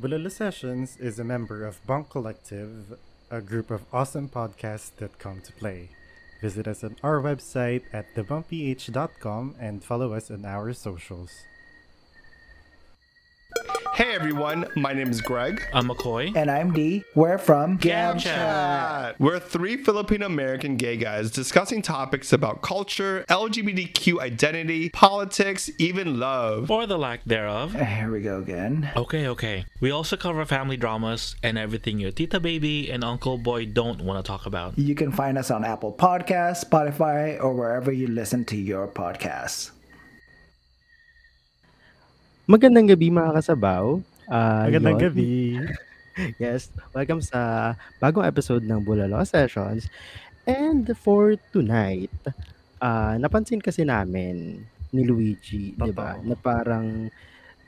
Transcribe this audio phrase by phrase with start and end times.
[0.00, 2.96] Bulalo Sessions is a member of Bunk Collective,
[3.32, 5.88] a group of awesome podcasts that come to play.
[6.40, 11.32] Visit us on our website at thebumpyh.com and follow us on our socials.
[13.98, 15.60] Hey everyone, my name is Greg.
[15.74, 16.36] I'm McCoy.
[16.36, 17.02] And I'm D.
[17.16, 19.18] We're from Gam Chat.
[19.18, 26.70] We're three Filipino American gay guys discussing topics about culture, LGBTQ identity, politics, even love.
[26.70, 27.74] Or the lack thereof.
[27.74, 28.88] Here we go again.
[28.94, 29.64] Okay, okay.
[29.80, 34.24] We also cover family dramas and everything your tita baby and uncle boy don't want
[34.24, 34.78] to talk about.
[34.78, 39.72] You can find us on Apple Podcasts, Spotify, or wherever you listen to your podcasts.
[42.48, 44.00] Magandang gabi mga kasabaw.
[44.24, 45.04] Ah, Magandang yun.
[45.04, 45.32] gabi.
[46.42, 49.86] Yes, welcome sa bagong episode ng Bulalo Sessions.
[50.42, 52.10] And for tonight,
[52.82, 56.18] ah napansin kasi namin ni Luigi, 'di ba?
[56.18, 57.06] Na parang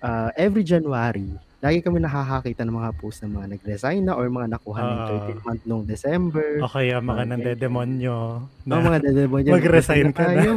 [0.02, 4.48] ah, every January, lagi kami nakakakita ng mga post ng mga nag-resign na or mga
[4.51, 5.07] nakuha ng Ah.
[5.07, 6.48] 13th month nung December.
[6.59, 7.30] O kaya mga Okay.
[7.30, 8.18] nandedemonyo
[8.66, 9.51] Oh, mga dedemonyo.
[9.52, 10.40] mag-resign ka na.
[10.40, 10.52] tayo.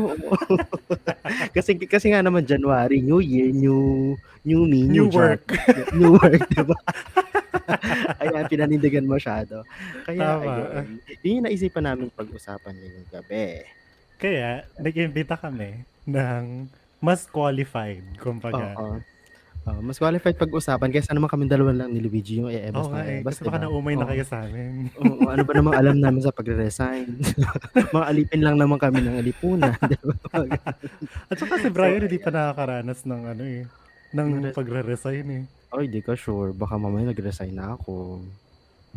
[1.56, 5.20] kasi kasi nga naman January, New Year, new new me, New new, job.
[5.40, 5.44] work.
[5.94, 6.78] new work, diba?
[8.24, 9.64] Ayan, pinanindigan masyado.
[10.04, 10.44] Kaya, Tama.
[10.44, 10.88] ayun,
[11.22, 13.64] yun yung naisipan namin pag-usapan ngayong gabi.
[14.18, 16.68] Kaya, nag-imbita kami ng
[17.00, 18.76] mas qualified, kumbaga.
[18.76, 19.00] Oo.
[19.64, 23.08] Oo, mas qualified pag-usapan kaysa naman kami dalawa lang ni Luigi yung e-ebas Oo nga
[23.08, 23.24] eh.
[23.24, 23.64] Kasi baka diba?
[23.64, 24.92] naumay na kayo sa amin.
[24.94, 27.08] Oo, ano ba namang alam namin sa pagre-resign?
[27.96, 29.72] Mga alipin lang naman kami ng alipunan.
[29.88, 30.16] diba?
[31.26, 33.64] At saka si Brian hindi pa nakakaranas ng ano eh.
[34.12, 35.44] Ng Ng res- pagre-resign eh.
[35.72, 36.52] Ay, di ka sure.
[36.52, 38.20] Baka mamaya nag-resign na ako.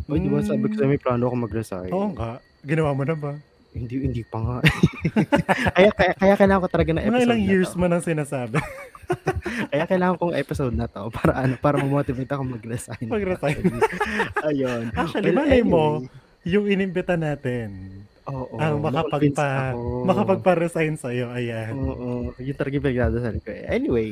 [0.05, 0.77] Ay, di ba sabi ko Mm.
[0.77, 1.89] sa'yo may plano ako mag-resign?
[1.89, 2.43] Oo nga.
[2.61, 3.39] Ginawa mo na ba?
[3.77, 4.57] Hindi, hindi pa nga.
[5.77, 7.77] kaya, kaya, kaya kailangan ko talaga na Mga episode ilang na years to.
[7.77, 8.57] mo nang sinasabi.
[9.71, 13.07] Kaya kailangan kong episode na to para ano, para ma-motivate ako mag-resign.
[13.07, 13.63] Mag-resign.
[14.51, 14.83] Ayun.
[14.91, 16.11] Actually, Well, malay mo, anyway,
[16.43, 17.67] yung inimbita natin,
[18.27, 18.59] Oo.
[18.59, 19.79] ang na-convince makapagpa, ako.
[20.03, 21.71] makapagpa-resign sa'yo, ayan.
[21.71, 22.35] Oo.
[22.35, 23.63] Yung talaga yung pinagdadasal ko eh.
[23.71, 24.09] Anyway,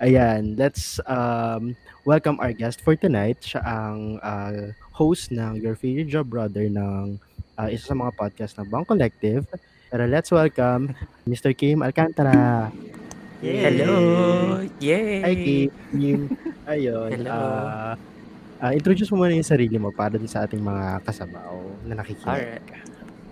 [0.00, 0.56] ayan.
[0.56, 1.76] Let's um,
[2.08, 3.44] welcome our guest for tonight.
[3.44, 7.20] Siya ang uh, host ng Your Favorite Job Brother ng
[7.58, 9.42] uh, isa sa mga podcast ng Bang Collective.
[9.90, 10.94] Pero let's welcome
[11.26, 11.50] Mr.
[11.52, 12.70] Kim Alcantara.
[13.42, 14.62] Hello!
[14.78, 15.22] Yay!
[15.26, 16.30] Hi, Kim.
[16.68, 17.10] Ayun.
[17.18, 17.30] Hello.
[17.30, 17.94] ah,
[18.62, 22.30] ah, introduce mo muna yung sarili mo para din sa ating mga kasabaw na nakikinig.
[22.30, 22.66] Alright.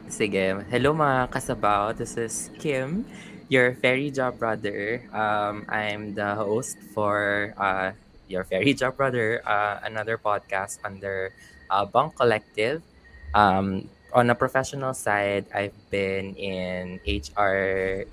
[0.07, 0.63] Sige.
[0.71, 1.91] Hello mga kasabaw.
[1.95, 3.05] This is Kim,
[3.51, 5.03] your fairy job brother.
[5.11, 7.91] Um, I'm the host for uh,
[8.31, 11.35] your fairy job brother, uh, another podcast under
[11.69, 12.81] uh, Bunk Collective.
[13.35, 18.07] Um, on a professional side, I've been in HR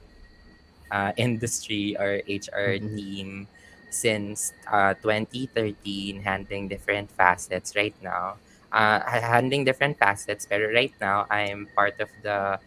[0.91, 2.95] uh, industry or HR Mhm.
[2.95, 3.47] team
[3.89, 8.39] since uh, 2013, handling different facets right now.
[8.71, 12.59] Uh, handling different facets, but right now, I'm part of the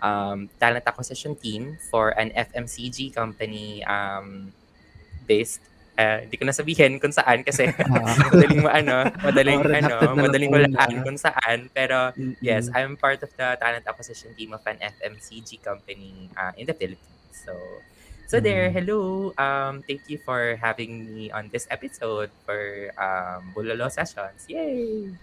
[0.00, 4.52] um, talent acquisition team for an FMCG company um,
[5.26, 5.60] based
[5.98, 7.70] uh, hindi ko na sabihin kung saan kasi
[8.30, 11.68] madaling mo ano, madaling Oh, ano, na lang madaling walaan kung saan.
[11.72, 12.36] Pero Mm-mm.
[12.40, 16.74] Yes, I'm part of the talent acquisition team of an FMCG company uh, in the
[16.76, 17.32] Philippines.
[17.32, 17.54] So,
[18.26, 18.70] so there.
[18.70, 19.32] Hello.
[19.38, 24.44] Um, thank you for having me on this episode for um, Bulalo sessions.
[24.48, 25.14] Yay!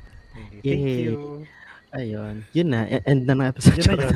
[0.63, 0.95] Thank Yay.
[0.95, 1.47] you.
[1.91, 2.47] Ayun.
[2.55, 2.87] Yun na.
[2.87, 3.75] e- End na ng episode.
[3.75, 4.15] Yun na yun.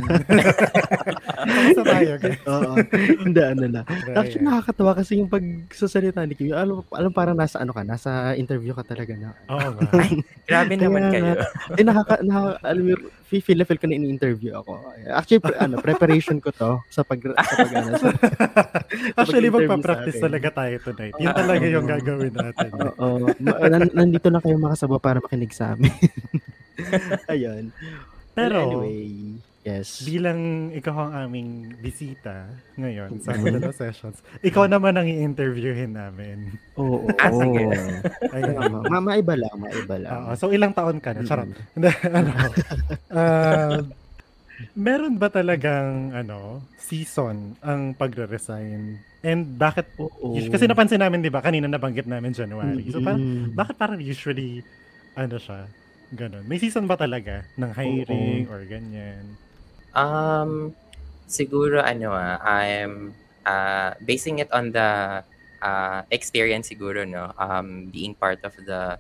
[1.36, 2.40] Tapos na tayo, guys.
[2.48, 2.72] Oo.
[3.20, 3.82] Hindi, ano na.
[4.16, 6.56] Actually, nakakatawa kasi yung pagsasalita ni Kim.
[6.56, 9.36] Alam, alam parang nasa ano ka, nasa interview ka talaga na.
[9.52, 9.92] Oo nga.
[10.48, 11.34] Grabe naman Kaya kayo.
[11.76, 12.96] Eh, nakaka, nakaka, alam mo,
[13.28, 14.72] feel na feel ko na ini-interview ako.
[15.12, 18.08] Actually, pre- ano, preparation ko to sa pag, sa pag, ano, sa,
[19.20, 21.16] Actually, magpa-practice talaga tayo tonight.
[21.20, 22.70] Yun talaga yung gagawin natin.
[22.96, 23.28] Oo.
[23.92, 25.92] Nandito na kayo makasaba para makinig sa amin.
[27.34, 27.72] Ayun.
[28.32, 29.08] Pero, Well, anyway,
[29.64, 30.04] yes.
[30.04, 31.50] bilang ikaw ang aming
[31.80, 33.32] bisita ngayon sa.
[33.34, 36.52] Bulalo Sessions, ikaw naman ang i-interviewin namin.
[36.76, 37.08] Oo.
[37.24, 37.64] Ah, sige.
[38.30, 38.84] Tama.
[38.86, 40.12] Ma maiba lang, maiba lang.
[40.12, 41.24] Oo, so ilang taon ka na?
[41.24, 41.48] Charot.
[41.48, 41.64] Mm.
[41.76, 42.30] Hindi, ano,
[43.10, 43.80] ah,
[44.76, 49.00] meron ba talagang ano, season ang pagre-resign?
[49.24, 50.38] And bakit Oo.
[50.38, 52.84] Kasi napansin namin, 'di ba, kanina nabanggit namin January.
[52.88, 53.46] So parang Mm.
[53.56, 54.60] bakit parang usually
[55.14, 55.66] ano siya?
[56.16, 56.48] Ganun.
[56.48, 59.36] May season ba talaga ng hiring or ganyan?
[59.92, 60.72] Um,
[61.28, 63.12] siguro ano ah, I'm
[63.44, 65.22] uh, basing it on the
[65.60, 68.96] uh, experience siguro no, um, being part of the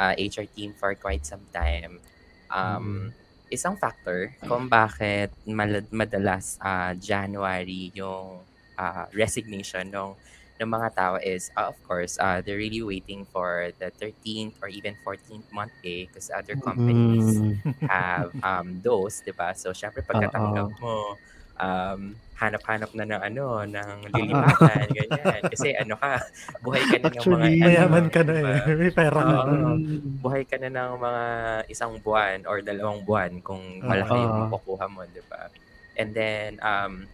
[0.00, 2.00] uh, HR team for quite some time.
[2.48, 3.12] Um,
[3.52, 8.40] isang factor kung bakit malad- madalas ah, January yung
[8.80, 10.16] ah, resignation ng
[10.60, 14.70] ng mga tao is, uh, of course, uh, they're really waiting for the 13th or
[14.70, 17.58] even 14th month pay because other companies Mm.
[17.90, 19.50] have um, those, di ba?
[19.58, 21.18] So, syempre, pagkatanggap mo,
[21.58, 22.00] um,
[22.38, 25.40] hanap-hanap na ng ano, ng lilipatan, ganyan.
[25.50, 26.22] Kasi ano ka,
[26.62, 28.74] buhay ka na ng mga ano, Mayaman ka na eh.
[28.78, 29.46] May pera ka na.
[29.74, 30.22] Mm.
[30.22, 31.24] buhay ka na ng mga
[31.68, 34.50] isang buwan or dalawang buwan kung malaki yung Oo.
[34.50, 35.50] makukuha mo, di ba?
[35.94, 37.06] And then, um,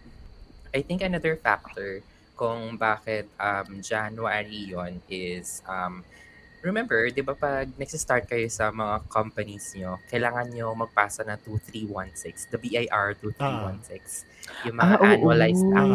[0.71, 2.01] I think another factor
[2.41, 5.95] kung bakit um, January yon is, um,
[6.67, 12.49] remember, di ba pag nagsistart kayo sa mga companies nyo, kailangan nyo magpasa ng 2316,
[12.53, 14.25] the BIR 2316,
[14.67, 15.93] yung mga Ah, annualized tax.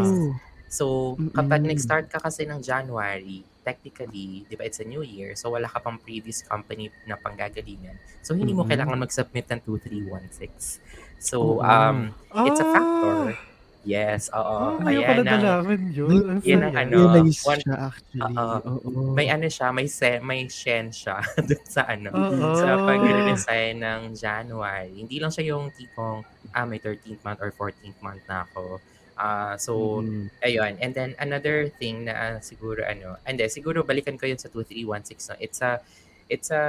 [0.69, 1.65] So, kapag Mm-mm.
[1.65, 5.79] nag-start ka kasi ng January, technically, di ba, it's a new year, so wala ka
[5.81, 7.97] pang previous company na panggagalingan.
[8.25, 8.67] So, hindi mo Mm-mm.
[8.67, 10.81] kailangan mag-submit ng 2316.
[11.21, 11.63] So, Oo.
[11.63, 12.13] um,
[12.43, 12.75] it's a Ah!
[12.75, 13.37] factor.
[13.85, 14.41] Yes, oo.
[14.41, 16.09] Ah, pala Ayan ang, nalaman yun.
[16.25, 18.33] Ang Yun ang ano, one- siya actually.
[18.33, 19.13] Oo.
[19.13, 22.57] May ano siya, may se, may shen siya dun sa ano, Oo.
[22.57, 24.89] sa pag-resign ng January.
[24.89, 28.81] Hindi lang siya yung tipong, ah, may 13th month or 14th month na ako.
[29.15, 30.27] Ah, so, Mm.
[30.43, 30.73] Ayun.
[30.81, 35.29] And then another thing na ah, siguro ano, hindi siguro balikan ko yun sa 2316
[35.29, 35.35] no.
[35.39, 35.79] It's a
[36.27, 36.63] it's a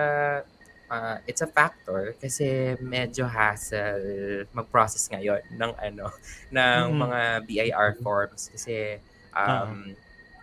[0.90, 6.06] ah, it's a factor kasi medyo hassle mag-process ngayon ng ano
[6.56, 6.96] ng Mhm.
[6.96, 9.00] mga BIR forms kasi
[9.34, 9.94] um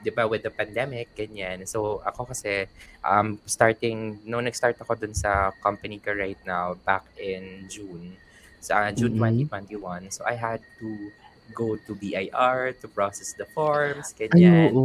[0.04, 1.64] 'di ba with the pandemic ganyan.
[1.68, 2.68] So ako kasi
[3.08, 8.20] um starting no nag-start ako dun sa company ko right now back in June
[8.60, 9.16] sa June Mhm.
[9.16, 10.12] 2021.
[10.12, 11.12] So I had to
[11.56, 14.76] go to BIR to process the forms, Ay, ganyan.
[14.76, 14.84] oo.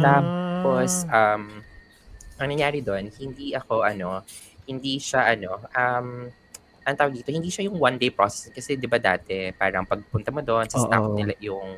[0.00, 1.12] Tapos, Ah.
[1.12, 1.64] um,
[2.40, 4.24] ang nangyari doon, hindi ako, ano,
[4.70, 6.30] hindi siya, ano, um,
[6.86, 8.54] ang tawag dito, hindi siya yung one day process.
[8.54, 11.74] Kasi, di ba dati, parang pagpunta mo doon, sa staff nila yung,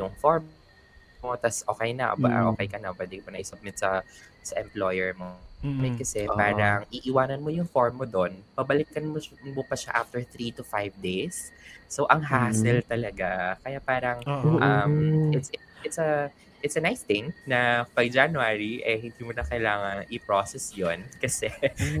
[0.00, 0.48] yung form
[1.20, 2.56] mo, tas okay na, ba, Mm.
[2.56, 4.00] okay ka na, pwede mo na i-submit sa,
[4.40, 5.36] sa employer mo.
[5.60, 5.96] Mm.
[6.00, 6.36] Kasi Oo.
[6.36, 9.20] parang iiwanan mo yung form mo doon, pabalikan mo,
[9.52, 11.52] mo pa siya after 3 to 5 days.
[11.86, 13.60] So, ang hassle talaga.
[13.62, 14.58] Kaya parang, Oo.
[14.58, 14.94] um,
[15.30, 15.52] it's
[15.86, 16.32] it's a
[16.66, 21.46] it's a nice thing na pag January eh hindi mo na kailangan i-process 'yon kasi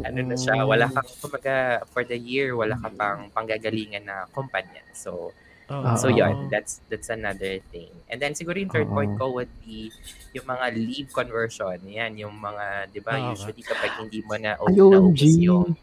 [0.02, 4.82] ano na siya wala ka kumbaga for the year wala ka pang panggagalingan na kumpanya
[4.90, 5.30] so
[5.70, 5.98] Oo.
[5.98, 6.10] so.
[6.10, 8.96] 'yon that's that's another thing and then siguro yung third Oo.
[8.98, 9.94] point ko would be
[10.34, 15.22] yung mga leave conversion yan yung mga 'di ba usually kapag hindi mo na OMG.
[15.46, 15.74] yung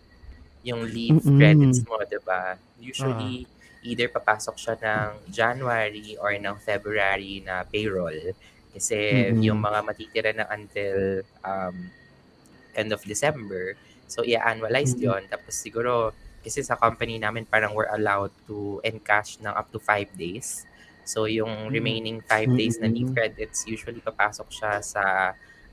[0.64, 1.40] yung leave Mm-mm.
[1.40, 3.48] credits mo 'di ba usually
[3.84, 8.32] either papasok siya ng January or ng February na payroll
[8.74, 9.46] kasi Mm-mm.
[9.46, 11.94] yung mga matitira na until um,
[12.74, 13.78] end of December
[14.10, 15.08] so i-annualize Mm-mm.
[15.08, 16.12] yon tapos siguro
[16.44, 20.68] kasi sa company namin parang we're allowed to encash ng up to 5 days.
[21.08, 25.04] So yung remaining 5 days na leave credits usually papasok siya sa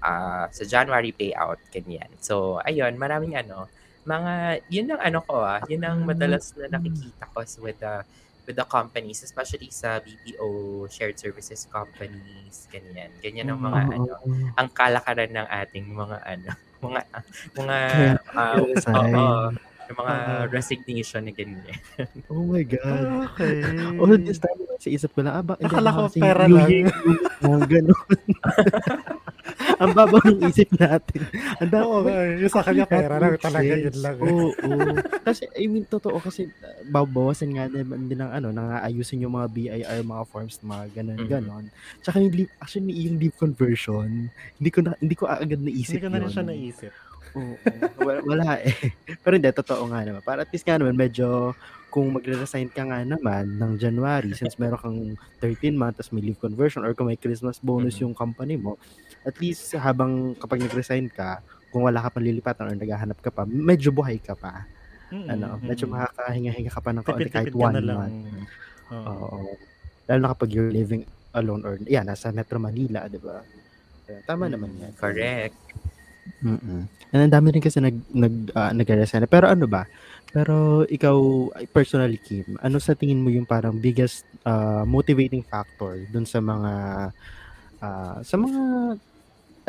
[0.00, 2.08] ah, sa January payout ganyan.
[2.22, 3.66] So ayun maraming ano
[4.06, 8.06] mga yun ang ano ko ah yun ang madalas na nakikita ko with the
[8.50, 10.50] with the companies especially sa BPO
[10.90, 13.94] shared services companies ganyan ganyan ang mga Oo.
[13.94, 14.12] ano
[14.58, 16.50] ang kalakaran ng ating mga ano
[16.84, 17.00] mga
[17.54, 17.76] mga
[18.34, 19.14] ah, resign.
[19.14, 19.54] oo,
[19.86, 20.44] yung mga Oo.
[20.50, 21.78] resignation na ganyan
[22.26, 23.30] Oh my God.
[23.34, 23.62] Okay.
[23.98, 26.70] All this time, sa isip ko lang, aba, hindi Akala ko kasi pera lang.
[26.70, 26.88] Year,
[27.42, 28.00] Yung ganun.
[29.80, 31.24] Ang babaw ng isip natin.
[31.56, 34.18] Ang dami, Oo, yung sa kanya pera lang talaga yun lang.
[34.20, 34.28] eh.
[34.28, 35.00] Oo, oo.
[35.24, 39.36] Kasi, I mean, totoo kasi, uh, babawasan nga din, din ng ano, nang aayusin yung
[39.36, 41.28] mga BIR, mga forms, mga ganun, Mhm.
[41.28, 41.64] ganon.
[42.04, 44.28] Tsaka yung leave, actually, yung leave conversion,
[44.60, 46.32] hindi ko na, hindi ko agad naisip Hindi ko na rin yun.
[46.32, 46.92] siya naisip.
[47.36, 48.74] Oo, wala, wala eh.
[49.24, 50.22] Pero hindi, totoo nga naman.
[50.24, 51.54] Para at least nga naman, medyo,
[51.90, 55.00] kung magre-resign ka nga naman ng January, since meron kang
[55.42, 58.02] 13 month, tapos may leave conversion, or kung may Christmas bonus Mhm.
[58.02, 58.78] yung company mo,
[59.24, 63.46] at least habang kapag nag-resign ka, kung wala ka pang lilipatan or naghahanap ka pa,
[63.46, 64.66] medyo buhay ka pa.
[65.10, 66.00] Mm-mm, Ano, medyo mm-mm.
[66.00, 67.98] makakahinga-hinga ka pa ng kaunti kahit ka one na lang.
[67.98, 68.18] month.
[68.90, 69.14] Oo.
[69.26, 69.38] Oo.
[70.10, 73.42] Lalo na kapag you're living alone or, yeah, nasa Metro Manila, di ba?
[74.26, 74.90] Tama naman yan.
[74.98, 75.54] correct
[76.40, 76.86] Mm.
[77.10, 79.26] And ang dami rin kasi nag nag ah, nagre-resign.
[79.26, 79.84] Pero ano ba?
[80.30, 81.16] Pero ikaw
[81.74, 86.72] personally Kim, ano sa tingin mo yung parang biggest ah, motivating factor dun sa mga
[87.82, 88.60] ah, sa mga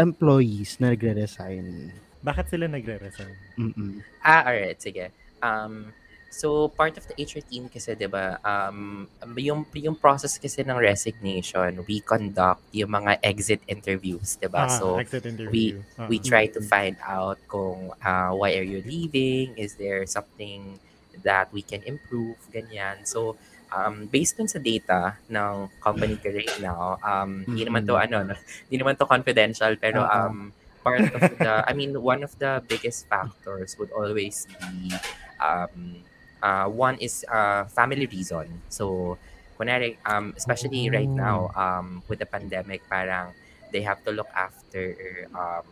[0.01, 1.93] employees na nagre-resign?
[2.25, 3.37] Bakit sila nagre-resign?
[3.57, 4.01] Mm.
[4.25, 5.13] Ah, alright, sige.
[5.41, 5.93] Um,
[6.33, 9.05] so, part of the HR team kasi, di ba, um,
[9.37, 14.65] yung, yung process kasi ng resignation, we conduct yung mga exit interviews, di ba?
[14.65, 15.77] Ah, so, exit interview.
[15.97, 16.09] Ah.
[16.09, 20.81] we try to find out kung uh, why are you leaving, is there something
[21.23, 23.05] that we can improve, ganyan.
[23.05, 23.37] So,
[23.71, 28.27] um, based dun sa data ng company ko right now, um, hindi naman to ano,
[28.27, 28.35] no,
[28.67, 30.51] hindi naman to confidential, pero um,
[30.83, 34.91] part of the, I mean, one of the biggest factors would always be,
[35.39, 36.03] um,
[36.43, 38.61] uh, one is uh, family reason.
[38.69, 39.17] So,
[39.57, 43.33] kunwari, um, especially right now, um, with the pandemic, parang
[43.71, 44.95] they have to look after,
[45.37, 45.63] um,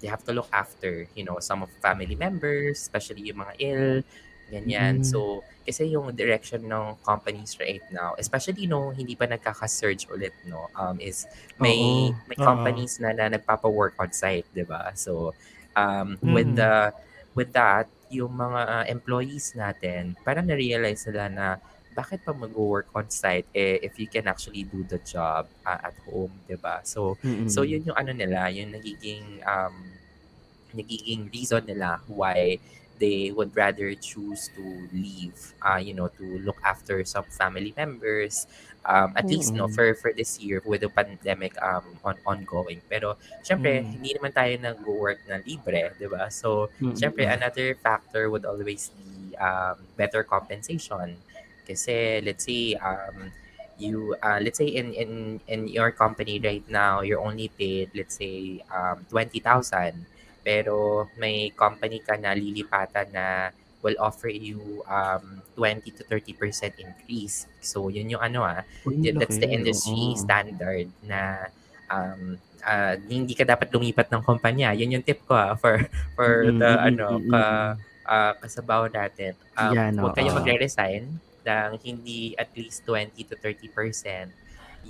[0.00, 4.02] they have to look after, you know, some of family members, especially yung mga ill,
[4.54, 4.94] ganyan.
[4.94, 5.04] Mm.
[5.04, 10.68] So, kasi yung direction ng companies right now, especially no hindi pa nagkaka-surge ulit no,
[10.76, 11.26] um is
[11.58, 12.14] may Oo.
[12.28, 14.92] may companies na, na nagpapa-work on site, 'di ba?
[14.94, 15.12] So,
[15.76, 16.58] um with Mm.
[16.60, 16.92] the
[17.34, 21.46] with that, yung mga uh, employees natin, parang na-realize nila na
[21.94, 25.94] bakit pa mag-work on site eh if you can actually do the job uh, at
[26.06, 26.82] home, 'di ba?
[26.86, 27.48] So, Mm-mm.
[27.48, 29.98] So yun yung ano nila, yung nagiging um
[30.74, 32.58] nagiging reason nila why
[32.98, 38.46] they would rather choose to leave uh you know to look after some family members
[38.84, 42.82] um at least no for for this year with the pandemic um on ongoing.
[42.88, 43.94] Pero syempre Mm.
[43.94, 46.28] hindi naman tayo nag-work na libre 'di ba?
[46.30, 46.94] So Mm-mm.
[46.94, 51.18] syempre another factor would always be um better compensation.
[51.64, 53.32] Kasi let's say um
[53.76, 58.14] you uh, let's say in in in your company right now you're only paid let's
[58.20, 60.06] say um 20,000
[60.44, 63.26] pero may company ka na lilipatan na
[63.84, 69.16] will offer you um 20 to 30% increase so yun yung ano ah Uy, Yeah,
[69.20, 70.16] that's the industry oo.
[70.16, 71.52] standard na
[71.92, 74.72] um ah, hindi ka dapat lumipat ng kumpanya.
[74.72, 75.76] Yun yung tip ko ah, for
[76.16, 77.42] for Mm, the ano ka
[78.08, 79.36] ah, kasabaw natin.
[79.56, 80.36] Um, Yan, huwag kayo oo.
[80.36, 84.32] magre-resign ng hindi at least 20 to 30%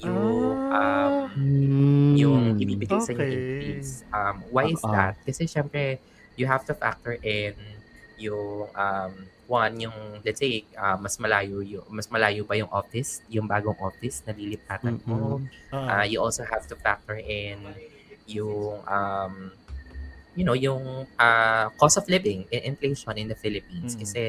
[0.02, 2.14] yung um, Mm.
[2.14, 3.34] yung ibibigay sa inyo Okay.
[3.34, 4.06] increase.
[4.14, 5.18] Um, why is that?
[5.26, 5.98] Kasi syempre,
[6.38, 7.58] you have to factor in
[8.18, 9.12] yung um,
[9.50, 13.76] one, yung let's say, uh, mas malayo yung, mas malayo pa yung office, yung bagong
[13.82, 15.42] office na lilipatan mo.
[15.74, 16.02] Ah.
[16.02, 17.58] Uh, you also have to factor in
[18.30, 19.50] yung um,
[20.38, 23.94] you know, yung uh, cost of living in inflation in the Philippines.
[23.94, 24.00] Mm.
[24.06, 24.22] Kasi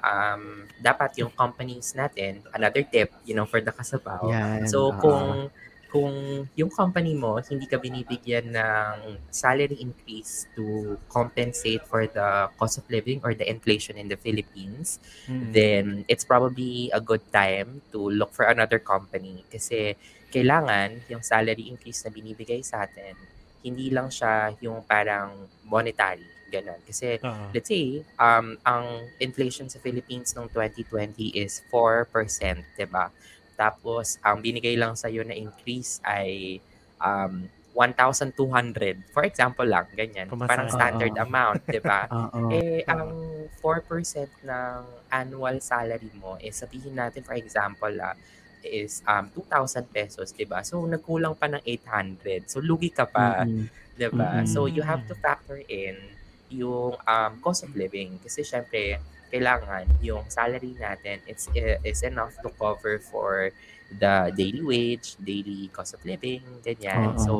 [0.00, 4.98] um, dapat yung companies natin, another tip, you know, for the kasabaw, Yan, So oo.
[4.98, 5.50] kung
[5.88, 12.76] kung yung company mo hindi ka binibigyan ng salary increase to compensate for the cost
[12.76, 15.48] of living or the inflation in the Philippines, Mm.
[15.56, 19.96] then it's probably a good time to look for another company kasi
[20.28, 23.16] kailangan yung salary increase na binibigay sa atin,
[23.64, 26.80] hindi lang siya yung parang monetary, ganun.
[26.84, 27.52] Kasi Ah.
[27.54, 33.12] let's say, um, ang inflation sa Philippines noong 2020 is 4%, 'di ba?
[33.58, 36.62] Tapos, ang binigay lang sa na increase ay
[37.02, 39.02] um, 1,200.
[39.14, 40.30] For example lang, ganyan.
[40.30, 40.48] Pumasaya.
[40.50, 41.24] Parang standard Oo.
[41.26, 42.08] amount, 'di ba?
[42.48, 43.12] Eh, ang
[43.60, 44.80] 4% ng
[45.12, 48.16] annual salary mo, eh, sabihin natin, for example, ah,
[48.64, 50.64] is um, 2,000 pesos, 'di ba?
[50.64, 52.48] So, nagkulang pa ng 800.
[52.48, 53.44] So, lugi ka pa.
[53.44, 53.68] Mm-mm.
[53.98, 54.40] 'di ba?
[54.40, 54.46] Mm.
[54.46, 56.17] So you have to factor in
[56.50, 61.48] yung um, cost of living kasi syempre kailangan yung salary natin it's
[61.84, 63.52] is enough to cover for
[63.88, 67.16] the daily wage, daily cost of living, ganyan.
[67.16, 67.24] Oo.
[67.24, 67.32] So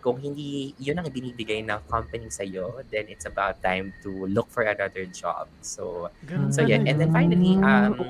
[0.00, 4.48] kung hindi yun ang binibigay ng company sa iyo, then it's about time to look
[4.48, 5.44] for another job.
[5.60, 8.00] So Ganun so yeah, and then finally um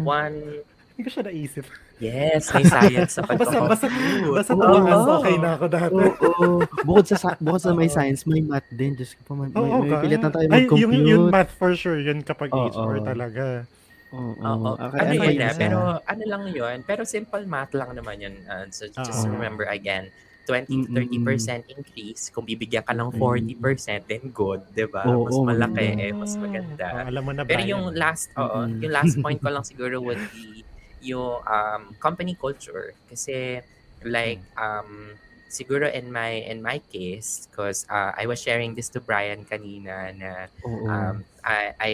[0.00, 1.66] one Hindi ko siya naisip.
[1.98, 3.86] yes, may science sa Basta, basta,
[4.28, 5.94] basta tumakas, okay na ako dati.
[6.22, 6.46] Oo.
[6.82, 8.94] Bukod sa sa- bukod sa may science, may math din.
[8.94, 11.06] Diyos ko pa, may, Oo, may, may pilitan tayo Ay, yung, mag-compute.
[11.08, 12.70] yung math for sure, yun kapag Oo.
[12.70, 13.66] HR talaga.
[14.10, 14.38] Oo.
[14.38, 14.70] Oo.
[14.76, 18.34] Okay, ano ano yun na, pero ano lang yun, pero simple math lang naman yun.
[18.44, 19.34] Uh, so just Oo.
[19.34, 20.14] remember again,
[20.46, 21.24] 20 to Mm-mm.
[21.24, 23.18] 30% increase, kung bibigyan ka ng Mm.
[23.56, 25.02] 40%, then good, di ba?
[25.04, 26.00] Oo, mas malaki, oo.
[26.00, 26.86] eh, mas Oh, maganda.
[27.02, 27.72] alam mo na Pero Brian.
[27.72, 30.60] yung last, oo, yung last point ko lang siguro would be
[31.04, 32.96] yung um, company culture.
[33.06, 33.60] Kasi
[34.04, 35.20] like, um,
[35.52, 40.10] siguro in my in my case, because uh, I was sharing this to Brian kanina
[40.16, 40.88] na Oo.
[40.88, 41.92] um, I, I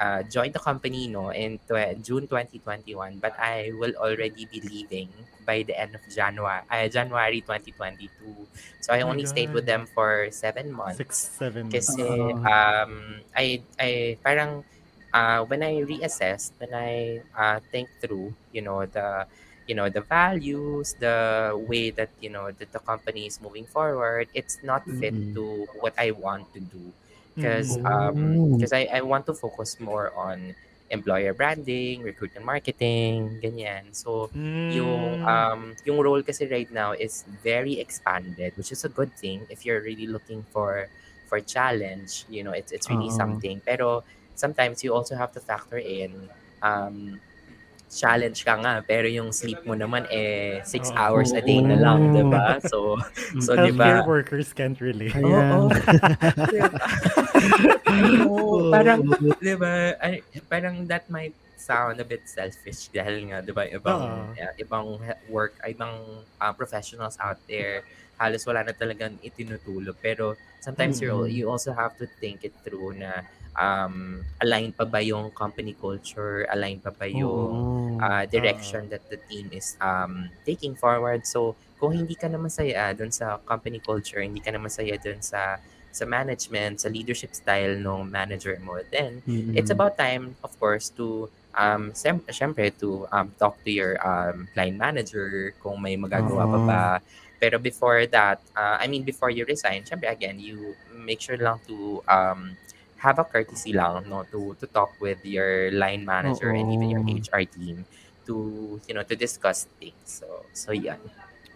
[0.00, 5.08] uh, joined the company no in tw- June 2021 but I will already be leaving
[5.44, 8.12] by the end of January uh, January 2022
[8.80, 11.72] so I Oh only stayed with them for seven months Six, seven.
[11.72, 12.44] kasi Oo.
[12.44, 12.92] um,
[13.34, 14.64] I, I parang
[15.12, 19.26] uh, when I reassessed when I uh, think through you know the
[19.66, 24.28] you know the values the way that you know that the company is moving forward
[24.34, 25.34] it's not fit Mm-mm.
[25.34, 26.94] to what I want to do
[27.34, 27.84] because Mm.
[27.84, 28.58] um Oh.
[28.58, 30.54] because I, I want to focus more on
[30.90, 34.30] employer branding recruitment marketing ganyan so
[34.68, 35.26] yung Mm.
[35.26, 39.64] um yung role kasi right now is very expanded which is a good thing if
[39.66, 40.86] you're really looking for
[41.26, 43.10] for challenge you know it's it's really Oo.
[43.10, 44.02] something pero
[44.36, 46.30] sometimes you also have to factor in
[46.62, 47.20] um
[47.90, 50.96] challenge ka nga, pero yung sleep mo naman eh 6 Oo.
[50.98, 52.58] hours a day na lang, 'di ba?
[52.62, 52.98] So
[53.44, 54.04] so 'di Healthcare ba?
[54.04, 55.14] workers can't relate.
[55.22, 55.22] Oo.
[55.22, 55.70] Ayan.
[58.26, 59.00] Oo, parang
[59.40, 59.94] 'di ba?
[60.50, 64.28] Parang that might sound a bit selfish dahil nga 'di ba ibang Oo.
[64.28, 64.86] uh, ibang
[65.30, 67.80] work ibang uh, professionals out there
[68.20, 71.32] halos wala na talagang itinutulog pero sometimes you Mm.
[71.32, 73.24] you also have to think it through na
[73.58, 77.86] um align pa ba yung company culture align pa ba yung Oo.
[78.00, 81.26] uh, direction that the team is um taking forward.
[81.26, 85.20] So, kung hindi ka na masaya dun sa company culture, hindi ka na masaya dun
[85.22, 85.60] sa
[85.92, 89.56] sa management, sa leadership style ng manager mo, then Mm-mm.
[89.56, 94.48] it's about time, of course, to um sem- syempre to um talk to your um
[94.56, 96.68] line manager kung may magagawa pa Oo.
[96.68, 96.82] ba.
[97.40, 101.60] Pero before that, uh, I mean before you resign, syempre again, you make sure lang
[101.68, 102.56] to um
[103.06, 107.06] have a courtesy lang no to to talk with your line manager and even your
[107.06, 107.14] Oo.
[107.14, 107.86] HR team
[108.26, 108.34] to
[108.90, 110.18] you know to discuss things.
[110.18, 110.98] So so yan.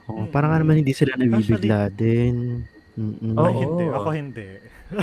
[0.07, 2.63] Oo, parang nga naman hindi sila Actually- nabibigla din.
[2.95, 3.35] Mm-mm.
[3.39, 3.47] Oo.
[3.47, 3.85] Ay, hindi.
[3.91, 4.49] Ako hindi.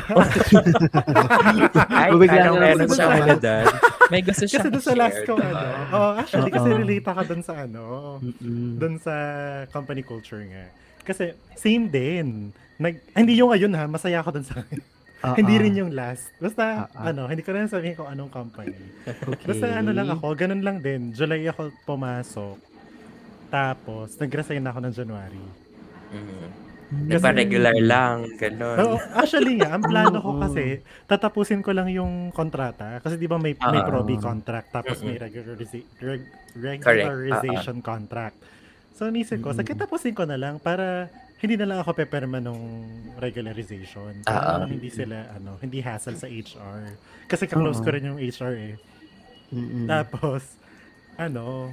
[1.87, 3.35] Ay, parang na lang meron sa siyang ano.
[3.39, 3.65] doon.
[4.11, 6.77] May gusto Kasi siyang doon sa last ko, ano, oh, actually, kasi Oo.
[6.83, 7.83] relate ako doon sa ano,
[8.77, 9.15] doon sa
[9.71, 10.67] company culture nga.
[11.07, 12.51] Kasi, same din.
[12.75, 14.59] Nag, hindi yung ayun ha, masaya ako doon sa
[15.25, 15.61] Ah, Hindi ah.
[15.65, 16.29] rin yung last.
[16.37, 17.09] Basta, ah.
[17.09, 18.77] ano, hindi ko na sabihin kung anong company.
[19.01, 19.49] Okay.
[19.49, 21.09] Basta ano lang ako, ganun lang din.
[21.09, 22.57] July ako pumasok.
[23.49, 25.45] Tapos, nag-resign ako ng January.
[26.13, 26.67] Mhm.
[26.87, 27.11] Mm.
[27.11, 28.79] Di ba regular lang, ganun.
[28.79, 33.03] Oo, actually nga, ang plano ko kasi, tatapusin ko lang yung kontrata.
[33.03, 33.87] Kasi di ba may, may Ah.
[33.87, 38.39] probi contract, tapos may regulariza- reg- regularization contract.
[38.95, 39.59] So, nisip ko, Mm-mm.
[39.59, 42.81] sige, tapusin ko na lang para hindi na lang ako peperma nung
[43.21, 44.25] regularization.
[44.25, 44.53] Ah, Para ah.
[44.57, 46.97] naman hindi sila, ano, hindi hassle sa HR.
[47.29, 47.85] Kasi ka-close Oo.
[47.85, 48.75] ko rin yung HR eh.
[49.53, 49.85] Mm-mm.
[49.85, 50.57] Tapos,
[51.13, 51.69] ano,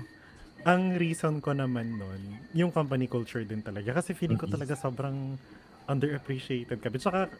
[0.69, 2.21] ang reason ko naman nun,
[2.53, 3.97] yung company culture din talaga.
[3.97, 5.41] Kasi feeling ko talaga sobrang
[5.89, 7.01] underappreciated kami.
[7.01, 7.33] Tsaka,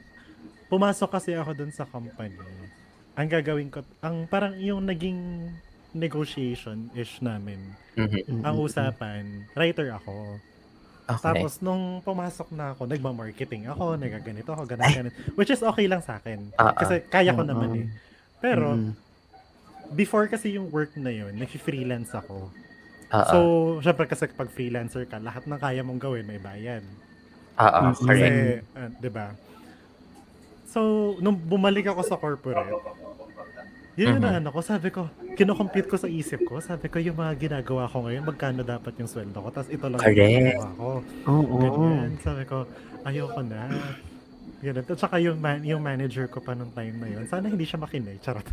[0.73, 2.41] pumasok kasi ako dun sa company.
[3.21, 5.53] Ang gagawin ko, ang parang yung naging
[5.95, 7.61] negotiation-ish namin.
[7.95, 8.09] Mhm.
[8.09, 8.43] Mm-mm.
[8.43, 10.41] Ang usapan, writer ako.
[11.05, 11.21] Okay.
[11.21, 15.15] Tapos, nung pumasok na ako, nagma-marketing ako, nagaganito ako, ganun, ganun.
[15.37, 16.49] Which is okay lang sa akin.
[16.57, 16.73] Ah.
[16.73, 17.51] Kasi kaya ko Oo.
[17.53, 17.87] naman eh.
[18.41, 18.97] Pero, Mm-mm.
[19.93, 22.49] before kasi yung work na yun, nag-freelance ako.
[23.13, 23.29] Oo.
[23.29, 23.39] So,
[23.85, 26.81] syempre kasi pag freelancer ka, lahat ng kaya mong gawin may bayad.
[27.61, 28.65] Oo, Mm, Kasi, correct.
[28.75, 29.27] ah, 'di ba?
[30.67, 30.81] So,
[31.21, 32.67] nung bumalik ako sa corporate,
[33.95, 34.39] yun yung Mhm.
[34.39, 38.03] ano ko, sabi ko, kinocompute ko sa isip ko, sabi ko, yung mga ginagawa ko
[38.03, 40.35] ngayon, magkano dapat yung sweldo ko, tapos ito lang yung Correct.
[40.35, 40.89] ginagawa ko.
[41.25, 41.55] Oo.
[41.61, 42.11] Ganyan.
[42.19, 42.57] Sabi ko,
[43.03, 43.71] ayoko na.
[44.61, 44.81] Ganun.
[44.83, 47.77] At saka yung, man, yung manager ko pa nung time na yun, sana hindi siya
[47.77, 48.17] makinig.
[48.19, 48.49] Charot.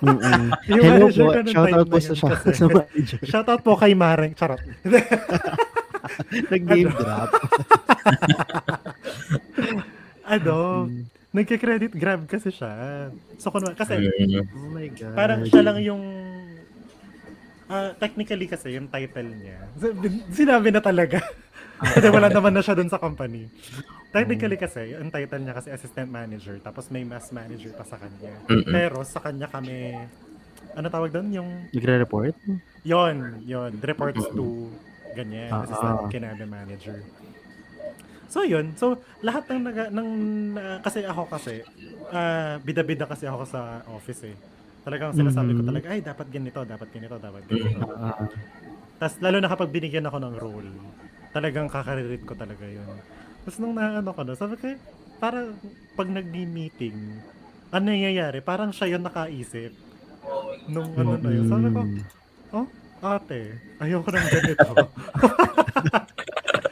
[0.00, 0.48] Mm-mm.
[0.70, 1.30] Yung Hello manager po.
[1.30, 3.18] ko nung Shout time out po na sa, yun sa, kasi- sa manager.
[3.22, 4.32] Shoutout po kay Mareng.
[4.34, 4.60] Charot.
[6.50, 6.98] Nag-name Ano?
[6.98, 7.30] drop.
[10.26, 11.04] ano, Mm.
[11.30, 13.08] Nagka-credit grab kasi siya.
[13.38, 14.44] So, kunwa, kasi Mm.
[14.50, 15.14] Oh my God.
[15.14, 16.02] parang siya lang yung
[17.66, 19.58] ah, technically kasi yung title niya.
[20.28, 21.22] Sinabi na talaga.
[21.80, 23.48] Kasi wala naman na siya dun sa company.
[24.12, 28.36] Technically kasi, yung title niya kasi assistant manager, tapos may mass manager pa sa kanya.
[28.52, 28.68] Mm-mm.
[28.68, 29.96] Pero sa kanya kami,
[30.76, 31.32] ano tawag doon?
[31.32, 32.36] Yung, Nagre-report?
[32.84, 34.68] yon yon reports to,
[35.16, 36.10] ganyan, Ah, assistant ah.
[36.12, 37.00] kinabe manager.
[38.30, 40.08] So yun, so lahat ng naga, ng
[40.54, 41.66] na- kasi ako kasi
[42.14, 44.36] ah, bida-bida kasi ako sa office eh.
[44.86, 45.66] Talagang sinasabi ko Mhm.
[45.66, 47.80] talaga, ay dapat ganito, dapat ganito, dapat ganito.
[48.00, 48.28] Ah,
[49.00, 50.72] Tapos lalo na kapag binigyan ako ng role,
[51.32, 53.00] talagang kakaririt ko talaga yun.
[53.44, 54.66] Tapos nung naano ko na, sabi ko,
[55.16, 55.56] parang
[55.96, 57.24] pag nag-meeting,
[57.72, 58.44] ano nangyayari?
[58.44, 59.72] Parang siya yung nakaisip.
[60.68, 61.46] Nung ano na yun.
[61.48, 62.04] Sabi ko, mm.
[62.54, 62.68] oh,
[63.02, 64.68] ate, ayoko ng ganito.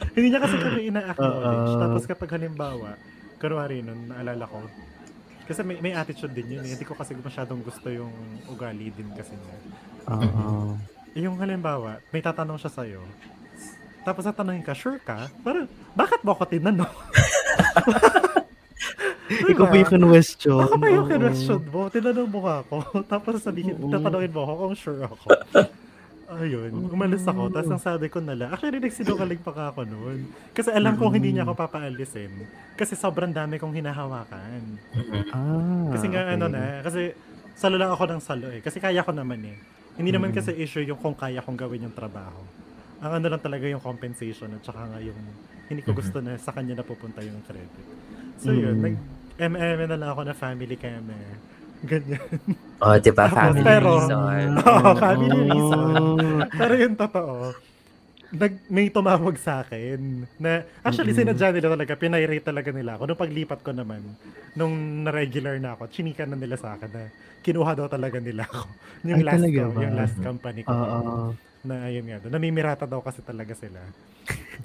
[0.15, 1.69] Hindi niya kasi kami ina-acknowledge.
[1.69, 1.79] Oo.
[1.79, 2.89] Tapos kapag halimbawa,
[3.37, 4.65] kunwari nun, naalala ko,
[5.43, 6.61] kasi may, may attitude din yun.
[6.61, 6.77] eh.
[6.77, 8.13] Hindi ko kasi masyadong gusto yung
[8.45, 9.57] ugali din kasi niya.
[11.09, 13.01] Eh, Yung halimbawa, may tatanong siya sa'yo.
[13.99, 15.25] Tapos tatanungin ka, sure ka?
[15.41, 16.85] Parang, bakit mo ako tinanong?
[19.29, 20.57] Ikaw pa yung question.
[20.57, 21.81] Ako pa yung kinwestiyon mo.
[21.87, 22.75] Tinanong mo ako.
[23.11, 25.25] Tapos sabihin, tatanungin mo ako kung sure ako.
[26.29, 27.49] Ayun, umalis ako.
[27.49, 30.29] Tapos ang sabi ko nala, actually nagsinungaling pa ka ako noon.
[30.53, 32.29] Kasi alam kong hindi niya ako papaalisin.
[32.77, 34.61] Kasi sobrang dami kong hinahawakan.
[35.33, 36.35] Ah, Kasi nga okay.
[36.37, 37.17] ano na, kasi
[37.57, 38.61] salo lang ako ng salo eh.
[38.61, 39.57] Kasi kaya ko naman eh.
[39.97, 40.37] Hindi naman Mm.
[40.37, 42.39] kasi issue yung kung kaya kong gawin yung trabaho.
[43.01, 45.17] Ang ano lang talaga yung compensation at saka nga yung
[45.65, 47.85] hindi ko gusto na sa kanya na pupunta yung credit.
[48.37, 48.83] So yun, Mm.
[48.85, 48.95] nag
[49.39, 51.15] MM na lang ako na family kami.
[51.81, 52.21] Ganyan.
[52.79, 53.27] Oh, di ba?
[53.27, 54.49] Tapos, Family pero- reason.
[54.71, 55.43] Oo, family Oh.
[55.45, 55.83] reason.
[56.63, 57.33] Pero yung totoo,
[58.31, 59.99] nag, may tumawag sa akin
[60.37, 61.27] na actually Mm-mm.
[61.27, 63.03] sinadya nila talaga, pinirate talaga nila ako.
[63.03, 63.99] Nung paglipat ko naman,
[64.53, 64.71] nung
[65.03, 67.11] na-regular na ako, chinika na nila sa akin na
[67.41, 68.63] kinuha daw talaga nila ako.
[69.03, 69.79] Yung Ay, last ko, ba?
[69.81, 70.71] yung last company ko.
[70.71, 71.13] Oo.
[71.59, 73.83] Na ayun nga, namimirata daw kasi talaga sila.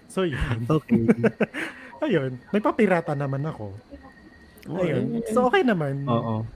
[0.07, 0.39] So yun.
[0.71, 1.03] Okay.
[1.99, 3.75] Ayun, nagpapirata naman ako.
[4.71, 5.19] Ayun.
[5.29, 6.07] So okay naman.
[6.07, 6.47] Oo.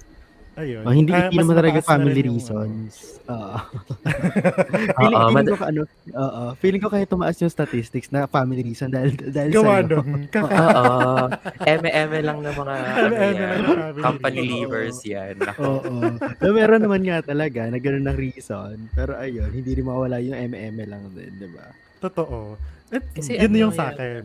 [0.59, 0.83] Ayun.
[0.83, 2.91] Oh, hindi, hindi mas naman talaga na family yung, reasons.
[3.31, 3.57] Oo.
[4.99, 6.43] Oo, feeling, feeling mad- ko ano, oo.
[6.59, 9.87] Feeling ko kaya tumaas yung statistics na family reason dahil dahil Gawa sa'yo.
[9.87, 10.09] doon.
[10.35, 11.15] Kaka- Oo.
[11.63, 13.71] Eme-eme lang ng mga ano
[14.03, 15.39] company leavers yan.
[15.57, 16.19] Oo.
[16.19, 18.75] Pero meron naman nga talaga na gano'n ng reason.
[18.93, 21.71] Pero ayun, hindi rin mawala yung MM lang din, di ba?
[22.03, 22.59] Totoo.
[22.91, 24.25] At Kasi yun ano yung sa akin.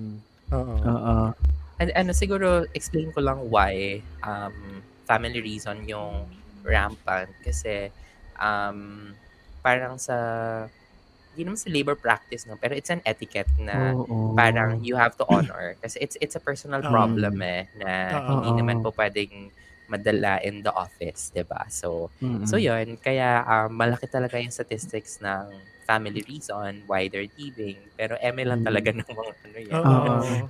[0.50, 0.76] Oo.
[0.82, 1.17] Oo.
[1.78, 4.54] And, ano, siguro, explain ko lang why um,
[5.08, 6.32] family reason yung
[6.66, 7.36] rampant.
[7.44, 7.92] Kasi,
[8.39, 9.13] um,
[9.63, 10.18] parang sa,
[11.34, 12.58] hindi naman sa labor practice, no?
[12.62, 14.22] Pero it's an etiquette na Oo.
[14.38, 15.78] parang you have to honor.
[15.82, 19.50] Kasi it's it's a personal Um, problem eh, na hindi naman po pwedeng
[19.89, 21.66] madala in the office, 'di ba?
[21.70, 22.44] So, Mm-mm.
[22.46, 27.92] so yun, kaya um, malaki talaga yung statistics ng family reason why they're leaving.
[27.98, 28.63] Pero eme lang Mm.
[28.63, 29.92] talaga ng mga ano yan.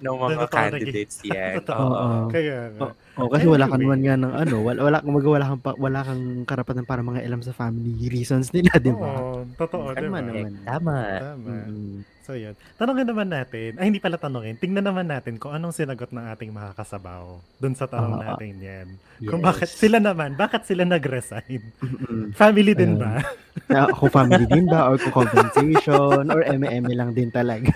[0.04, 1.62] Ng mga candidates yan.
[1.72, 1.96] Totoo.
[2.32, 2.84] Kaya nga.
[2.84, 6.24] Oh, kasi wala ka naman nga ng ano, wala wala kang wala kang wala kang
[6.50, 9.22] karapatan para mga alam sa family reasons nila, 'di ba?
[9.22, 10.26] Oo, totoo, di Tama ba?
[10.26, 10.54] naman.
[10.66, 10.96] Tama.
[11.22, 11.52] Tama.
[11.70, 12.02] Mm.
[12.24, 12.56] So, yun.
[12.80, 16.56] Tanongin naman natin, ay hindi pala tanongin, tingnan naman natin kung anong sinagot ng ating
[16.56, 18.24] mga kasabaw dun sa tanong Oo.
[18.24, 18.88] natin yan.
[19.28, 19.48] Kung Yes.
[19.52, 21.60] bakit sila naman, bakit sila nag-resign?
[21.84, 22.32] Mm-mm.
[22.32, 23.20] Family din ba?
[23.68, 27.70] Na kung family din ba or kung compensation or MM lang din talaga.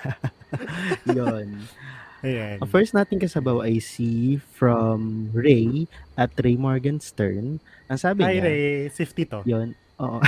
[1.05, 1.67] 'Yon.
[2.25, 2.57] Ayan.
[2.61, 5.85] Ang first nating kasabaw ay si from Ray
[6.17, 7.61] at Ray Morgenstern.
[7.85, 8.89] Ang sabi Hi, niya, Ray.
[8.89, 9.45] Safety to.
[9.45, 10.21] yon Oo.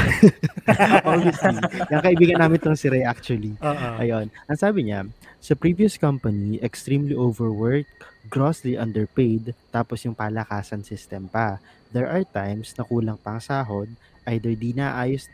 [1.10, 1.58] Obviously.
[1.94, 3.54] Yung kaibigan namin tong si Ray actually.
[3.62, 3.90] Oo.
[4.02, 4.30] Ayun.
[4.50, 5.06] Ang sabi niya,
[5.38, 7.94] sa previous company, extremely overworked,
[8.30, 11.62] grossly underpaid, tapos yung palakasan system pa.
[11.90, 13.90] There are times na kulang pang sahod,
[14.30, 15.30] either di naayos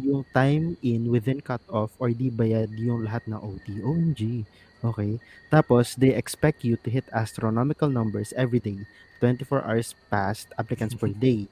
[0.00, 3.80] yung time in within cut-off or di bayad yung lahat ng OT.
[3.84, 4.20] OMG.
[4.80, 5.20] Okay.
[5.52, 8.86] Tapos, they expect you to hit astronomical numbers every day.
[9.20, 11.48] 24 hours past applicants per day.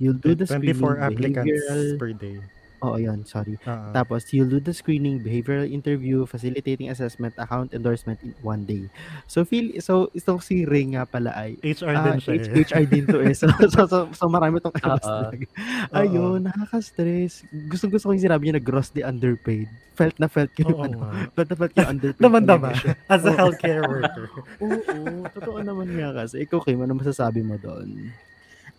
[0.00, 1.98] You'll do the 24 screening, applicants behavioral...
[1.98, 2.40] per day.
[2.80, 3.28] Oo, yun.
[3.28, 3.60] Sorry.
[3.68, 3.92] Oo.
[3.92, 8.88] Tapos, you'll do the screening, behavioral interview, facilitating assessment, account endorsement in one day.
[9.28, 12.34] So, feel, so, itong si Ray nga pala ay, HR ah, din siya.
[12.40, 12.64] H- eh.
[12.64, 13.36] HR din to eh.
[13.36, 15.28] So, so, so, so marami tong kalas Oo.
[15.28, 15.44] talaga.
[15.92, 17.44] Ayun, nakaka-stress.
[17.68, 19.68] Gusto gusto ko yung sinabi niya na grossly underpaid.
[19.92, 20.98] Felt na felt ko yung Oo ano.
[21.36, 22.32] Felt na felt ko yung underpaid.
[22.48, 22.92] Talaga siya.
[23.12, 23.36] As a Oo.
[23.36, 24.26] healthcare worker.
[24.56, 26.48] Oo, totoo naman nga kasi.
[26.48, 28.08] Ikaw, Kim, ano masasabi mo doon?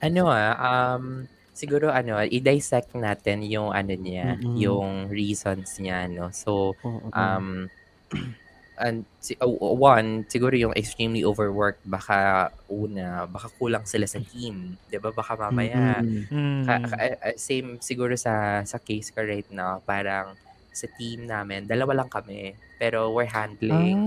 [0.01, 0.57] Ano ah,
[0.97, 4.55] um, siguro ano, i-dissect natin yung ano niya, Mm-mm.
[4.57, 6.31] yung reasons niya, no?
[6.31, 6.75] So,
[7.11, 7.67] um,
[8.81, 14.79] and si, oh, one, siguro yung extremely overworked, baka una, baka kulang sila sa team,
[14.89, 15.11] 'di ba?
[15.13, 16.25] Baka mamaya, Mm-mm.
[16.31, 16.63] Mm.
[16.65, 20.33] ka- ka- eh, same siguro sa sa case ko right now, parang
[20.71, 23.99] sa team namin, dalawa lang kami, pero we're handling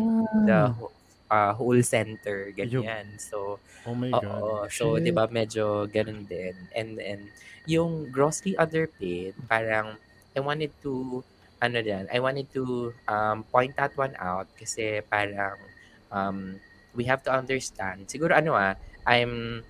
[0.49, 0.73] the Ah.
[0.75, 0.95] wh-
[1.35, 3.19] uh, whole center, ganyan.
[3.19, 4.23] So, Oh my Oo.
[4.23, 4.71] God.
[4.71, 5.03] So, Shit.
[5.03, 6.55] 'di ba medyo ganun din.
[6.73, 7.23] And and
[7.67, 9.99] yung grossly underpaid, parang
[10.37, 11.25] I wanted to
[11.65, 15.59] ano din, I wanted to um, point that one out kasi parang
[16.13, 16.61] um,
[16.95, 18.07] we have to understand.
[18.07, 19.65] Siguro ano ah, I'm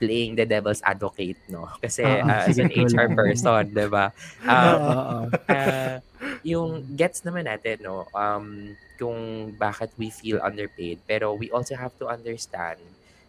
[0.00, 1.68] playing the devil's advocate, no?
[1.84, 4.12] Kasi Oo, uh, as an HR person, 'di ba?
[4.48, 4.92] Um, Oo.
[4.92, 5.20] oo.
[5.48, 5.96] uh,
[6.42, 11.00] yung gets naman natin, no, um, kung bakit we feel underpaid.
[11.06, 12.80] Pero we also have to understand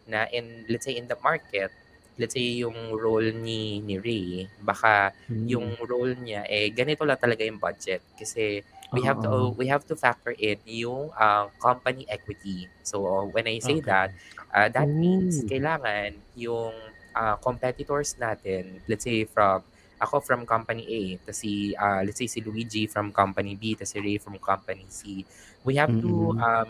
[0.07, 1.71] na in, let's say, in the market,
[2.17, 5.47] let's say, yung role ni, ni Ray, baka Mm.
[5.47, 8.03] yung role niya, eh, ganito lang talaga yung budget.
[8.19, 12.71] Kasi we have to we have to factor in yung uh, company equity.
[12.83, 13.91] So when I say Okay.
[13.91, 14.11] that,
[14.51, 15.47] uh, that means Ooh.
[15.47, 16.75] kailangan yung
[17.15, 19.63] uh, competitors natin, let's say from
[19.97, 23.89] ako from company A, tas si uh, let's say si Luigi from company B, tas
[23.93, 25.25] si Ray from company C.
[25.65, 26.37] We have to Mm-mm.
[26.37, 26.69] um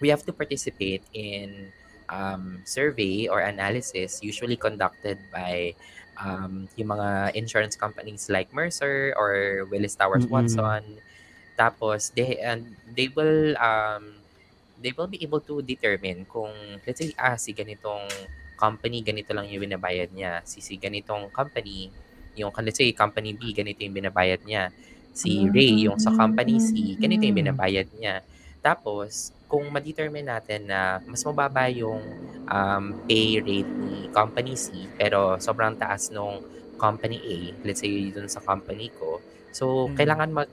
[0.00, 1.72] we have to participate in
[2.08, 5.74] um, survey or analysis usually conducted by
[6.20, 10.30] um, yung mga insurance companies like Mercer or Willis Towers Mm-mm.
[10.30, 11.00] Watson.
[11.56, 14.18] Tapos they and they will um
[14.82, 16.52] they will be able to determine kung
[16.84, 18.10] let's say ah si ganitong
[18.58, 20.42] company ganito lang yung binabayad niya.
[20.44, 21.90] Si si ganitong company
[22.38, 24.70] yung let's say company B ganito yung binabayad niya.
[25.14, 28.22] Si Ray yung sa company C ganito yung binabayad niya.
[28.64, 32.16] Tapos kung ma-determine natin na mas mababa yung
[32.48, 36.40] um, pay rate ni company C pero sobrang taas nung
[36.80, 39.22] company A, let's say dun sa company ko,
[39.54, 39.94] so Mm.
[39.94, 40.50] kailangan mag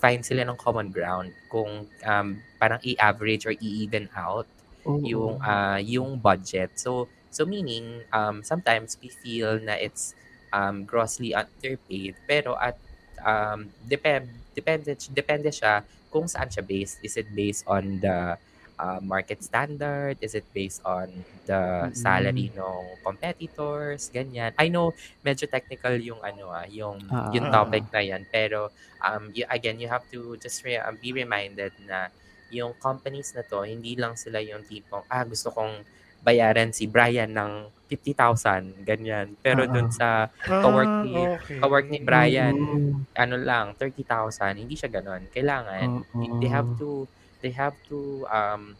[0.00, 4.48] find sila ng common ground kung um, parang i-average or i-even out
[4.84, 5.00] Oo.
[5.04, 6.72] yung ah yung budget.
[6.80, 10.16] So so meaning um sometimes we feel na it's
[10.52, 12.76] um grossly underpaid pero at
[13.22, 16.98] um depend depende depende siya kung saan siya based.
[17.06, 18.34] Is it based on the
[18.78, 20.18] uh, market standard?
[20.20, 24.10] Is it based on the salary ng competitors?
[24.10, 24.50] Ganyan.
[24.58, 28.70] I know medyo technical yung ano ah, yung Ah, yung ah, topic na yan pero
[29.04, 32.10] um you, again you have to just re- um, be reminded na
[32.50, 35.86] yung companies na to, hindi lang sila yung tipong, ah, gusto kong
[36.22, 39.36] bayaran si Brian ng 50,000, ganyan.
[39.42, 39.90] Pero Ah, dun ah.
[39.92, 41.60] sa Ah, kawork ni, okay.
[41.60, 43.04] kawork ni Brian, Oo.
[43.16, 45.28] ano lang, 30,000, hindi siya ganon.
[45.32, 46.26] Kailangan, Oo.
[46.40, 47.08] they have to,
[47.42, 48.78] they have to, um,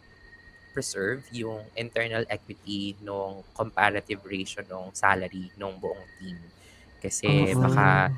[0.75, 6.53] preserve yung internal equity nung comparative ratio nung salary nung buong team.
[7.01, 7.61] Kasi Oo.
[7.61, 8.13] baka,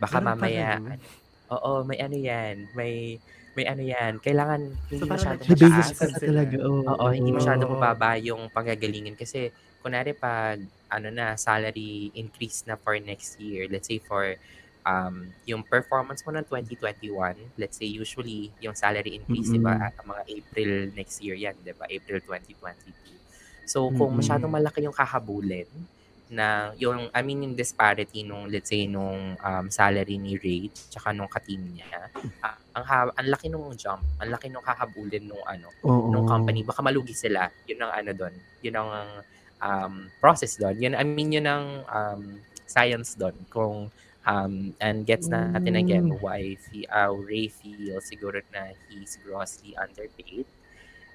[0.00, 1.04] baka Ganun mamaya, ano,
[1.52, 3.20] oo, may ano yan, may,
[3.54, 5.98] may ano yan, kailangan hindi So, basis mataas.
[5.98, 6.56] pala talaga.
[6.62, 6.82] Oo.
[6.84, 7.74] Oo, hindi masyadong Oo.
[7.78, 10.58] mababa yung panggagalingin kasi kunwari pag
[10.90, 14.34] ano na salary increase na for next year, let's say for
[14.84, 17.08] um yung performance mo ng 2021,
[17.56, 21.72] let's say usually yung salary increase, di ba, at mga April next year yan, di
[21.72, 21.86] ba?
[21.88, 22.92] April 2022.
[23.64, 24.20] So kung Mm-mm.
[24.20, 25.68] masyadong malaki yung kahabulin
[26.34, 31.14] na yung I mean yung disparity nung let's say nung um, salary ni Ray tsaka
[31.14, 32.10] nung ka-team niya
[32.42, 36.10] ah, ang ha- ang laki nung jump ang laki nung kahabulin nung ano Oo.
[36.10, 37.46] ng company, baka malugi sila.
[37.68, 38.34] Yun ang ano doon.
[38.64, 38.90] Yun ang
[39.60, 40.76] um, process doon.
[40.80, 42.22] Yun, I mean, yun ang um,
[42.64, 43.36] science doon.
[43.52, 43.88] Kung,
[44.24, 46.20] um, and gets natin again Mm.
[46.24, 50.48] why fi, uh, Ray feels siguro na he's grossly underpaid.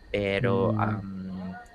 [0.10, 0.78] Pero, Mm.
[0.78, 1.10] um,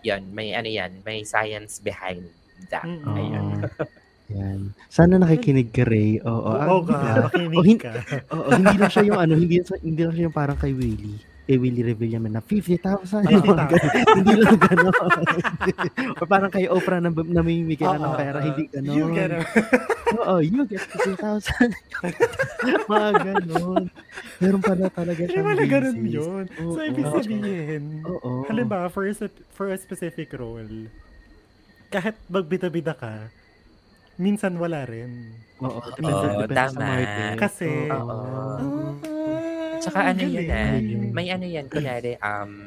[0.02, 2.26] yun, may ano yan, may science behind
[2.70, 2.84] that.
[2.84, 3.02] Mm.
[3.04, 3.16] Oo.
[3.16, 3.46] Ayun.
[4.32, 4.72] Yan.
[4.88, 6.16] Sana nakikinig ka, Ray.
[6.24, 6.48] Oo.
[6.48, 7.92] Oo ah, ka, ah, makinig oh, hin- ka.
[8.34, 11.20] Oo, hindi lang siya yung ano, hindi, hindi lang siya yung parang kay Willie.
[11.44, 13.28] Kay Willie Revilla na 50,000.
[13.28, 14.16] 50,000.
[14.16, 14.96] hindi lang gano'n.
[16.16, 18.46] o parang kay Oprah na namimigay na ng Oo, pera, oo.
[18.48, 18.96] hindi gano'n.
[18.96, 19.44] You get it.
[20.16, 21.68] Oo, you get 50,000.
[22.88, 23.84] Mga gano'n.
[24.40, 26.16] Meron pala talaga Hindi siyang wala ganun basis.
[26.16, 26.44] yun.
[26.48, 26.88] So, Oo.
[26.88, 28.48] ibig sabihin, Oo.
[28.48, 29.12] halimbawa, for a,
[29.52, 30.88] for a specific role,
[31.94, 33.30] kahit magbida-bida ka,
[34.18, 35.30] minsan wala rin.
[35.62, 35.78] Oo.
[36.02, 36.87] Minsan depende sa tama.
[37.38, 38.18] Kasi, Oo.
[38.18, 40.80] Ah, Tsaka ano yun ah,
[41.12, 42.64] may ano yan, kunwari, um,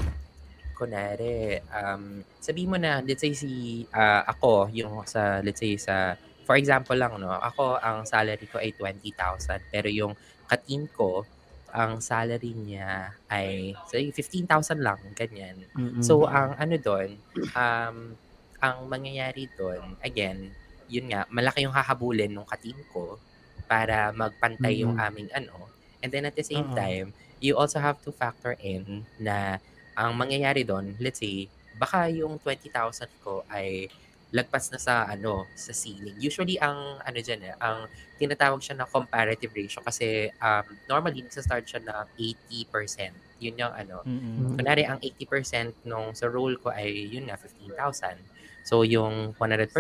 [0.78, 6.14] kunwari, um, sabi mo na, let's say si, ah, ako, yung sa, let's say sa,
[6.48, 10.14] for example lang, no, ako, ang salary ko ay 20,000, pero yung
[10.48, 11.26] ka-team ko,
[11.74, 15.68] ang salary niya ay, say, 15,000 lang, ganyan.
[15.76, 16.00] Mm-mm.
[16.06, 17.18] So, ang ano doon,
[17.58, 18.16] um,
[18.62, 20.56] ang mangyayari doon, again,
[20.88, 23.20] yun nga, malaki yung hahabulin ng ka-team ko
[23.68, 25.00] para magpantay yung Mm.
[25.00, 25.72] aming ano.
[26.02, 26.74] And then at the same Oo.
[26.74, 29.60] time, you also have to factor in na
[29.98, 33.92] ang mangyayari doon, let's say, baka yung 20,000 ko ay
[34.34, 36.18] lagpas na sa ano, sa ceiling.
[36.20, 37.88] Usually ang ano diyan eh, ang
[38.20, 43.16] tinatawag siya na comparative ratio kasi um, normally nagsa-start siya ng 80%.
[43.40, 44.58] Yun yung ano, Mm-mm.
[44.58, 48.26] Kunwari, ang 80% nung sa role ko ay, yun nga, 15,000.
[48.68, 49.72] So, yung 100%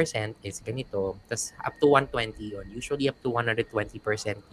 [0.47, 1.19] is ganito.
[1.27, 2.63] Tapos, up to 120 yun.
[2.71, 3.67] Usually, up to 120%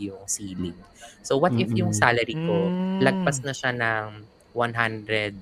[0.02, 0.74] yung ceiling.
[1.22, 2.98] So, what if yung salary ko, Mm.
[2.98, 5.38] lagpas na siya ng 100,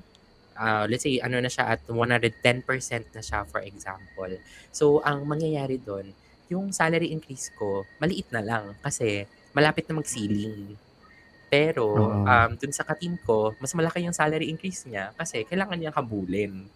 [0.61, 4.37] uh, let's say, ano na siya, at 110% na siya, for example.
[4.69, 6.13] So, ang mangyayari doon,
[6.53, 9.25] yung salary increase ko, maliit na lang kasi
[9.57, 10.77] malapit na mag-ceiling.
[11.49, 11.97] Pero,
[12.29, 16.69] um, dun sa ka-team ko, mas malaki yung salary increase niya kasi kailangan niyang habulin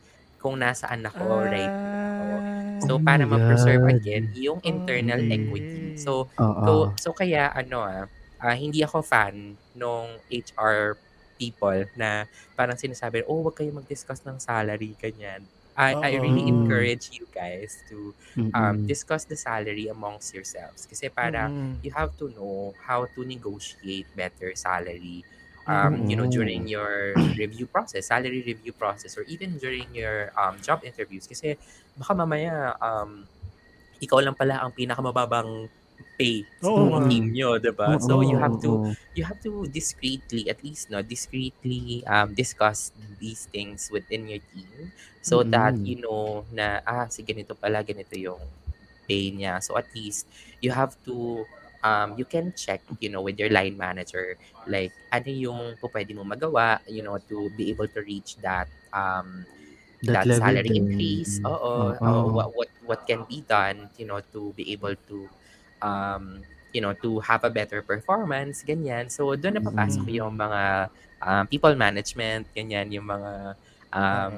[0.46, 1.74] kung nasaan ako right
[2.18, 2.42] Ah,
[2.78, 5.32] So, Oh para ma-preserve again yung internal Okay.
[5.32, 5.96] equity.
[5.96, 6.66] So, Oo.
[6.66, 8.04] so, so kaya, ano ah,
[8.40, 11.00] ah, hindi ako fan nung HR
[11.40, 15.48] people na parang sinasabi, oh, wag kayo mag-discuss ng salary, ganyan.
[15.76, 16.48] I, I really Oo.
[16.48, 18.16] encourage you guys to
[18.56, 20.88] um, discuss the salary amongst yourselves.
[20.88, 21.80] Kasi para mm.
[21.84, 25.24] you have to know how to negotiate better salary
[25.68, 26.26] um, you know, Oo.
[26.26, 31.26] during your review process, salary review process, or even during your um, job interviews.
[31.26, 31.58] Kasi
[31.96, 33.26] baka mamaya, um,
[34.00, 35.68] ikaw lang pala ang pinakamababang
[36.20, 37.06] pay sa nga.
[37.08, 37.96] team nyo, diba?
[37.96, 38.80] Oo, So you have to
[39.16, 44.92] you have to discreetly, at least, no, discreetly um, discuss these things within your team
[45.24, 45.86] so that Mm.
[45.88, 48.40] you know na, ah, si ganito pala, ganito yung
[49.08, 49.62] pay niya.
[49.64, 50.28] So at least,
[50.60, 51.46] you have to
[51.82, 54.36] um, you can check, you know, with your line manager,
[54.68, 58.68] like, ano yung po pwede mo magawa, you know, to be able to reach that,
[58.92, 59.44] um,
[60.02, 60.86] that, level salary din.
[60.86, 61.40] increase.
[61.44, 61.92] Oo.
[61.92, 62.00] Oo.
[62.00, 65.28] oo, what, what, what can be done, you know, to be able to,
[65.82, 69.08] um, you know, to have a better performance, ganyan.
[69.08, 70.16] So, doon na papasok Mm.
[70.20, 70.62] yung mga
[71.24, 73.56] um, people management, ganyan, yung mga
[73.96, 74.32] um,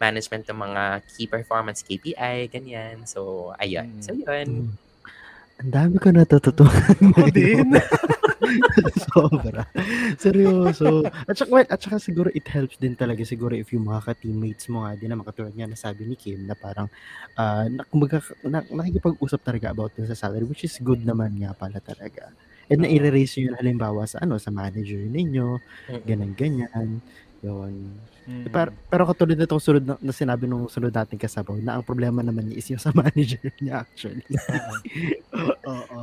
[0.00, 3.04] management ng mga key performance KPI, ganyan.
[3.04, 3.98] So, ayun.
[3.98, 4.02] Mm.
[4.02, 4.48] So, yun.
[4.70, 4.89] Mm.
[5.60, 6.96] Ang dami ko natututunan.
[7.12, 7.68] Ako din.
[9.12, 9.68] Sobra.
[10.16, 11.04] Seryoso.
[11.28, 14.72] At saka, well, at saka siguro it helps din talaga siguro if yung mga ka-teammates
[14.72, 16.88] mo nga din na makatulad nga na sabi ni Kim na parang
[17.36, 21.52] uh, na, kumbaga, na, nakikipag-usap talaga about dun sa salary which is good naman nga
[21.52, 22.32] pala talaga.
[22.70, 25.58] And na-raise nyo yun halimbawa sa ano sa manager ninyo,
[25.90, 26.06] Mm-mm.
[27.40, 27.96] Yun.
[28.28, 28.52] Mm.
[28.52, 31.84] Pero, pero katulad na itong sunod na, na sinabi nung sunod nating kasabaw na ang
[31.84, 34.24] problema naman niya is yung sa manager niya actually.
[34.28, 34.74] Oo.
[35.68, 36.00] Oo.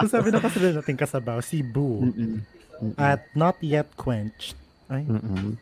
[0.00, 2.40] so sabi na kasunod natin kasabaw, si Boo, Mm-mm.
[2.80, 2.96] Mm-mm.
[2.96, 4.56] at not yet quenched.
[4.88, 5.56] Ay, Mm-mm.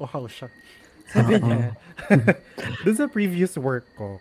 [0.00, 0.48] wow siya.
[1.10, 1.76] Sabi niya,
[2.84, 4.20] dun sa previous work ko,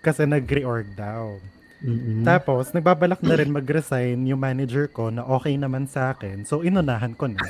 [0.00, 1.36] kasi nag-reorg daw.
[1.78, 2.26] Mm-mm.
[2.26, 6.42] Tapos, nagbabalak na rin mag-resign yung manager ko na okay naman sa akin.
[6.42, 7.38] So, inunahan ko na.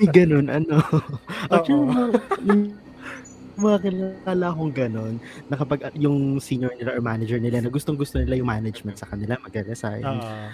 [0.00, 0.80] May ganun, ano.
[1.52, 1.92] Actually,
[3.58, 5.14] mga, kilala akong ganun,
[5.50, 9.10] na kapag yung senior nila or manager nila na gustong gusto nila yung management sa
[9.10, 10.08] kanila, mag-resign.
[10.08, 10.48] Oo.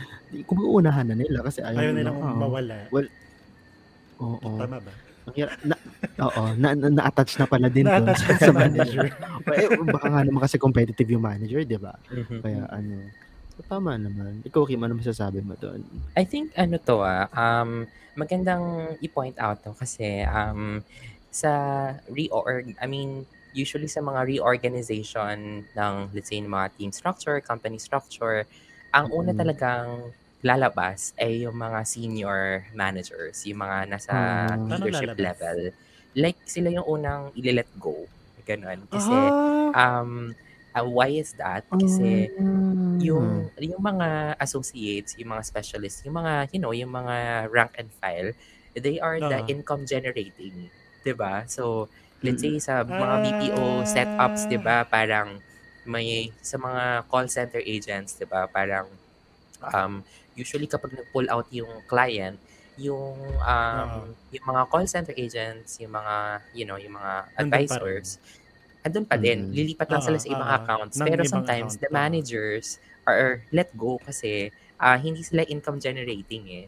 [0.51, 2.11] Kung uunahan na nila kasi ayaw, Ayaw nila.
[2.11, 2.39] nilang oo.
[2.43, 2.77] mawala.
[4.19, 4.51] Oo.
[4.59, 4.93] Tama ba?
[5.65, 5.77] Na,
[6.21, 9.09] oo, na, na, na-attach na pala din doon Na-attach sa, manager.
[9.57, 11.97] eh, baka nga naman kasi competitive yung manager, di ba?
[12.11, 12.45] Mhm.
[12.45, 13.17] Kaya ano,
[13.57, 14.45] so, tama naman.
[14.45, 16.05] Ikaw, Kim, ano masasabi mo doon?
[16.17, 20.87] I think ano to ah, um, magandang i-point out to kasi um,
[21.31, 21.51] sa
[22.07, 27.79] reorg, I mean, usually sa mga reorganization ng, let's say, ng mga team structure, company
[27.83, 28.47] structure,
[28.95, 29.35] ang una Mhm.
[29.35, 34.57] talagang lalabas ay yung mga senior managers, yung mga nasa Ah.
[34.69, 35.73] Paano leadership level.
[36.15, 38.13] Like, sila yung unang ile-let go.
[38.45, 38.87] Ganun.
[38.93, 39.33] Kasi,
[39.73, 40.37] Ah, um,
[40.77, 41.65] uh, why is that?
[41.81, 42.29] Kasi,
[43.01, 43.01] Mm.
[43.01, 47.91] yung yung mga associates, yung mga specialists, yung mga, you know, yung mga rank and
[47.95, 48.33] file,
[48.79, 49.51] they are the Oo.
[49.51, 50.71] income generating,
[51.05, 51.45] 'di ba?
[51.51, 51.91] So,
[52.23, 55.43] let's say sa mga BPO setups, 'di ba, parang
[55.87, 58.99] may sa mga call center agents, 'di ba, parang
[59.73, 60.05] um
[60.37, 62.41] usually kapag nag-pull out yung client,
[62.77, 64.15] yung um Oo.
[64.35, 68.19] yung mga call center agents, yung mga, you know, yung mga advisors,
[68.87, 69.47] andun pa din.
[69.47, 69.55] Mm.
[69.55, 70.55] Lilipat lang Oo, sila sa ibang oo.
[70.55, 70.99] accounts.
[70.99, 76.45] Ng Pero sometimes, account, the managers are let go kasi ah, hindi sila income generating
[76.53, 76.67] eh.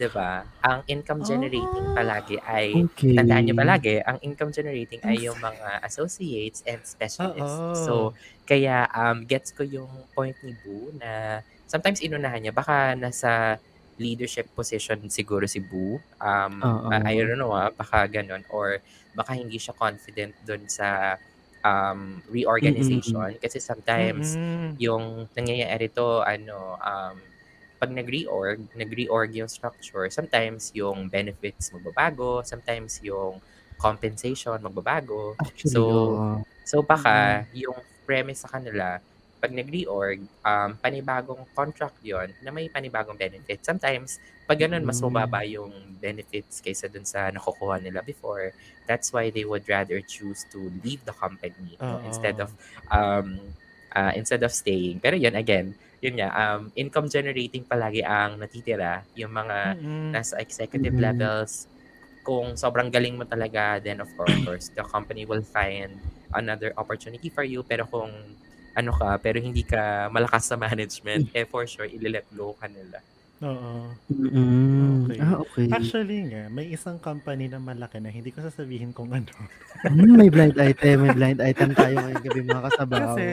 [0.00, 0.44] 'Di ba?
[0.64, 1.96] Ang income generating Ah.
[1.96, 3.16] palagi ay, Okay.
[3.16, 7.64] tandaan nyo palagi, ang income generating ay yung mga associates and specialists.
[7.64, 7.72] Oo.
[7.72, 8.12] So,
[8.44, 11.40] kaya um, gets ko yung point ni Boo na
[11.70, 12.50] sometimes inunahan niya.
[12.50, 13.62] Baka nasa
[14.00, 16.02] leadership position siguro si Boo.
[16.18, 16.88] Um, Oo.
[16.90, 18.42] I I don't know ah, baka ganun.
[18.50, 18.82] Or
[19.14, 21.14] baka hindi siya confident dun sa
[21.62, 23.38] um, reorganization.
[23.38, 24.74] Kasi sometimes, mm-mm.
[24.82, 27.16] yung nangyayari to, ano, um,
[27.80, 33.40] pag nag-reorg, nag-reorg yung structure, sometimes yung benefits magbabago, sometimes yung
[33.80, 35.32] compensation magbabago.
[35.40, 36.36] Actually, So, oo.
[36.70, 39.00] So baka yung premise sa kanila,
[39.40, 43.64] pag nag-reorg, um, panibagong contract yon na may panibagong benefits.
[43.66, 45.04] Sometimes, pag ganun, mas Mm.
[45.04, 48.52] mababa yung benefits kaysa dun sa nakukuha nila before.
[48.84, 51.98] That's why they would rather choose to leave the company no?
[51.98, 52.04] Oo.
[52.04, 52.52] instead of
[52.92, 53.56] um,
[53.96, 55.00] uh, instead of staying.
[55.00, 55.74] Pero yun, again,
[56.04, 59.06] yun nga, um, income generating palagi ang natitira.
[59.16, 60.12] Yung mga Mm-mm.
[60.12, 61.00] nasa executive Mm.
[61.00, 61.66] levels,
[62.22, 66.04] kung sobrang galing mo talaga, then of course, the company will find
[66.36, 67.64] another opportunity for you.
[67.64, 68.36] Pero kung
[68.80, 72.98] ano ka, pero hindi ka malakas sa management, eh for sure, ililet go ka nila.
[73.40, 73.96] Oo.
[74.12, 75.16] Mm, Okay.
[75.16, 75.66] Ah, okay.
[75.72, 79.32] Actually nga, may isang company na malaki na hindi ko sasabihin kung ano.
[79.88, 83.16] Mm, may blind item, may blind item tayo ngayong gabi mga kasabaw.
[83.16, 83.26] Kasi,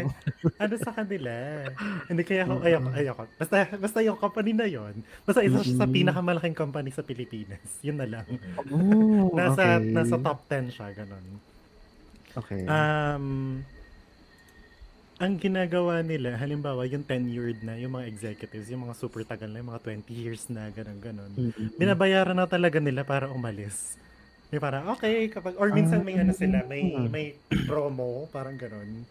[0.63, 1.33] ano sa kanila?
[2.07, 2.63] Hindi kaya ako, Oo.
[2.63, 3.23] ayoko, ayoko.
[3.35, 4.95] Basta, basta yung company na yon
[5.27, 7.67] basta isa siya sa pinakamalaking company sa Pilipinas.
[7.83, 8.25] Yun na lang.
[8.71, 9.91] Oh, Nasa, okay.
[9.91, 11.25] nasa top 10 siya, ganun.
[12.31, 12.63] Okay.
[12.63, 13.25] Um,
[15.17, 19.65] ang ginagawa nila, halimbawa, yung tenured na, yung mga executives, yung mga super tagal na,
[19.65, 21.31] yung mga 20 years na, ganun, ganun.
[21.33, 21.73] Mm-mm.
[21.73, 23.97] Binabayaran na talaga nila para umalis.
[24.53, 27.09] May para, okay, kapag, or minsan may ano sila, may, Ah.
[27.09, 27.25] may
[27.65, 29.03] promo, parang ganun,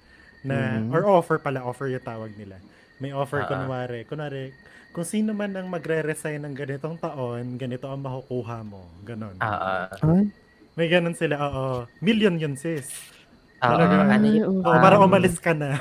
[0.46, 0.94] na, Mhm.
[0.94, 2.62] or offer pala, offer yung tawag nila.
[3.02, 3.50] May offer, Ah.
[3.50, 4.54] kunwari, kunwari,
[4.94, 8.86] kung sino man ang magre-resign ng ganitong taon, ganito ang makukuha mo.
[9.02, 9.36] Ganon.
[9.42, 10.06] Ah, ah.
[10.06, 10.30] Ay,
[10.76, 11.88] May ganon sila, oo.
[11.98, 13.15] Million yun, sis.
[13.56, 13.96] Oo, Talaga?
[14.12, 15.80] ano yung, Oo, para um, umalis ka na.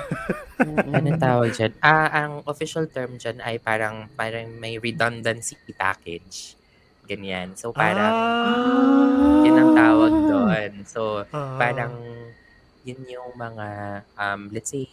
[0.88, 1.72] ano tawag dyan?
[1.80, 6.56] Ah, ang official term dyan ay parang, parang may redundancy package.
[7.04, 7.54] Ganyan.
[7.54, 10.72] So, parang, ah, yun ang tawag doon.
[10.88, 11.60] So, Ah.
[11.60, 11.94] parang,
[12.82, 13.68] yun yung mga,
[14.16, 14.88] um, let's say,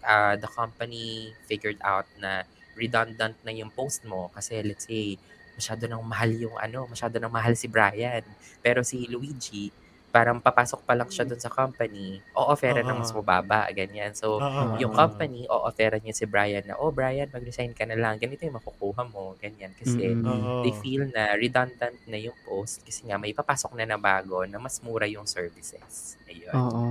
[0.00, 2.46] uh, the company figured out na
[2.78, 5.18] redundant na yung post mo kasi let's say,
[5.58, 8.22] masyado nang mahal yung ano, masyado nang mahal si Brian.
[8.62, 9.74] Pero si Luigi,
[10.08, 14.16] parang papasok pa lang siya dun sa company, o-offeran ng mas mababa, ganyan.
[14.16, 14.80] So, Oo.
[14.80, 18.16] yung company, o-offeran niya si Brian na, oh, Brian, mag-resign ka na lang.
[18.16, 19.36] Ganito yung makukuha mo.
[19.38, 19.76] Ganyan.
[19.76, 20.16] Kasi.
[20.16, 20.64] Oo.
[20.64, 24.56] they feel na redundant na yung post kasi nga may papasok na na bago na
[24.56, 26.16] mas mura yung services.
[26.26, 26.54] Ayun.
[26.56, 26.84] Oo.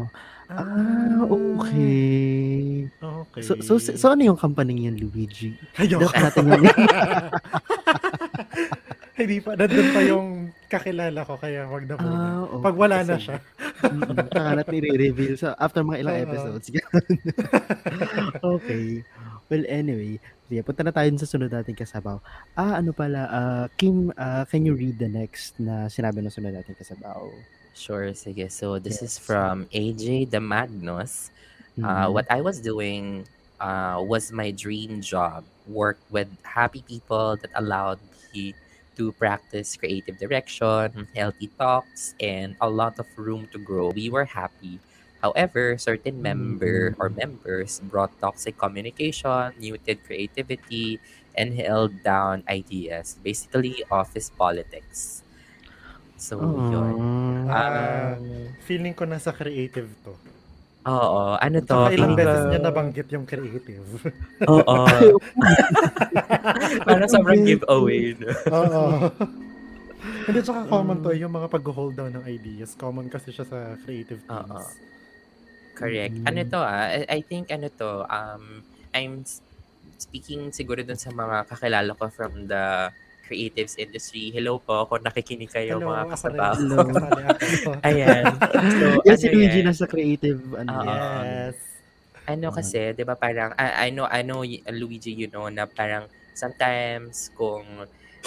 [0.47, 2.87] Ah, okay.
[2.87, 3.41] Okay.
[3.43, 5.51] So, so, so ano yung company yun, Luigi?
[5.75, 6.07] Ayoko.
[6.07, 6.63] Dapat natin yung...
[9.17, 9.57] Hindi pa.
[9.57, 10.27] Nandun pa yung
[10.69, 12.13] kakilala ko, kaya wag na muna.
[12.13, 12.63] Ah, okay.
[12.63, 13.23] Pag wala na Sige.
[13.25, 13.37] siya.
[14.29, 16.23] Saka natin i-reveal sa after mga ilang Oo.
[16.29, 16.65] episodes.
[18.57, 18.85] okay.
[19.49, 20.19] Well, anyway.
[20.47, 22.21] Sige, punta na tayo sa sunod nating kasabaw.
[22.55, 26.55] Ah, ano pala, ah, Kim, ah, can you read the next na sinabi ng sunod
[26.55, 27.27] nating kasabaw?
[27.73, 28.49] Sure, sige.
[28.49, 29.21] So, this is Yes.
[29.21, 31.29] from AJ the Magnus.
[31.77, 32.13] Uh, Mm.
[32.13, 33.29] what I was doing
[33.61, 35.45] uh, was my dream job.
[35.69, 38.01] Work with happy people that allowed
[38.33, 38.53] me
[38.97, 43.89] to practice creative direction, healthy talks, and a lot of room to grow.
[43.91, 44.81] We were happy.
[45.21, 50.99] However, certain member or members brought toxic communication, muted creativity,
[51.35, 53.17] and held down ideas.
[53.23, 55.23] Basically, office politics.
[56.17, 56.95] So, yun.
[57.47, 58.17] Ah, Ah,
[58.59, 60.13] feeling ko nasa creative to.
[60.87, 61.75] Oo, ano to?
[61.75, 63.87] Tsaka ilang beses niya nabanggit yung creative.
[64.51, 64.77] Oo.
[66.87, 68.15] Parang sobrang giveaway.
[68.15, 68.31] no?
[68.55, 68.83] Oo.
[70.27, 72.75] Hindi, tsaka common to, yung mga pag-hold down ng ideas.
[72.79, 74.51] Common kasi siya sa creative teams.
[74.55, 74.59] Oo.
[75.75, 76.15] Correct.
[76.25, 78.63] Ano to ah, I, I think ano to, um,
[78.95, 79.27] I'm
[79.99, 82.89] speaking siguro dun sa mga kakilala ko from the
[83.27, 84.31] creatives industry.
[84.31, 86.53] Hello po, kung nakikinig kayo Hello, mga kasabaw.
[86.55, 86.79] Hello.
[87.87, 88.23] Ayan.
[88.79, 89.67] So, Yes, si ano Luigi yan?
[89.67, 90.71] nasa creative, ano.
[90.87, 91.55] Yes.
[92.27, 95.63] Ano kasi, 'di ba parang I, I know I know y- Luigi you know na
[95.63, 97.63] parang sometimes kung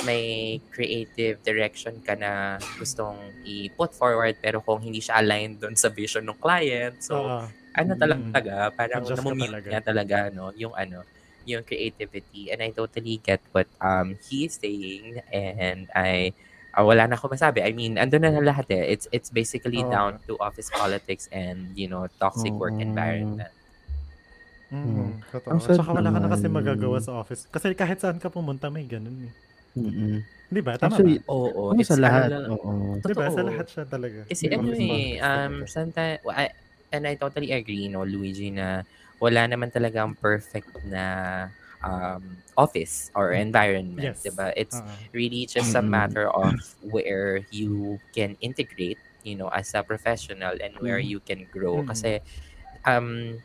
[0.01, 5.93] may creative direction ka na gustong i-put forward pero kung hindi siya aligned doon sa
[5.93, 7.45] vision ng client so Oo.
[7.77, 8.01] ano Mm.
[8.01, 9.69] talaga parang Adjust ka namumute talaga.
[9.69, 11.05] niya talaga no yung ano
[11.49, 16.37] yung creativity and I totally get what um he is saying and I
[16.75, 17.63] ah, wala na ako masabi.
[17.67, 18.95] I mean, andun na na lahat eh.
[18.95, 19.91] It's it's basically Oo.
[19.91, 22.85] down to office politics and, you know, toxic work Oo.
[22.85, 23.51] environment.
[24.71, 25.51] Mm, totoo.
[25.51, 27.43] Ang sad wala ka na kasi magagawa sa office.
[27.51, 29.33] Kasi kahit saan ka pumunta, may ganun eh.
[29.75, 30.23] Mm-mm.
[30.51, 30.79] Di ba?
[30.79, 31.31] Tama Actually, ba?
[31.31, 31.75] Oo.
[31.75, 32.31] ano it's sa lahat.
[32.47, 32.99] Oo.
[33.03, 33.27] Di ba?
[33.35, 34.19] Sa lahat siya talaga.
[34.31, 36.23] Kasi ano eh, um, sometimes,
[36.91, 38.83] and I totally agree, no, Luigi, na
[39.21, 41.05] wala naman talagang perfect na
[41.85, 44.25] um, office or environment, Yes.
[44.25, 44.53] diba?
[44.57, 45.11] It's Oo.
[45.13, 45.85] really just a Mm.
[45.85, 51.05] matter of where you can integrate, you know, as a professional and where Mm.
[51.05, 51.83] you can grow.
[51.83, 51.85] Mm.
[51.85, 52.21] Kasi,
[52.87, 53.41] um,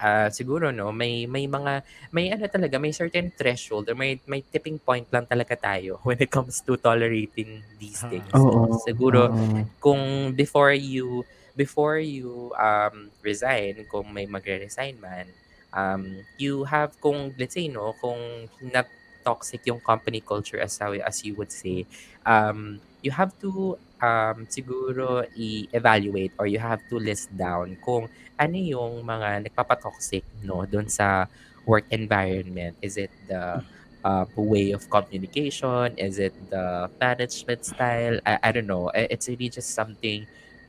[0.00, 4.42] ah, siguro, no, may, may mga, may ano talaga, may certain threshold or may, may
[4.52, 8.08] tipping point lang talaga tayo when it comes to tolerating these Ah.
[8.08, 8.30] things.
[8.36, 8.50] Oo.
[8.50, 8.68] no?
[8.72, 9.76] Siguro, Oo.
[9.80, 15.32] kung before you before you um resign kung may magre-resign man
[15.72, 18.86] um you have kung let's say no kung not
[19.26, 21.86] toxic yung company culture as as you would say
[22.26, 28.06] um you have to um siguro i-evaluate or you have to list down kung
[28.38, 31.26] ano yung mga nagpapatoxic no doon sa
[31.66, 32.78] work environment.
[32.78, 33.62] Is it the
[34.04, 35.98] uh, way of communication?
[35.98, 38.20] Is it the management style?
[38.24, 38.90] I, I don't know.
[38.94, 40.26] It's really just something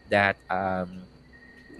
[0.10, 1.03] that um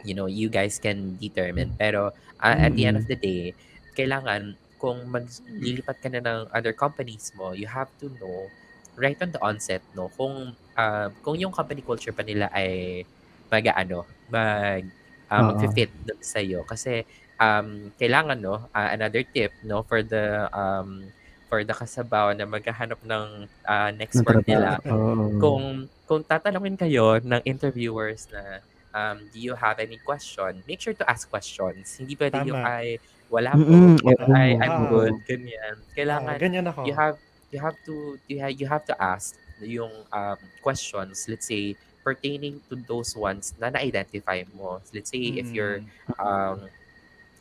[0.06, 1.74] you know you guys can determine.
[1.76, 3.54] Pero uh, at the end of the day
[3.98, 8.46] kailangan kung maglilipat ka na ng other companies mo you have to know
[8.94, 13.02] right on the onset no kung uh, kung yung company culture pa nila ay
[13.50, 14.86] mag ano mag
[15.34, 15.70] um, Oo.
[15.74, 17.02] fit dun sa iyo kasi
[17.42, 21.10] um kailangan no uh, another tip no for the um
[21.48, 24.78] for the kasabaw na maghahanap ng uh, next work nila.
[24.86, 25.40] Oo.
[25.42, 25.64] kung
[26.08, 28.64] kung tatanungin kayo ng interviewers na
[28.96, 32.00] um, do you have any question, make sure to ask questions.
[32.00, 32.74] Hindi pwede yung Tama.
[32.80, 32.88] ay
[33.28, 33.76] wala po,
[34.08, 34.32] or oo.
[34.34, 34.90] ay I'm Oo.
[34.90, 35.76] good, ganyan.
[35.92, 36.88] Kailangan ganyan ako.
[36.88, 37.20] you have
[37.52, 41.76] you have to you have, you have to ask yung um, questions, let's say
[42.08, 44.80] pertaining to those ones na na-identify mo.
[44.96, 46.24] Let's say if you're Mm.
[46.24, 46.58] um,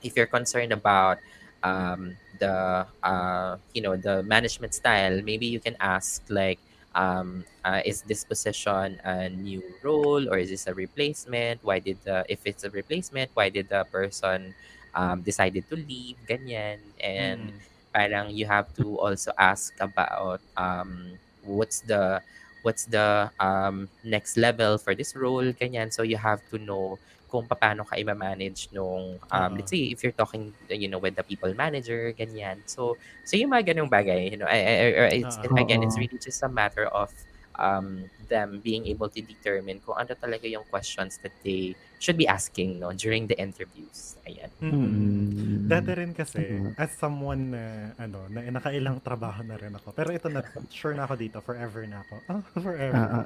[0.02, 1.22] if you're concerned about
[1.62, 6.58] um, the uh, you know the management style, maybe you can ask like
[6.96, 11.62] um, uh, is this position a new role or is this a replacement?
[11.62, 14.54] Why did the if it's a replacement, why did the person
[14.94, 16.16] um, decided to leave?
[16.26, 16.80] Ganyan.
[17.00, 17.60] And Mm.
[17.94, 22.22] parang you have to also ask about um, what's the
[22.62, 25.92] what's the um, next level for this role, ganyan.
[25.92, 26.98] So you have to know
[27.36, 29.56] kung paano ka i-manage nung, um, Oo.
[29.60, 32.64] let's say, if you're talking, you know, with the people manager, ganyan.
[32.64, 32.96] So,
[33.28, 34.72] so yung mga ganung bagay, you know, I, I,
[35.12, 35.60] I- it's, Oo.
[35.60, 37.12] again, it's really just a matter of
[37.60, 42.28] um, them being able to determine kung ano talaga yung questions that they should be
[42.28, 44.16] asking no during the interviews.
[44.28, 44.52] Ayan.
[44.60, 44.76] Mm-mm.
[44.76, 45.64] Mm.
[45.64, 46.76] Dati rin kasi, Mhm.
[46.76, 47.64] as someone na,
[47.96, 49.92] ano, na nakailang trabaho na rin ako.
[49.96, 52.14] Pero ito na, sure na ako dito, forever na ako.
[52.28, 52.96] Ah, forever.
[52.96, 53.24] Ah.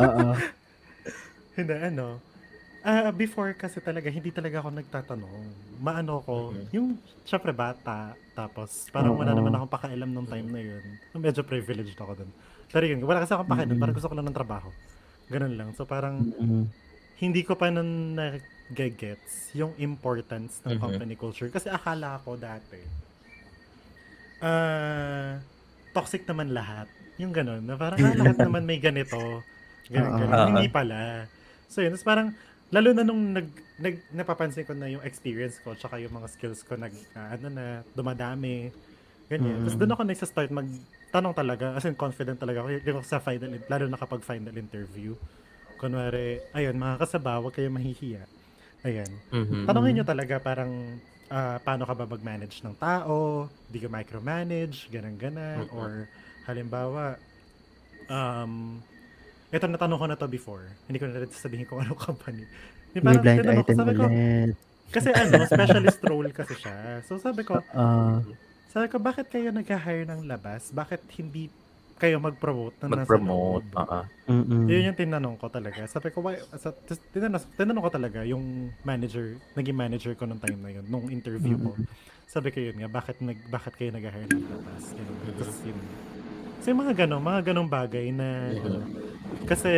[0.00, 0.28] Oo.
[1.58, 2.18] Hindi, ano.
[2.84, 5.44] Ah, before kasi talaga, hindi talaga ako nagtatanong.
[5.80, 6.68] Maano ko, Mhm.
[6.68, 6.88] yung,
[7.24, 9.40] syempre bata, tapos parang wala Oo.
[9.40, 11.00] naman akong pakialam nung time na yun.
[11.16, 12.30] Medyo privileged ako dun.
[12.68, 13.80] Pero yun, wala kasi akong pakialam, Mhm.
[13.80, 14.76] parang gusto ko lang ng trabaho.
[15.32, 15.72] Ganun lang.
[15.72, 16.76] So parang, Mm.
[17.16, 20.80] hindi ko pa nun nag-gets yung importance ng Mhm.
[20.80, 21.48] company culture.
[21.48, 22.84] Kasi akala ko dati,
[24.44, 25.40] ah,
[25.96, 26.90] toxic naman lahat.
[27.20, 29.46] Yung ganun, na parang ah, lahat naman may ganito.
[29.88, 30.40] Ganun, ganun.
[30.40, 30.48] Oo.
[30.56, 31.30] Hindi pala.
[31.70, 32.36] So yun, parang,
[32.74, 33.48] lalo na nung nag,
[33.78, 37.46] nag, napapansin ko na yung experience ko, tsaka yung mga skills ko, nag, ah, ano
[37.52, 38.74] na, dumadami.
[39.30, 39.62] Ganyan.
[39.62, 39.80] Tapos Mm.
[39.80, 40.68] doon ako nagsa-start mag,
[41.14, 45.14] tanong talaga, as in confident talaga ako, yung sa final, lalo na kapag final interview.
[45.80, 48.26] Kunwari, ayun, mga kasabaw, huwag kayo mahihiya.
[48.86, 49.22] Ayan.
[49.32, 49.64] Mhm.
[49.68, 51.02] Tanongin nyo talaga parang
[51.32, 55.72] ah, paano ka ba mag-manage ng tao, di ka micromanage, ganang-ganan, Mhm.
[55.72, 56.08] or
[56.46, 57.18] halimbawa,
[58.10, 58.82] um,
[59.54, 62.42] ito natanong ko na to before, hindi ko na rin sabihin kung anong company.
[62.90, 64.54] Di May parang blind tinanong ko, item sabi ko, ulit.
[64.90, 66.76] kasi ano, specialist role kasi siya.
[67.02, 68.18] So sabi ko, Ah,
[68.68, 70.68] sabi ko, bakit kayo nag-hire ng labas?
[70.68, 71.46] Bakit hindi
[71.94, 73.62] kayo mag-promote na nasa Mag-promote.
[73.70, 73.78] loob?
[73.78, 74.00] Oo.
[74.26, 74.66] mm-mm.
[74.66, 75.86] Yun yung tinanong ko talaga.
[75.86, 76.74] Sabi ko, why, sa,
[77.14, 78.42] tinanong, tinanong ko talaga yung
[78.82, 81.78] manager, naging manager ko nung time na yun, nung interview ko.
[82.26, 84.90] Sabi ko yun nga, bakit, nag, bakit kayo nag-hire ng labas?
[84.90, 85.16] Ganun.
[85.38, 85.78] Tapos yun.
[86.58, 88.78] So yung mga ganun, mga ganung bagay na, ano,
[89.44, 89.72] kasi,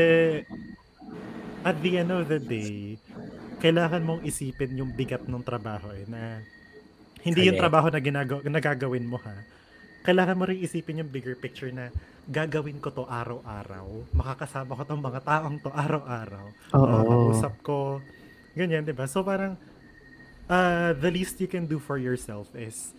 [1.65, 3.01] at the end of the day,
[3.59, 6.45] kailangan mong isipin yung bigat ng trabaho eh, na
[7.27, 7.65] hindi yung Correct.
[7.67, 9.35] trabaho na ginagaw, nagagawin mo ha.
[10.07, 11.91] Kailangan mo rin isipin yung bigger picture na
[12.31, 14.07] gagawin ko to araw-araw.
[14.15, 16.47] Makakasama ko tong mga taong to araw-araw.
[16.79, 16.87] Oo.
[16.87, 17.99] Makakausap ko.
[18.55, 19.11] Ganyan, di ba?
[19.11, 19.59] So parang,
[20.47, 22.95] uh, the least you can do for yourself is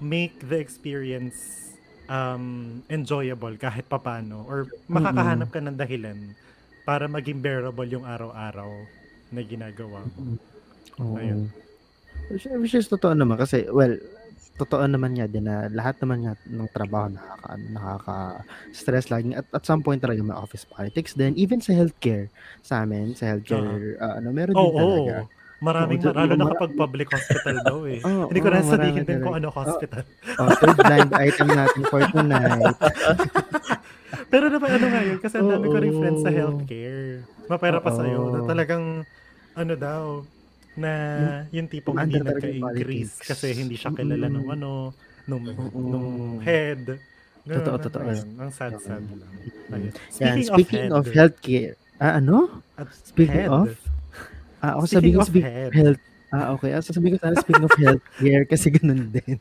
[0.00, 1.69] make the experience
[2.10, 2.44] um,
[2.90, 6.34] enjoyable kahit papano or makakahanap ka ng dahilan
[6.82, 8.90] para maging bearable yung araw-araw
[9.30, 10.34] na ginagawa mo.
[10.98, 11.14] Oo.
[11.14, 11.54] Ayun.
[12.30, 13.94] Which, which is totoo naman kasi, well,
[14.58, 19.32] totoo naman nga din na lahat naman nga ng trabaho nakaka, nakaka-stress lagi.
[19.32, 21.32] At, at some point talaga may office politics din.
[21.38, 22.28] Even sa healthcare,
[22.60, 25.14] sa amin, sa healthcare, ah, ano, meron Oo, din talaga.
[25.60, 28.00] Maraming, Oo, lalo na kapag public hospital daw eh.
[28.06, 30.02] Oo, Hindi ko oo, na sabihin din kung ano hospital.
[30.40, 32.76] Oh, third blind item natin for tonight.
[34.32, 37.26] Pero naman ano nga yun, kasi ang dami ko rin friends sa healthcare.
[37.44, 39.04] Mapera pa sa'yo, na talagang,
[39.52, 40.02] ano daw,
[40.74, 40.90] na
[41.50, 43.28] yung tipong hindi yung nagka-increase politics.
[43.28, 44.54] kasi hindi siya kilala nung Mm.
[44.54, 44.70] ano,
[45.26, 45.76] nung, Oo.
[45.76, 46.96] nung head.
[47.42, 48.02] Ganun, Totoo, ano, totoo.
[48.06, 49.32] ayun, Ang sad-sad lang.
[49.68, 49.92] Ayun.
[50.20, 52.62] Yan, speaking of, head, healthcare, ah, ano?
[53.04, 53.52] Speaking head.
[53.52, 53.68] of?
[54.60, 55.72] Ah, ako Speaking sabihin ko of speak head.
[55.72, 56.02] health.
[56.30, 56.70] Ah, okay.
[56.70, 59.38] Ah, sasabihin ko sana speaking of healthcare kasi ganun din.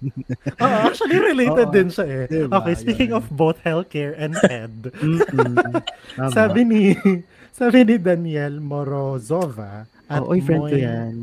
[0.57, 1.75] Oo, actually related Oo.
[1.75, 2.23] din siya eh.
[2.25, 2.55] Diba?
[2.55, 3.19] Okay, speaking Yun.
[3.19, 4.73] of both healthcare and head,
[6.29, 6.81] sabi ni
[7.59, 11.13] sabi ni Daniel Morozova at Oo, oy, friend ko Moy- yan.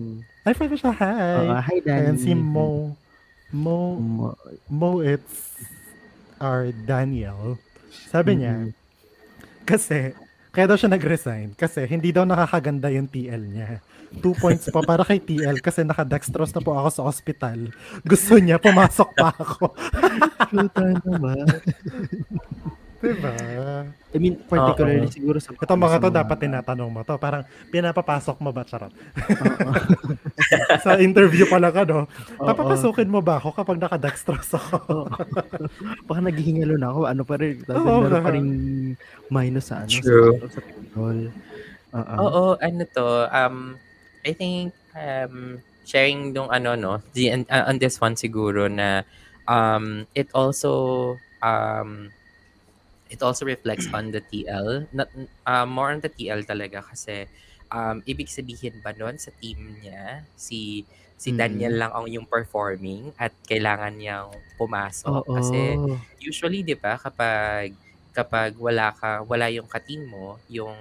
[0.45, 0.93] Ay, friend ko siya.
[0.95, 1.43] Hi.
[1.43, 1.99] Oo, hi, Danny.
[2.07, 2.95] Ayan, si Mo.
[3.49, 4.39] Mo, Mo-
[4.69, 5.59] Mo, it's
[6.39, 7.59] our Daniel.
[8.07, 8.75] Sabi niya, Mm-mm.
[9.63, 10.15] kasi,
[10.57, 13.85] kaya daw siya nag-resign kasi hindi daw nakakaganda yung TL niya.
[14.25, 17.69] Two points pa para kay TL kasi nakadextrose na po ako sa ospital.
[18.01, 19.77] Gusto niya, pumasok pa ako.
[20.49, 21.45] Puta naman.
[23.13, 23.35] Diba?
[24.17, 25.13] I mean, particularly Oo.
[25.13, 27.21] siguro sa Ito mga to dapat tinatanong mo to.
[27.21, 28.65] Parang pinapapasok mo ba?
[28.65, 28.91] Charot.
[30.87, 32.09] Sa interview pala ka, no?
[32.41, 35.13] Papapasukin mo ba ako kapag nakadextrose ako?
[36.09, 37.01] Baka naghihingalo na ako.
[37.05, 37.61] Ano pa rin.
[37.67, 38.49] Tapos Oo, meron pa rin
[39.29, 39.91] minus sa ano.
[39.93, 40.41] True.
[40.49, 41.21] Sa, sa payroll.
[41.93, 42.17] Oo.
[42.21, 43.77] Oo, ano to, um,
[44.25, 49.07] I think, um, sharing nung ano, no, the, uh, on this one siguro na,
[49.47, 52.11] um, it also, um,
[53.11, 55.09] it also reflects on the TL, not,
[55.47, 57.27] uh, more on the TL talaga kasi,
[57.73, 60.87] um, ibig sabihin ba nun sa team niya, si,
[61.17, 61.37] si Mm.
[61.37, 65.25] Daniel lang ang yung performing at kailangan niyang pumasok.
[65.25, 65.37] Oo.
[65.37, 65.81] Kasi,
[66.21, 67.77] usually, di ba, kapag
[68.17, 70.77] kapag wala ka, wala yung ka-team mo, yung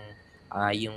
[0.52, 0.96] ah, yung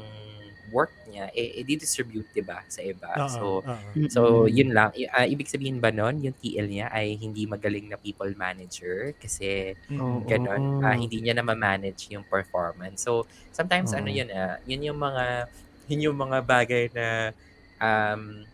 [0.71, 3.23] work niya, eh, eh distribute 'di ba sa iba.
[3.23, 3.93] Oo, So, oo.
[4.09, 4.93] So, yun lang.
[4.97, 9.13] I- ah, ibig sabihin ba nun, yung TL niya ay hindi magaling na people manager
[9.21, 10.33] kasi Oo.
[10.33, 13.05] ganun, ah, hindi niya na ma-manage yung performance.
[13.05, 14.13] So, sometimes ano Oo.
[14.13, 15.49] yun ah, yun yung mga,
[15.89, 17.33] yun yung mga bagay na
[17.81, 18.47] um,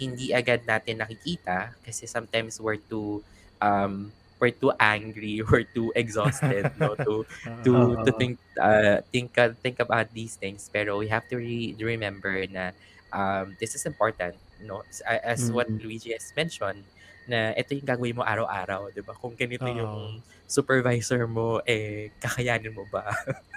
[0.00, 3.22] hindi agad natin nakikita kasi sometimes we're too
[3.62, 4.10] um,
[4.40, 7.26] we're too angry, we're too exhausted no to
[7.64, 7.72] to
[8.04, 12.44] to think uh, think uh, think about these things pero we have to re- remember
[12.50, 12.74] na
[13.14, 15.82] um, this is important no as, as what Mm.
[15.82, 16.82] Luigi has mentioned
[17.24, 19.72] na ito yung gagawin mo araw-araw 'di ba kung ganito Oo.
[19.72, 19.96] yung
[20.44, 23.08] supervisor mo eh kakayanin mo ba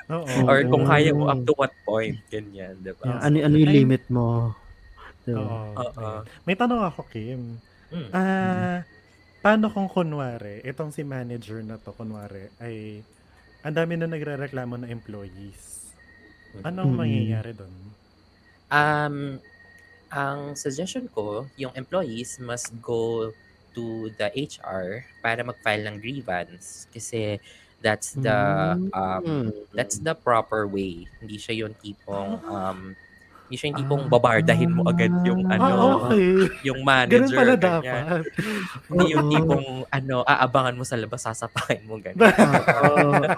[0.08, 0.24] Oo.
[0.50, 3.76] or kung kaya mo up to what point ganyan 'di ba Yeah, ano, ano yung
[3.76, 4.56] limit mo?
[5.28, 5.76] Diba?
[5.76, 6.24] Oo.
[6.48, 7.60] May tanong ako, Kim.
[7.92, 8.10] Mm.
[8.16, 8.88] Ah,
[9.48, 13.00] paano kung kunwari, itong si manager na to, kunwari, ay
[13.64, 15.88] ang dami na nagre-reklamo na employees.
[16.68, 17.00] Anong Mm.
[17.00, 17.72] mangyayari doon?
[18.68, 19.40] Um,
[20.12, 23.32] ang suggestion ko, yung employees must go
[23.72, 27.40] to the HR para mag-file ng grievance kasi
[27.80, 28.36] that's the
[28.92, 29.56] um, Mm.
[29.72, 31.08] that's the proper way.
[31.24, 33.00] Hindi siya yung tipong um,
[33.48, 36.52] hindi siya yung tipong babardahin mo agad yung ano, ah, okay.
[36.68, 37.32] yung Ganun manager.
[37.32, 37.64] pala ganyan.
[37.64, 38.24] dapat.
[38.92, 42.20] Hindi yung tipong ano, aabangan mo sa labas, sasapakin mo ganyan.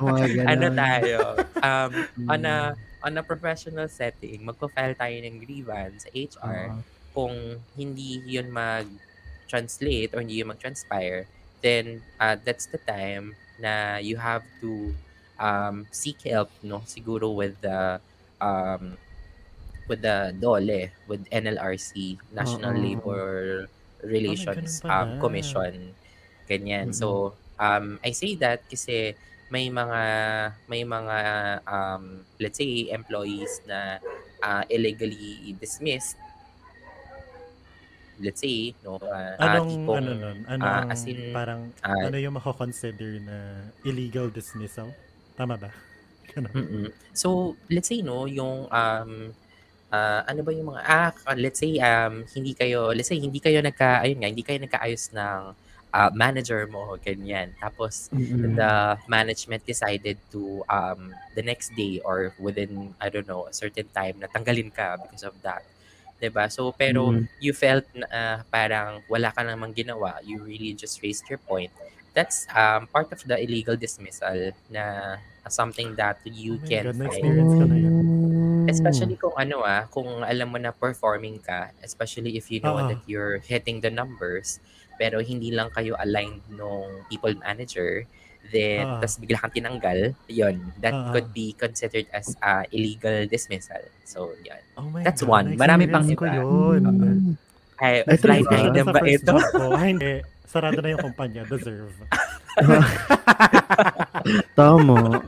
[0.01, 0.47] Mga ganun.
[0.49, 1.18] ano tayo?
[1.62, 1.91] Um,
[2.26, 2.57] on a
[3.05, 6.82] on a professional setting, magpa-file tayo ng grievance sa HR Oo.
[7.14, 7.36] kung
[7.78, 11.30] hindi yun mag-translate or hindi yun mag-transpire,
[11.62, 14.89] then uh, that's the time na you have to
[15.38, 16.82] um, seek help, no?
[16.89, 18.01] Siguro with the
[18.41, 18.97] um,
[19.89, 22.83] with the DOLE, with NLRC, National Oo.
[22.85, 23.27] Labor
[24.05, 25.03] Relations pala.
[25.03, 25.91] um, Commission.
[26.47, 26.93] Ganyan.
[26.95, 29.17] So, um, I say that kasi
[29.49, 30.01] may mga
[30.69, 31.17] may mga
[31.65, 33.97] um, let's say employees na
[34.45, 36.15] uh, illegally dismissed
[38.21, 40.37] let's say no uh, ah, Anong, tipong, ano nun?
[40.45, 43.37] Anong, ah, as in, parang, ah, ano yung mako-consider na
[43.87, 44.91] illegal dismissal?
[45.39, 45.71] Tama ba?
[46.35, 46.53] Ganun.
[46.53, 46.87] Mm-mm.
[47.15, 49.33] So, let's say no, yung um
[49.93, 53.59] ah, ano ba yung mga ah let's say um hindi kayo let's say hindi kayo
[53.63, 55.41] nagka ayun nga hindi kayo nagkaayos ng
[55.93, 57.53] ah, manager mo ganyan.
[57.61, 58.59] Tapos Mm-mm.
[58.59, 63.89] the management decided to um the next day or within I don't know a certain
[63.93, 65.63] time na tanggalin ka because of that.
[66.19, 66.47] 'Di ba?
[66.51, 67.27] So pero Mm.
[67.39, 71.71] you felt na ah, parang wala ka namang ginawa, you really just raised your point.
[72.15, 76.95] That's um part of the illegal dismissal na uh, something that you Oh can God,
[76.95, 77.47] file.
[78.70, 82.89] Especially kung ano ah, kung alam mo na performing ka, especially if you know Oo.
[82.89, 84.61] that you're hitting the numbers,
[84.99, 88.05] pero hindi lang kayo aligned nung people manager,
[88.53, 89.01] then Oo.
[89.01, 91.11] tas bigla kang tinanggal, yon that Oo.
[91.11, 93.82] could be considered as uh, illegal dismissal.
[94.07, 94.61] So, yon.
[94.78, 95.47] Oh my That's God, one.
[95.57, 96.39] Marami pang na-experience ko iba.
[96.39, 96.82] yun.
[97.80, 99.34] Ay, Ay, blind item ba ito?
[99.55, 99.76] ko.
[99.80, 100.20] Hindi.
[100.51, 101.45] Sarado na yung kumpanya.
[101.45, 101.93] Deserve.
[104.57, 105.24] Tama.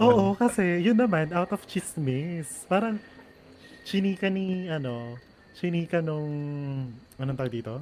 [0.00, 2.64] Oo, kasi yun naman, out of chismis.
[2.70, 2.96] Parang,
[3.84, 5.18] chinika ni, ano,
[5.58, 6.30] chinika nung,
[7.20, 7.74] anong tawag dito?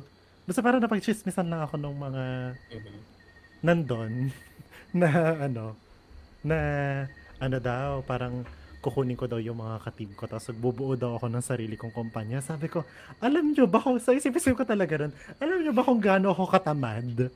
[0.49, 2.25] Basta parang napag-chismisan lang ako nung mga
[2.73, 2.99] Mhm.
[3.63, 4.13] nandun
[5.01, 5.09] na,
[5.47, 5.77] ano,
[6.43, 6.59] na,
[7.39, 8.43] ano daw, parang
[8.81, 12.41] kukunin ko daw yung mga katib ko tapos bubuo daw ako ng sarili kong kumpanya.
[12.41, 12.89] Sabi ko,
[13.21, 16.49] alam nyo ba kung, sa isip-isip ko talaga rin, alam nyo ba kung gaano ako
[16.49, 17.29] katamad?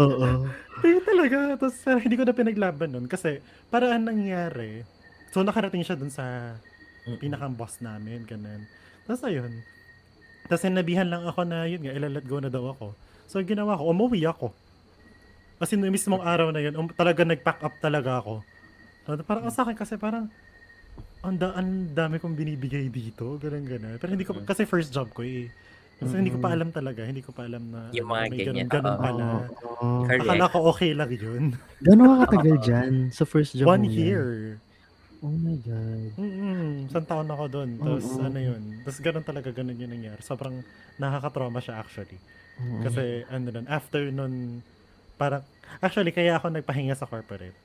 [0.00, 0.48] Oo.
[0.84, 1.56] Eh, talaga.
[1.56, 3.06] Tapos parang hindi ko na pinaglaban nun.
[3.08, 3.40] Kasi
[3.72, 4.84] parang ang nangyari,
[5.32, 6.56] so nakarating siya dun sa
[7.22, 8.66] pinakang boss namin, ganun.
[9.06, 9.62] Tapos ayun.
[10.46, 12.94] Tapos sinabihan lang ako na yun nga, ilalat go na daw ako.
[13.26, 14.54] So ginawa ko, umuwi ako.
[15.56, 18.44] Kasi nung mismong araw na yun, um, talaga nag-pack up talaga ako.
[19.08, 20.28] So, parang sa akin kasi parang,
[21.24, 23.96] ang, da- ang dami kong binibigay dito, ganun ganun.
[23.96, 25.48] Pero hindi ko, kasi first job ko eh.
[25.96, 28.68] Kasi hindi ko pa alam talaga, hindi ko pa alam na Yung mga may ganyan,
[28.68, 29.24] ganun, ganun pala.
[29.64, 29.86] Oo.
[30.04, 30.20] Correct.
[30.28, 31.44] Akala ko okay lang yun.
[31.80, 34.60] Gano'n ka katagal dyan sa first job One year.
[35.24, 36.12] Oh my God.
[36.20, 36.92] Mm-mm.
[36.92, 37.70] Isang taon ako doon.
[37.80, 38.20] Tapos Oo.
[38.20, 38.62] ano yun.
[38.84, 40.20] Tapos ganun talaga, ganun yun nangyari.
[40.20, 40.60] Sobrang
[41.00, 42.20] nakaka-trauma siya actually.
[42.60, 42.84] Oo.
[42.84, 44.60] Kasi ano nun, after nun,
[45.16, 45.40] parang,
[45.80, 47.56] actually kaya ako nagpahinga sa corporate.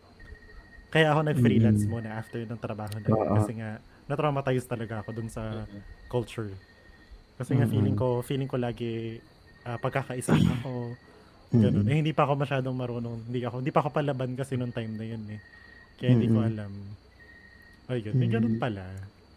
[0.88, 1.92] Kaya ako nag-freelance Mm.
[1.92, 3.28] muna after ng trabaho na yun.
[3.36, 3.70] Kasi nga,
[4.08, 5.68] na-traumatize talaga ako dun sa
[6.08, 6.52] culture.
[7.42, 9.18] Kasi nga feeling ko, feeling ko lagi
[9.66, 10.94] ah, pagkakaisa ako.
[11.52, 11.84] Ganun.
[11.84, 11.90] Mm.
[11.90, 13.18] Eh, hindi pa ako masyadong marunong.
[13.26, 15.42] Hindi ako, hindi pa ako palaban kasi nung time na yun eh.
[15.98, 16.50] Kaya hindi ko Mm-mm.
[16.54, 16.72] alam.
[17.90, 18.62] Ayun, may ganun Mm.
[18.62, 18.86] pala.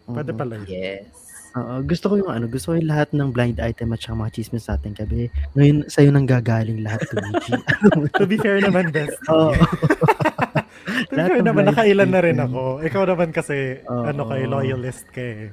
[0.05, 0.69] Pwede pala yun.
[0.69, 1.09] Yes.
[1.55, 4.31] Oo, gusto ko yung ano, gusto ko yung lahat ng blind item at saka mga
[4.37, 5.31] chismis sa atin kabi.
[5.55, 7.55] Ngayon, sa'yo nang gagaling lahat, Luigi.
[8.19, 9.17] to be fair naman, best.
[9.33, 9.55] Oo.
[11.15, 12.83] Lahat Ikaw ng naman, live nakailan na rin ako.
[12.83, 14.03] Ikaw naman kasi, Oo.
[14.03, 15.49] ano kay loyalist ka eh.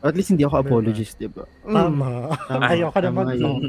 [0.00, 0.66] At least hindi ako Diba?
[0.66, 1.44] apologist, di ba?
[1.62, 2.32] Tama.
[2.46, 3.24] Tama, Ayoko naman.
[3.34, 3.60] yun.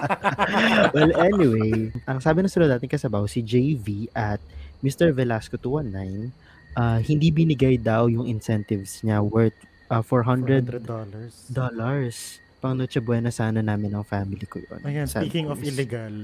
[0.94, 1.72] well, anyway,
[2.04, 4.38] ang sabi ng sunod natin kasabaw, si JV at
[4.80, 5.10] Mr.
[5.10, 6.32] Velasco 219,
[6.74, 9.56] ah, hindi binigay daw yung incentives niya worth
[9.88, 11.52] ah, 400 $400.
[11.52, 12.14] dollars.
[12.58, 14.78] Pang Noche Buena sana namin ng family ko yun.
[14.86, 15.74] Ayan, speaking of news.
[15.74, 16.14] illegal.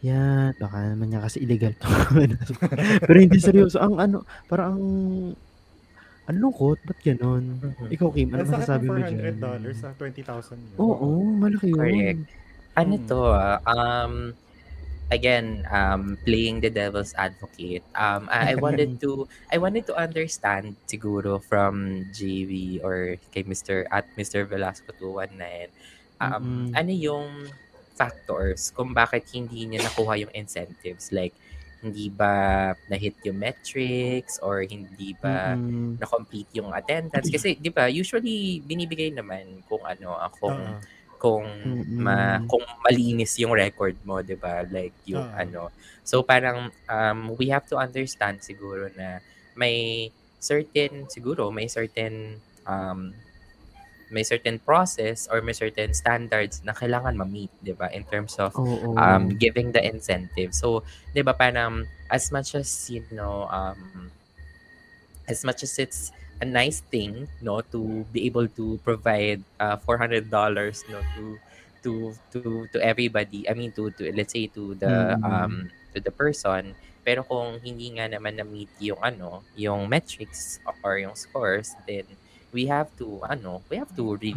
[0.00, 1.88] Yan, baka naman niya kasi illegal to.
[3.08, 3.76] Pero hindi seryoso.
[3.76, 4.84] Ang ano, parang ang
[6.26, 7.44] ang lungkot, ba't ganon?
[7.62, 7.86] Mhm.
[7.90, 9.38] Ikaw, Kim, ano masasabi mo dyan?
[9.38, 10.76] $400 sa 20,000 yun.
[10.82, 11.08] Oo,
[11.38, 11.78] malaki yun.
[11.78, 12.22] Correct.
[12.76, 13.06] Ano Mm.
[13.06, 14.12] to ah, um,
[15.08, 17.86] again, um, playing the devil's advocate.
[17.94, 23.86] Um, I, I wanted to, I wanted to understand siguro from JV or kay Mr.
[23.94, 24.42] at Mr.
[24.42, 25.70] Velasco 219,
[26.18, 26.66] um, Mm-mm.
[26.74, 27.30] ano yung
[27.94, 31.14] factors kung bakit hindi niya nakuha yung incentives?
[31.14, 31.32] Like,
[31.90, 36.00] hindi ba na-hit yung metrics or hindi ba Mm-mm.
[36.00, 37.30] na-complete yung attendance?
[37.32, 40.86] Kasi, di ba, usually, binibigay naman kung ano, ah, kung Oo.
[41.16, 41.96] kung Mm-mm.
[41.96, 44.60] ma kung malinis yung record mo, 'di ba?
[44.68, 45.32] Like yung Oo.
[45.32, 45.72] ano.
[46.04, 49.24] So parang um we have to understand siguro na
[49.56, 53.16] may certain siguro may certain um
[54.10, 57.90] may certain process or may certain standards na kailangan ma-meet, 'di ba?
[57.90, 58.94] In terms of Oo.
[58.94, 60.54] um giving the incentive.
[60.54, 64.10] So, 'di ba parang as much as you know um
[65.26, 70.28] as much as it's a nice thing no to be able to provide uh, $400
[70.92, 71.24] no to
[71.82, 71.92] to
[72.30, 75.24] to to everybody I mean to to let's say to the Mm.
[75.24, 75.54] um
[75.94, 76.76] to the person
[77.06, 82.04] pero kung hindi nga naman na meet yung ano yung metrics or yung scores then
[82.54, 84.34] we have to ano we have to really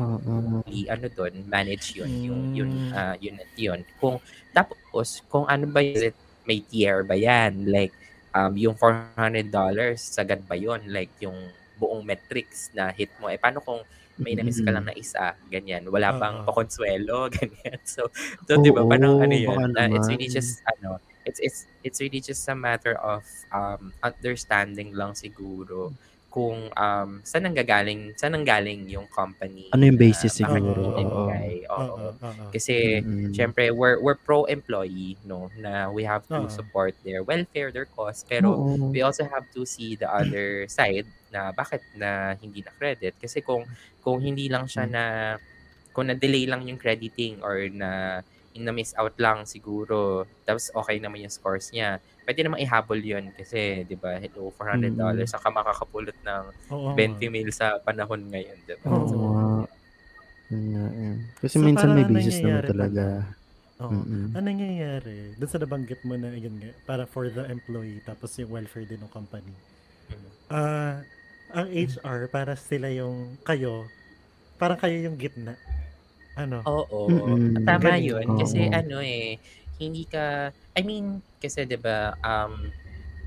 [0.68, 2.94] i- ano doon manage yun yung yun Mm.
[2.96, 3.16] ah
[3.56, 4.18] yun kung
[4.52, 6.12] tapos kung ano ba yun,
[6.50, 7.70] may tier ba yan?
[7.70, 7.94] Like
[8.34, 10.82] um yung $400 sagad ba yun?
[10.90, 11.38] Like yung
[11.78, 13.80] buong metrics na hit mo eh paano kung
[14.20, 15.88] may na-miss ka lang na isa ganyan?
[15.88, 16.46] Wala pang Oo.
[16.50, 17.80] pakonsuelo ganyan.
[17.88, 18.10] So
[18.50, 22.20] so di ba parang ano yun na it's really just ano it's it's it's really
[22.20, 25.94] just a matter of um understanding lang siguro
[26.30, 30.82] kung um saan nanggagaling saan nanggaling yung company Ano yung na basis bakit siguro?
[30.98, 31.58] yun Oo.
[31.70, 31.74] Oo.
[31.78, 32.48] Oo, oo.
[32.54, 33.34] Kasi Mm-mm.
[33.34, 36.50] syempre we're we're pro-employee no na we have to Oo.
[36.50, 38.96] support their welfare, their cause pero Oo.
[38.96, 43.42] we also have to see the other side na bakit na hindi na credit kasi
[43.46, 43.66] kung
[44.02, 45.04] kung hindi lang siya na
[45.94, 48.22] kung na-delay lang yung crediting or na
[48.58, 53.30] na miss out lang siguro tapos okay naman yung scores niya pwede namang ihabol yun
[53.38, 55.30] kasi 'di ba hello $400 Mm.
[55.30, 56.44] saka makakapulot ng
[56.74, 56.92] Oo.
[56.98, 59.18] 20 mil sa panahon ngayon 'di ba Oo so,
[60.50, 61.16] nga, eh.
[61.46, 63.06] Kasi So, minsan may basis naman talaga.
[63.80, 64.34] Mm-mm.
[64.36, 65.38] Ano nangyayari?
[65.40, 69.00] Doon sa nabanggit mo na yun nga, para for the employee, tapos yung welfare din
[69.00, 69.54] ng company.
[70.10, 70.30] mm.
[70.50, 71.06] Ah,
[71.54, 73.86] ang HR, para sila yung kayo,
[74.58, 75.54] parang kayo yung gitna.
[76.40, 76.60] Ano?
[76.68, 77.04] Oo.
[77.10, 77.56] Mm-mm.
[77.66, 78.10] Tama Ganun.
[78.10, 78.36] yun.
[78.36, 78.72] Kasi Oo.
[78.72, 79.40] ano eh,
[79.80, 82.72] hindi ka, I mean, kasi 'di ba um,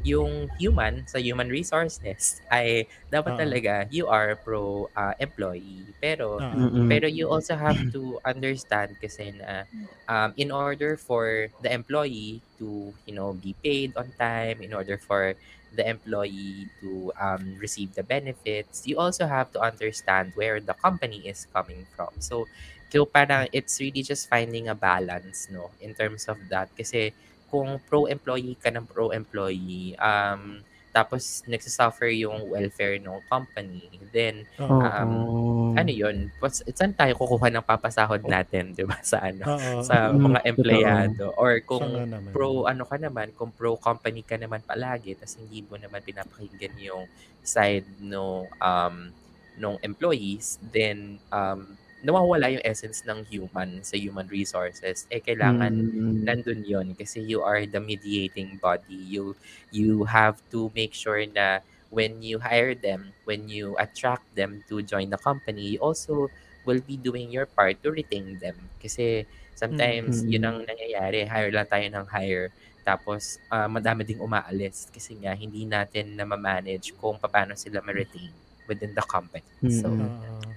[0.04, 3.48] yung human, sa human resources, ay dapat Oo.
[3.48, 5.94] talaga you are pro uh, employee.
[6.02, 6.90] Pero, Mm-mm.
[6.90, 9.66] pero you also have to understand kasi na
[10.08, 14.98] um, in order for the employee to, you know, be paid on time, in order
[14.98, 15.34] for
[15.72, 21.26] the employee to um, receive the benefits, you also have to understand where the company
[21.28, 22.10] is coming from.
[22.20, 22.48] So,
[22.92, 26.68] so parang it's really just finding a balance, no, in terms of that.
[26.76, 27.16] Kasi
[27.48, 30.60] kung pro-employee ka ng pro-employee, um,
[30.92, 34.44] tapos nagsasuffer yung welfare ng company, then
[34.76, 35.80] um, Oo.
[35.80, 39.80] ano yun, what's, saan tayo kukuha ng papasahod natin, di ba, sa ano, Oo.
[39.80, 41.32] sa Mm, mga empleyado.
[41.40, 45.76] Or kung pro ano ka naman, kung pro company ka naman palagi, tapos hindi mo
[45.80, 47.04] naman pinapakinggan yung
[47.44, 49.12] side no um
[49.56, 55.06] nung employees, then um nawawala yung essence ng human sa human resources.
[55.14, 56.26] Eh kailangan Mm-mm.
[56.26, 58.94] nandun yon kasi you are the mediating body.
[59.14, 59.34] You
[59.70, 64.82] you have to make sure na when you hire them, when you attract them to
[64.82, 66.30] join the company, you also
[66.64, 68.70] will be doing your part to retain them.
[68.82, 70.30] Kasi sometimes Mm.
[70.30, 72.54] yun ang nangyayari, hire lang tayo ng hire.
[72.86, 78.34] Tapos ah, madami ding umaalis kasi nga hindi natin na manage kung paano sila ma-retain
[78.66, 79.46] within the company.
[79.70, 80.51] So, Mm-mm.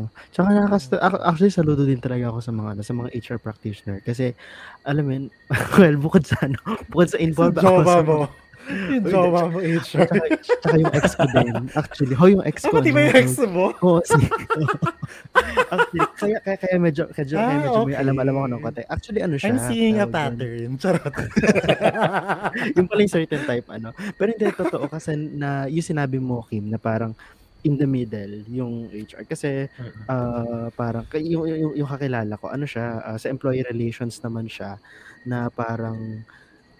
[0.00, 0.08] Oo.
[0.30, 4.00] Tsaka nakakasta ac- actually saludo din talaga ako sa mga ano, sa mga HR practitioner
[4.00, 4.32] kasi
[4.82, 5.26] alam mo yun,
[5.78, 6.56] well bukod sa ano,
[6.88, 8.18] bukod sa Sa involved ako sa mo.
[8.70, 10.06] Yung jowa mo, HR.
[10.06, 10.14] Tsaka,
[10.62, 11.54] tsaka yung ex ko din.
[11.74, 12.78] Actually, ho, yung ex Ah, ko.
[12.78, 13.66] pati ba yung ex mo?
[13.82, 14.14] Oo, si...
[15.74, 18.02] Actually, kaya, kaya, kaya medyo, kaya, kaya Ah, medyo may okay.
[18.04, 18.82] alam-alam ako ng konti.
[18.86, 19.48] Actually, ano siya?
[19.48, 20.78] I'm seeing a pattern.
[20.78, 21.02] Charot.
[22.78, 23.90] yung pala yung certain type, ano.
[24.14, 27.10] Pero hindi, totoo kasi na yung sinabi mo, Kim, na parang
[27.64, 29.24] in the middle, yung HR.
[29.28, 29.68] Kasi,
[30.08, 34.80] ah, parang, yung, yung, yung kakilala ko, ano siya, ah, sa employee relations naman siya,
[35.28, 36.24] na parang,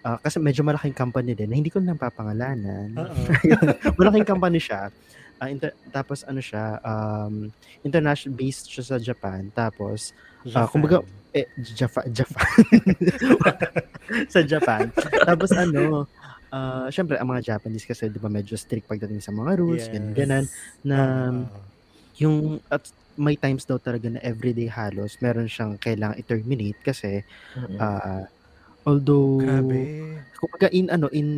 [0.01, 2.93] ah, kasi medyo malaking company din, na hindi ko na papangalanan.
[2.97, 3.13] Oo.
[4.01, 4.89] malaking company siya.
[5.41, 7.49] Ah, inter- tapos ano siya, um,
[7.81, 9.49] international based siya sa Japan.
[9.49, 10.13] Tapos
[10.57, 11.05] Ah, kumbaga,
[11.37, 12.49] eh, Japan, Japan.
[14.33, 14.89] sa Japan.
[15.21, 16.09] Tapos ano,
[16.53, 19.91] ah, syempre ang mga Japanese kasi 'di ba medyo strict pagdating sa mga rules, Yes.
[19.91, 20.45] ganun ganun
[20.85, 21.71] na Oo.
[22.19, 22.87] yung at
[23.19, 27.23] may times daw talaga na everyday halos meron siyang kailangang i-terminate kasi
[27.81, 28.23] ah
[28.87, 29.91] although Grabe.
[30.39, 31.29] kumbaga in ano in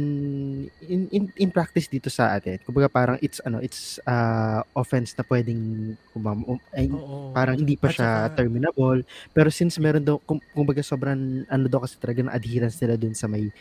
[0.81, 5.25] in in, in practice dito sa atin kumbaga parang it's ano it's uh, offense na
[5.27, 5.61] pwedeng
[6.13, 7.19] kumbaga, um, ay, Oo.
[7.35, 9.03] parang hindi pa At siya saka- terminable
[9.35, 13.15] pero since meron daw kum, kumbaga sobrang ano daw kasi talaga ng adherence nila dun
[13.17, 13.51] sa may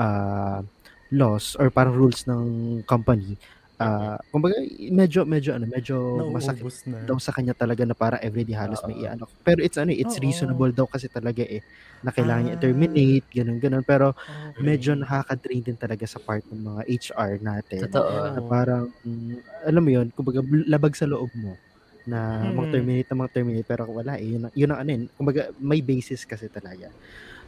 [0.00, 0.62] uh,
[1.12, 3.38] laws or parang rules ng company
[3.80, 4.56] uh, kumbaga
[4.92, 7.00] medyo medyo ano medyo masakit Nauubos na.
[7.00, 9.08] daw sa kanya talaga na parang everyday halos may Oo.
[9.08, 10.18] iano pero it's ano it's Oo.
[10.20, 11.62] reasonable daw kasi talaga eh
[12.04, 12.58] na kailangan niya Ah.
[12.58, 14.58] i-terminate ganun ganun pero Okay.
[14.60, 17.86] medyo nakaka-drain din talaga sa part ng mga HR natin.
[17.86, 18.34] Totoo.
[18.34, 19.40] Na parang, mm,
[19.70, 21.62] alam mo yun, kumbaga labag sa loob mo
[22.08, 24.34] na mag-terminate na mag-terminate pero wala eh.
[24.36, 25.04] Yun, yun ang ano yun.
[25.14, 26.90] Kumbaga may basis kasi talaga.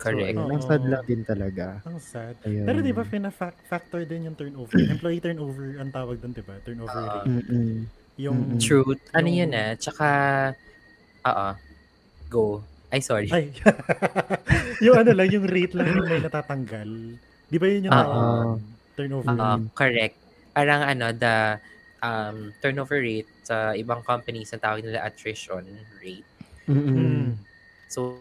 [0.01, 0.33] Correct.
[0.33, 1.65] So, ayun, ang sad lang din talaga.
[1.85, 2.35] Ang sad.
[2.43, 2.65] Ayun.
[2.65, 4.81] Pero di ba pina-factor din yung turnover?
[4.97, 6.57] Employee turnover ang tawag doon, di ba?
[6.65, 7.21] Turnover Ah.
[7.21, 7.29] rate.
[7.29, 7.73] Mm-mm.
[8.17, 8.39] Yung...
[8.49, 8.59] Mm-mm.
[8.59, 9.03] Truth.
[9.13, 9.71] Ano Yung- yun eh.
[9.77, 10.07] Tsaka,
[11.23, 11.49] oo.
[12.27, 12.65] Go.
[12.89, 13.29] Ay, sorry.
[13.29, 13.53] Ay.
[14.85, 16.91] yung ano lang, yung rate lang yung may natatanggal.
[17.47, 18.25] Di ba yun yung Ah, tawag ah.
[18.25, 18.49] doon?
[18.97, 19.69] Turnover Oo, rate.
[19.77, 20.17] correct.
[20.51, 21.37] Parang ano, the
[22.01, 25.63] um, turnover rate sa ibang companies, ang tawag nila attrition
[26.01, 26.27] rate.
[26.67, 26.97] Mm-mm.
[26.97, 27.29] Mm.
[27.87, 28.17] So,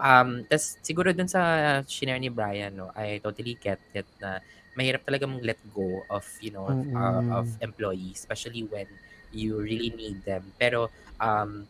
[0.00, 1.42] um, tas siguro dun sa
[1.86, 4.40] shinare ni Brian, no, I totally get it na
[4.76, 7.42] mahirap talaga mong let go of, you know, uh, Mm-mm.
[7.42, 8.86] of employees, especially when
[9.34, 10.54] you really need them.
[10.58, 10.90] Pero,
[11.20, 11.66] um,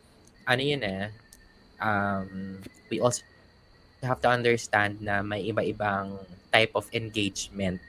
[0.47, 1.11] ano yun eh,
[1.81, 2.61] um,
[2.91, 3.24] we also
[4.03, 6.22] have to understand na may iba-ibang
[6.53, 7.81] type of engagement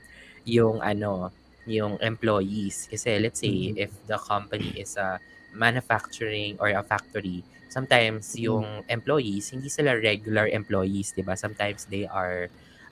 [0.46, 1.32] yung ano,
[1.66, 2.88] yung employees.
[2.90, 3.78] Kasi let's say, Mhm.
[3.78, 5.20] if the company is a
[5.54, 11.36] manufacturing or a factory, sometimes yung employees, hindi sila regular employees, di ba?
[11.38, 12.50] Sometimes they are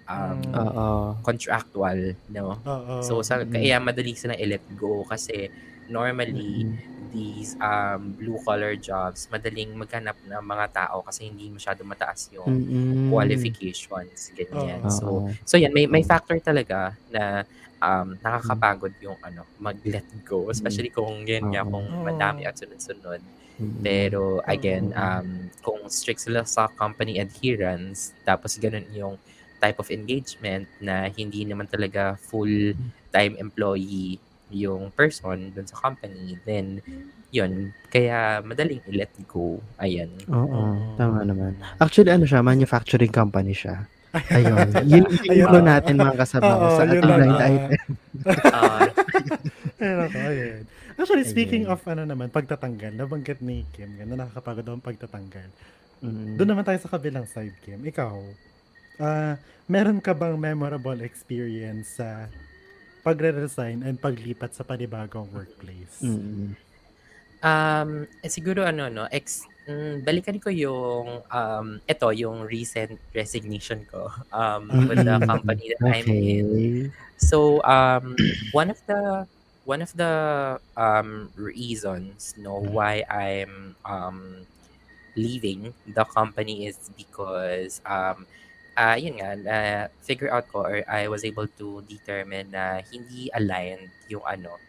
[0.09, 0.53] um, Mm.
[0.55, 1.17] Oo.
[1.25, 2.63] contractual, no?
[2.65, 2.97] Oo.
[2.99, 3.49] So, sa, Mm.
[3.49, 5.49] kaya madali silang i-let go kasi
[5.89, 6.81] normally, Mm.
[7.17, 13.09] These um, blue-collar jobs, madaling maghanap ng mga tao kasi hindi masyado mataas yung Mm-mm.
[13.09, 14.85] qualifications, ganyan.
[14.85, 14.93] Oo.
[14.93, 15.05] So,
[15.41, 17.41] so yan, may, may factor talaga na
[17.81, 20.53] um, nakakapagod yung ano, mag-let go.
[20.53, 23.21] Especially kung yan nga, kung madami at sunod-sunod.
[23.81, 29.17] Pero again, um, kung strict sila sa company adherence, tapos ganun yung
[29.57, 36.79] type of engagement na hindi naman talaga full-time employee yung person dun sa company, then
[37.31, 39.59] yun, kaya madaling i-let go.
[39.83, 40.07] Ayan.
[40.31, 40.95] Oo, Oo.
[40.95, 41.59] tama naman.
[41.77, 43.83] Actually, ano siya, manufacturing company siya.
[44.31, 44.71] Ayun.
[44.91, 45.47] Yun yung Ayun.
[45.51, 47.87] clue natin mga kasama sa yun ating blind item.
[48.49, 48.87] Ah,
[49.83, 50.61] Ayun ako, ayun.
[50.97, 51.75] Actually, speaking Ayun.
[51.75, 55.49] of ano naman, pagtatanggal, nabanggat ni Kim, ganda nakakapagod ang pagtatanggal.
[56.01, 56.39] Mm.
[56.39, 57.83] Doon naman tayo sa kabilang side, Kim.
[57.83, 58.15] Ikaw,
[58.97, 59.37] ah
[59.67, 62.31] meron ka bang memorable experience sa
[63.07, 66.03] pagre-resign and paglipat sa panibagong workplace?
[66.03, 66.59] Mm.
[67.39, 67.89] Um,
[68.19, 74.11] eh, siguro ano no, ex mm, balikan ko yung um ito yung recent resignation ko
[74.35, 76.19] um with the company that I'm in.
[76.19, 76.91] Okay.
[77.15, 78.19] So um
[78.59, 79.23] one of the
[79.63, 84.43] one of the um reasons no why I'm um
[85.15, 88.27] leaving the company is because um
[88.77, 89.57] uh, yun nga, na
[89.99, 94.61] figure out ko or I was able to determine na hindi aligned yung ano,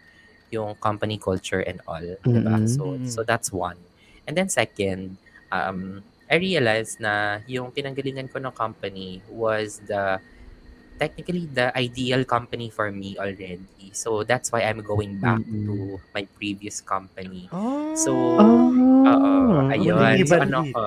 [0.51, 2.57] yung company culture and all, diba?
[2.57, 2.67] Mm-mm.
[2.67, 3.05] So, Mm-mm.
[3.05, 3.79] so that's one.
[4.27, 5.19] And then second,
[5.53, 10.21] um, I realized na yung pinanggalingan ko ng company was the
[10.99, 13.93] technically the ideal company for me already.
[13.95, 15.67] So that's why I'm going back Mm-mm.
[15.67, 17.53] to my previous company.
[17.53, 18.73] Oh, So, Oh,
[19.07, 19.33] Oo,
[19.73, 19.97] ayun.
[19.97, 20.83] Muling So, ano ko,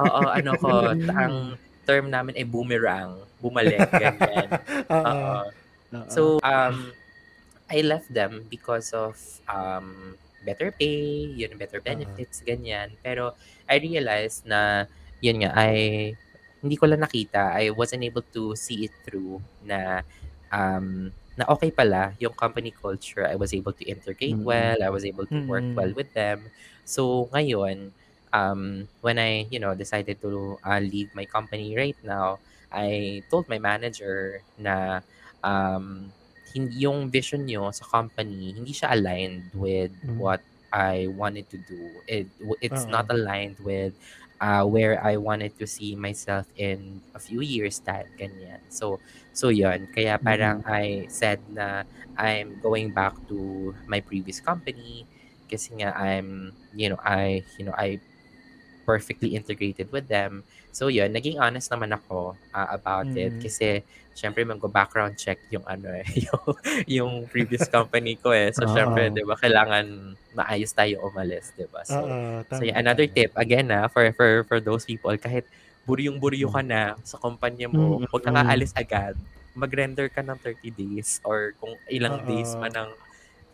[0.00, 4.48] oo, ano ko, ang term namin ay boomerang, bumalik, ganyan.
[5.06, 5.46] Oo.
[5.94, 6.10] Oo.
[6.10, 6.92] So, um,
[7.70, 9.18] I left them because of
[9.50, 12.94] um, better pay, yun, better benefits, ganyan.
[13.02, 13.34] Pero
[13.66, 14.86] I realized na,
[15.22, 16.14] yun nga, I,
[16.62, 20.02] hindi ko lang nakita, I wasn't able to see it through na
[20.50, 23.26] um, na okay pala yung company culture.
[23.28, 24.46] I was able to integrate Mm.
[24.46, 24.78] well.
[24.80, 25.76] I was able to work Mm.
[25.76, 26.48] well with them.
[26.88, 27.92] So ngayon,
[28.32, 32.40] um, when I, you know, decided to uh, leave my company right now,
[32.72, 35.00] I told my manager na
[35.42, 36.12] um,
[36.54, 40.20] hindi yung vision nyo sa company, hindi siya aligned with Mm.
[40.20, 42.02] what I wanted to do.
[42.06, 42.28] It
[42.60, 42.90] it's Oo.
[42.90, 43.94] not aligned with
[44.40, 48.60] uh, where I wanted to see myself in a few years time, ganyan.
[48.68, 49.00] So,
[49.32, 49.88] so yun.
[49.88, 51.84] Kaya parang I said na
[52.16, 55.06] I'm going back to my previous company
[55.50, 58.00] kasi nga I'm, you know, I, you know, I
[58.86, 60.46] perfectly integrated with them.
[60.70, 63.42] So yun, naging honest naman ako uh, about it Mm.
[63.42, 63.82] kasi
[64.14, 66.46] syempre magko-background check yung ano eh, yung,
[66.86, 68.54] yung previous company ko eh.
[68.54, 68.70] So Oo.
[68.70, 71.82] syempre, 'di ba, kailangan maayos tayo umalis, 'di ba?
[71.84, 75.50] So, Oo, so yeah, another tip again na for for for those people kahit
[75.86, 78.46] buryong-buryo ka na sa kumpanya mo, Mm, huwag ka mm.
[78.46, 79.18] alis agad.
[79.56, 82.26] Mag-render ka ng 30 days or kung ilang Oo.
[82.26, 82.92] days man ang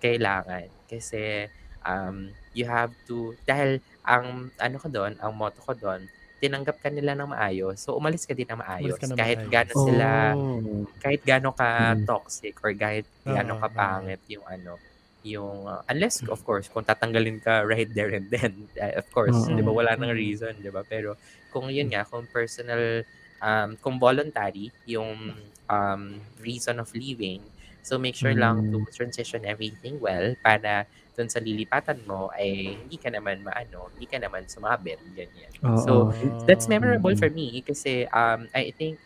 [0.02, 0.70] kailangan.
[0.88, 1.48] Kasi
[1.86, 6.08] um, you have to, dahil ang ano ko doon, ang motto ko doon,
[6.42, 7.82] tinanggap ka nila ng maayos.
[7.84, 8.98] So umalis ka din ng maayos.
[8.98, 10.86] ka ng kahit gaano sila, Oh.
[11.02, 12.08] kahit gaano ka Mm.
[12.08, 13.74] toxic or kahit gaano Oo, ka oo.
[13.74, 14.80] pangit yung ano,
[15.24, 19.46] yung uh, unless of course kung tatanggalin ka right there and then uh, of course
[19.46, 19.54] Oo.
[19.54, 20.16] 'di ba wala nang Mm.
[20.16, 21.16] reason 'di ba pero
[21.50, 23.02] kung yun nga kung personal
[23.42, 26.02] um kung voluntary yung um
[26.42, 27.50] reason of leaving
[27.82, 28.86] so make sure lang to Mm.
[28.94, 30.86] transition everything well para
[31.16, 36.08] dun sa lilipatan mo ay hindi ka naman maano hindi ka naman sumabit ganyan so
[36.10, 36.16] Oo.
[36.48, 37.18] that's memorable Mm.
[37.18, 39.00] for me kasi um I think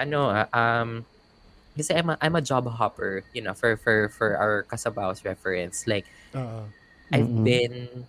[0.00, 1.06] ano ah, um
[1.78, 5.86] kasi I'm a, I'm a job hopper you know for for for our kasabaws reference
[5.88, 6.72] like Oo.
[7.12, 7.44] I've Mm-mm.
[7.44, 8.08] been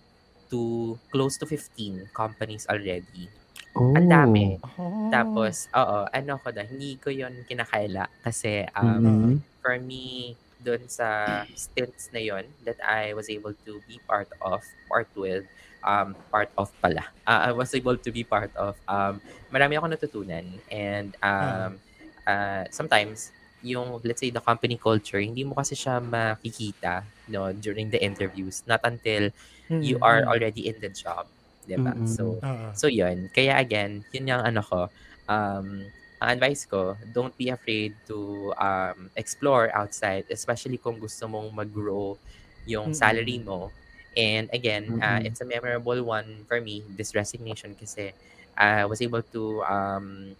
[0.50, 3.32] to close to 15 companies already
[3.74, 3.82] Oh.
[3.96, 5.10] ang dami Oh.
[5.12, 9.42] tapos oo ano ko na hindi ko yon kinakaila kasi um Mm-mm.
[9.62, 14.62] for me doon sa stints na yon that I was able to be part of,
[14.88, 15.48] part with,
[15.82, 17.04] um, part of pala.
[17.26, 18.76] Uh, I was able to be part of.
[18.88, 21.80] Um, marami ako natutunan and um,
[22.26, 27.92] uh, sometimes yung let's say the company culture hindi mo kasi siya makikita no during
[27.92, 29.28] the interviews not until
[29.76, 31.28] you Mm, are already in the job
[31.68, 32.08] 'di ba Mm-mm.
[32.08, 32.70] so Oo.
[32.70, 34.88] So yun, kaya again, yun yung ano ko,
[35.28, 35.90] um,
[36.20, 42.18] advice ko, don't be afraid to um, explore outside, especially kung gusto mong mag-grow
[42.66, 42.92] yung Mm-mm.
[42.92, 43.72] salary mo.
[44.16, 45.24] And again, uh, Mm-mm.
[45.24, 48.12] it's a memorable one for me, this resignation kasi
[48.56, 50.36] I was able to um,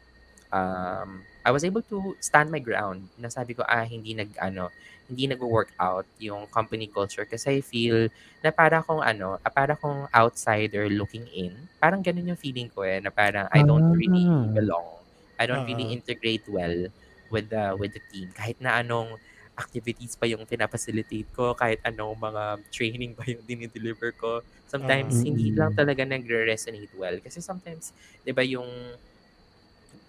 [0.53, 3.09] um, I was able to stand my ground.
[3.19, 4.71] Nasabi ko, ah, hindi nag, ano,
[5.09, 8.09] hindi nag-work out yung company culture kasi I feel
[8.45, 13.01] na para kung ano, para kung outsider looking in, parang ganun yung feeling ko eh,
[13.01, 14.55] na parang I don't really Ah.
[14.55, 15.00] belong.
[15.41, 15.97] I don't really Oo.
[15.97, 16.93] integrate well
[17.33, 18.31] with the with the team.
[18.37, 19.17] Kahit na anong
[19.57, 25.27] activities pa yung pinapacilitate ko, kahit anong mga training pa yung dinideliver ko, sometimes Oo.
[25.27, 27.17] hindi lang talaga nagre-resonate well.
[27.25, 27.93] Kasi sometimes,
[28.25, 28.97] di ba yung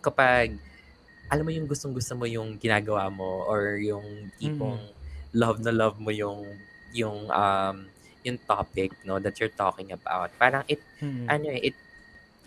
[0.04, 0.58] kapag
[1.32, 4.94] alam mo yung gustong-gusto mo yung ginagawa mo or yung tipong
[5.34, 6.60] love na love mo yung
[6.94, 7.78] yung um
[8.26, 11.32] yung topic no that you're talking about parang it Mm.
[11.32, 11.78] ano eh, it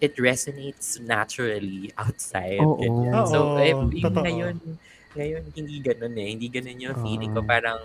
[0.00, 2.82] it resonates naturally outside Oo.
[2.82, 3.26] ganyan.
[3.26, 4.22] Oo, so eh, yung totoo.
[4.22, 4.78] ngayon
[5.16, 7.48] ngayon hindi ganoon eh hindi ganoon yung feeling ko Oo.
[7.48, 7.78] parang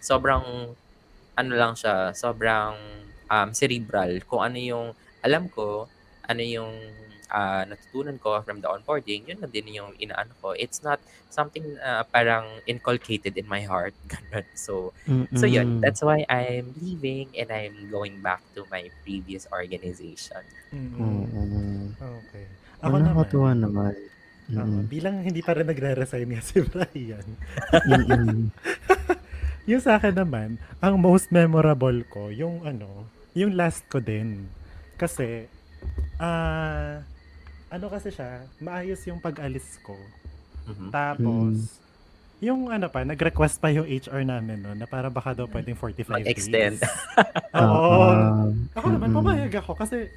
[0.00, 0.74] sobrang
[1.38, 2.74] ano lang siya sobrang
[3.30, 4.86] um cerebral kung ano yung
[5.24, 5.88] alam ko
[6.26, 6.72] ano yung
[7.30, 10.52] ah, natutunan ko from the onboarding, yun na din yung inaano ko.
[10.52, 10.98] It's not
[11.30, 13.94] something uh, parang inculcated in my heart.
[14.12, 14.44] Ganun.
[14.52, 14.90] So,
[15.32, 15.78] so yun.
[15.78, 15.80] Mm-mm.
[15.80, 20.42] That's why I'm leaving and I'm going back to my previous organization.
[20.74, 20.98] Mm.
[20.98, 21.26] Oo.
[22.26, 22.46] Okay.
[22.82, 23.02] Ako naman.
[23.06, 23.94] nakakatuwa naman.
[23.94, 24.08] Oo,
[24.50, 24.90] Mm.
[24.90, 27.22] bilang hindi pa rin nagre-resign nga si Brian.
[27.86, 28.50] Mm-mm.
[29.70, 34.50] yung sa akin naman, ang most memorable ko, yung ano, yung last ko din.
[34.98, 35.46] Kasi,
[36.18, 36.98] ah,
[37.70, 39.94] ano kasi siya, maayos yung pag-alis ko.
[40.66, 40.90] Mhm.
[40.90, 41.78] Tapos,
[42.40, 46.08] yung ano pa, nag-request pa yung HR namin no, na para baka daw pwedeng 45
[46.10, 46.80] Mag-extend.
[46.80, 46.90] days.
[47.54, 47.94] Oo.
[48.10, 49.18] Ah, Ako naman, mm-mm.
[49.20, 50.08] pumayag ako kasi,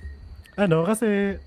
[0.55, 1.37] ano, kasi,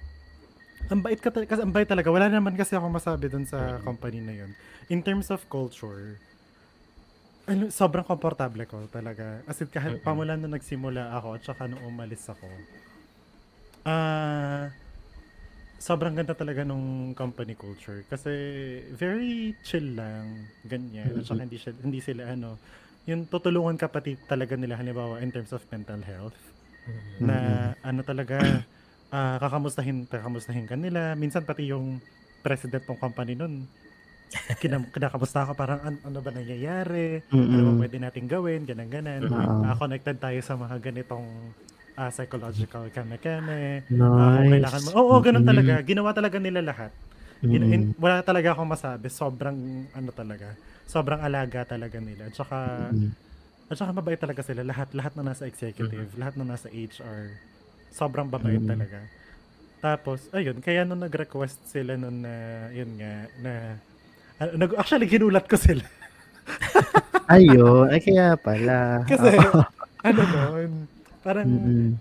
[0.87, 2.07] ang bait ka kasi ang bait talaga.
[2.15, 4.51] Wala naman kasi ako masabi dun sa company na yun.
[4.87, 6.15] In terms of culture,
[7.47, 9.43] ano, sobrang komportable ko talaga.
[9.51, 10.07] As in, kahit Mm-mm.
[10.07, 12.47] pamula nung nagsimula ako at saka nung umalis ako,
[13.83, 14.71] ah,
[15.79, 18.03] sobrang ganda talaga nung company culture.
[18.05, 18.33] Kasi,
[18.93, 21.21] very chill lang, ganyan.
[21.21, 22.57] At saka hindi, siya, hindi sila, ano,
[23.05, 26.37] yung tutulungan ka pati talaga nila, halimbawa, in terms of mental health
[27.19, 27.37] na
[27.83, 28.39] ano talaga
[29.15, 31.99] ah, kakamustahin kakamustahin ka nila minsan pati yung
[32.47, 33.67] president ng company nun
[34.63, 37.81] kinam- kinakamusta ako parang an- ano ba nangyayari, ano ba Mm.
[37.81, 39.27] pwede natin gawin, ganun ganan.
[39.27, 39.67] Oo.
[39.67, 41.27] Ah, connected tayo sa mga ganitong
[41.97, 43.85] ah, psychological keme-keme.
[44.17, 44.51] Ah, kung Nice.
[44.51, 44.91] kailangan mo.
[44.97, 45.47] Oo, ganun Mm-mm.
[45.47, 45.83] talaga.
[45.85, 46.93] Ginawa talaga nila lahat.
[47.51, 47.73] Gin- Mm-mm.
[47.73, 49.09] in- wala talaga akong masabi.
[49.13, 50.57] Sobrang ano talaga.
[50.87, 52.29] Sobrang alaga talaga nila.
[52.31, 52.59] At saka,
[52.93, 53.17] Mm-mm.
[53.71, 54.63] at saka mabait talaga sila.
[54.63, 57.43] Lahat, lahat na nasa executive, lahat na nasa HR.
[57.91, 58.67] Sobrang babait Mm.
[58.67, 59.11] talaga.
[59.83, 62.35] Tapos, ayun, kaya nung nag-request sila nun na,
[62.75, 63.53] yun nga, na,
[64.57, 65.85] nag, actually, ginulat ko sila.
[67.35, 68.79] Ayun, ay kaya pala.
[69.09, 69.31] Kasi,
[70.03, 70.71] ano nun,
[71.27, 71.99] parang, Mm-mm.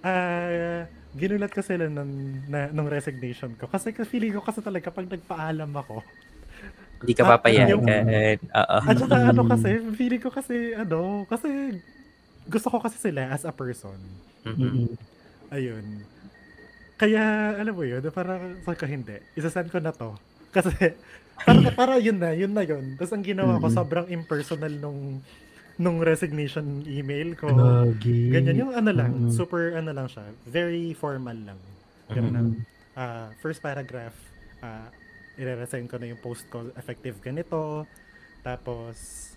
[0.00, 2.12] ah, ginulat ko sila nung,
[2.48, 3.68] na, nung resignation ko.
[3.68, 6.00] Kasi feeling ko kasi talaga pag nagpaalam ako,
[7.04, 8.06] Hindi ka Ah, papayagan.
[8.48, 8.78] Oo.
[8.88, 11.48] At saka ano kasi, feeling ko kasi ano, kasi
[12.48, 14.00] gusto ko kasi sila as a person.
[14.44, 14.60] Mhm.
[14.60, 14.88] Mm-mm.
[15.52, 15.86] Ayun.
[17.00, 19.18] Kaya, alam mo yun, parang sabi ko hindi.
[19.34, 20.14] Isasend ko na to.
[20.54, 20.70] Kasi,
[21.46, 22.94] para, para yun na, yun na yun.
[22.96, 25.22] Tapos ang ginawa ko, sobrang impersonal nung
[25.76, 27.50] nung resignation email ko.
[27.50, 28.30] Gagi.
[28.30, 29.30] Ganyan yung ano lang, Mm.
[29.30, 31.58] super ano lang siya, very formal lang.
[32.06, 32.54] Ganun.
[32.54, 32.94] Mm-mm.
[32.94, 34.14] Ah, first paragraph,
[34.60, 34.86] ah,
[35.34, 37.82] ire-resign ko na yung post ko effective ganito.
[38.40, 39.30] Tapos,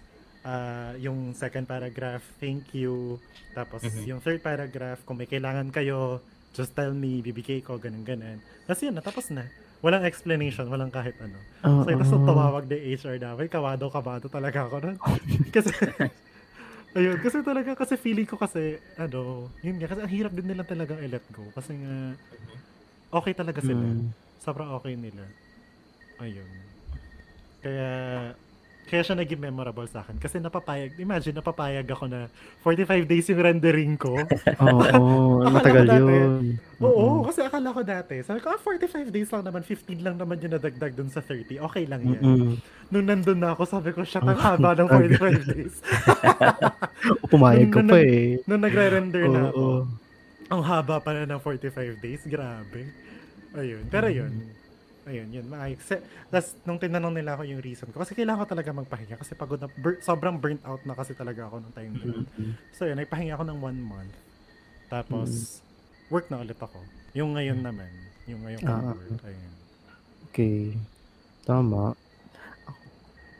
[0.43, 3.17] ah, yung second paragraph, thank you.
[3.51, 4.05] Tapos, Mhm.
[4.05, 6.21] yung third paragraph, kung may kailangan kayo,
[6.53, 8.37] just tell me, bibigay ko, ganun ganun.
[8.63, 9.49] Tapos yun, natapos na.
[9.77, 11.37] Walang explanation, walang kahit ano.
[11.63, 11.81] Oo.
[11.81, 14.97] So, tapos tumawag na HR namin, kabado-kabado talaga ako nun.
[15.55, 15.69] kasi,
[16.97, 20.65] ayun, kasi talaga, kasi feeling ko kasi, ano, yun nga, kasi ang hirap din nila
[20.65, 21.53] talagang i-let go.
[21.53, 22.17] Kasi nga,
[23.13, 23.85] okay talaga sila.
[23.85, 24.11] Mm.
[24.41, 25.29] Sobrang okay nila.
[26.21, 26.49] Ayun.
[27.61, 27.89] Kaya,
[28.87, 30.15] kaya siya naging memorable sa akin.
[30.15, 32.31] Kasi napapayag, imagine, napapayag ako na
[32.63, 34.15] 45 days yung rendering ko.
[34.63, 35.99] Oo, Akala matagal ko dati.
[35.99, 36.33] yun.
[36.77, 37.25] Oo, Mm-mm.
[37.25, 40.53] kasi akala ko dati, sabi ko, ah, 45 days lang naman, 15 lang naman yung
[40.53, 41.59] nadagdag dun sa 30.
[41.59, 42.21] Okay lang yan.
[42.21, 42.53] Mm-mm.
[42.87, 45.75] Nung nandun na ako, sabi ko, shit, ang haba ng 45 days.
[47.31, 48.39] Pumayag Nung- pa eh.
[48.45, 49.79] Nung nagre-render na ako, Oo.
[50.47, 52.21] ang haba pala ng 45 days.
[52.23, 52.87] Grabe.
[53.53, 53.83] Ayun.
[53.87, 54.31] Pero yun.
[54.31, 54.55] Mm.
[55.07, 55.45] Ayun, yun.
[55.47, 55.79] Maayos.
[55.81, 59.33] Se- Tapos, nung tinanong nila ako yung reason ko, kasi kailangan ko talaga magpahinga kasi
[59.33, 62.27] pagod na, bur- sobrang burnt out na kasi talaga ako nung time na yun.
[62.27, 62.51] Mm-mm.
[62.75, 64.15] So, yun, nagpahinga ako ng one month.
[64.87, 66.11] Tapos, Mm.
[66.11, 66.79] work na ulit ako.
[67.13, 67.87] Yung ngayon naman.
[68.27, 69.23] Yung ngayon ko Ah, work.
[69.23, 69.51] Ayun.
[70.27, 70.75] Okay.
[71.41, 71.95] Tama.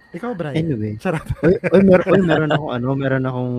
[0.07, 0.55] Ikaw, Brian.
[0.55, 0.95] Anyway.
[0.97, 1.19] Charot.
[1.43, 3.53] Oy, oy, mer- oy, meron akong ano, meron akong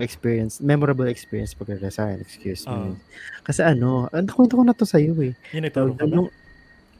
[0.00, 2.96] experience, memorable experience pag resign, excuse me.
[3.44, 5.36] Kasi ano, ang kwento ko na to sa iyo eh.
[5.52, 5.84] Yun, ba?
[6.08, 6.32] Nung,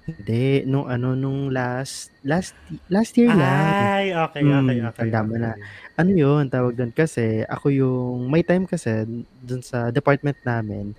[0.02, 2.58] hindi, nung ano, nung last, last,
[2.90, 3.70] last year lang.
[3.70, 4.98] Ay, okay, okay, Mm, okay.
[4.98, 5.38] tanda okay.
[5.38, 5.50] na.
[5.94, 9.06] Ano yun, tawag doon kasi, ako yung, may time kasi,
[9.38, 10.90] doon sa department namin,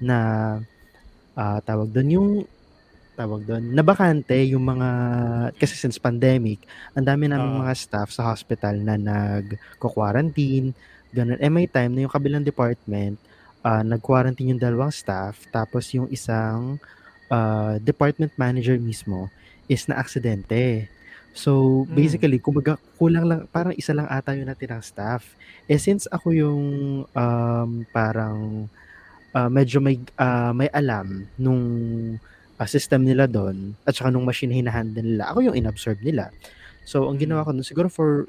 [0.00, 0.16] na,
[1.36, 2.30] ah tawag doon, yung,
[3.16, 4.88] tawag doon, nabakante yung mga,
[5.60, 6.64] kasi since pandemic,
[6.96, 7.60] ang dami namin Oo.
[7.60, 10.72] mga staff sa hospital na nag-quarantine,
[11.12, 11.40] ganun.
[11.40, 13.20] Eh may time na yung kabilang department,
[13.64, 16.80] ah nag-quarantine yung dalawang staff, tapos yung isang
[17.28, 19.28] ah, department manager mismo
[19.66, 20.86] is na aksidente.
[21.36, 21.92] So, Mm.
[21.92, 25.36] basically, kumbaga, kulang lang, parang isa lang ata yung natirang staff.
[25.68, 26.62] Eh, since ako yung
[27.12, 28.70] um, parang
[29.36, 31.60] ah, medyo may, ah, may alam nung
[32.56, 36.32] ah, system nila doon, at saka nung machine na hinahandle nila, ako yung inabsorb nila.
[36.88, 38.24] So, ang ginawa ko nun, siguro for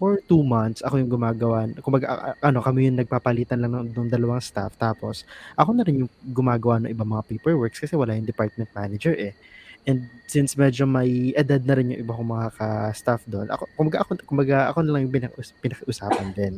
[0.00, 4.08] for two months, ako yung gumagawa, kumbaga, a- ano, kami yung nagpapalitan lang ng, ng
[4.08, 5.28] dalawang staff, tapos,
[5.60, 9.36] ako na rin yung gumagawa ng ibang mga paperworks kasi wala yung department manager eh.
[9.84, 13.96] And since medyo may edad na rin yung iba kong mga ka-staff doon, ako, kumbaga,
[14.00, 16.54] ako, kumbaga, ako na lang yung pinakus- pinag-usapan din.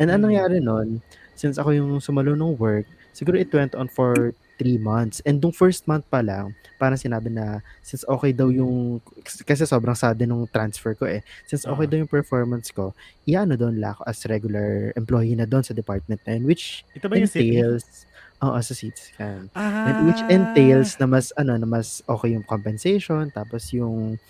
[0.00, 1.04] And anong nangyari nun,
[1.36, 5.24] since ako yung sumalo ng work, siguro it went on for three months.
[5.24, 9.96] And nung first month pa lang, parang sinabi na, since okay daw yung, kasi sobrang
[9.96, 11.88] sad din nung transfer ko eh, since okay Ah.
[11.88, 12.92] daw yung performance ko,
[13.24, 14.68] iano doon lang ako as regular
[15.00, 18.04] employee na doon sa department na yun, which Ito ba entails,
[18.44, 19.48] oo, sa CT scan.
[19.56, 24.20] Ah, And which entails na mas ano na mas okay yung compensation tapos yung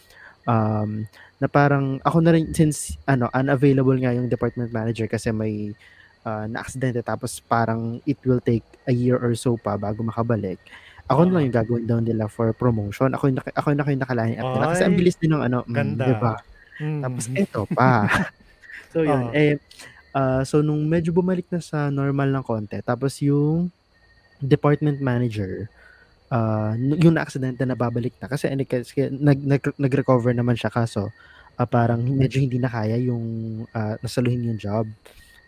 [0.49, 0.91] um
[1.41, 5.75] na parang ako na rin since ano unavailable nga yung department manager kasi may
[6.25, 10.61] uh, na aksidente tapos parang it will take a year or so pa bago makabalik.
[11.11, 13.11] Ako na lang yung gagawin daw nila for promotion.
[13.11, 14.67] Ako yung, ako yung naka- yung nakaline up nila.
[14.71, 16.35] Kasi ang bilis din ng ano, mm, di ba?
[16.79, 17.01] Mm.
[17.03, 18.07] Tapos eto pa.
[18.95, 19.59] so yun, eh,
[20.15, 23.75] ah, so nung medyo bumalik na sa normal ng konti, tapos yung
[24.39, 25.67] department manager,
[26.31, 28.71] ah, n- yung na-aksidente na babalik na, kasi, nag,
[29.43, 31.11] nag, nag-recover naman siya, kaso
[31.61, 34.87] ah, parang medyo hindi na kaya yung ah, nasaluhin yung job.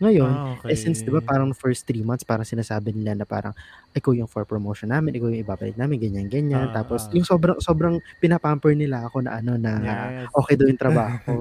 [0.03, 1.25] Ngayon, Ah, eh since 'di ba okay.
[1.25, 3.55] parang first three months parang sinasabi nila na parang,
[3.95, 6.67] "Ikaw yung for promotion namin, ikaw yung ibabalik namin," ganyan, ganyan.
[6.67, 7.15] Ah, Tapos ah.
[7.15, 10.31] yung sobrang sobrang pina-pamper nila ako na ano, na Yes.
[10.35, 11.35] okey daw yung trabaho ko.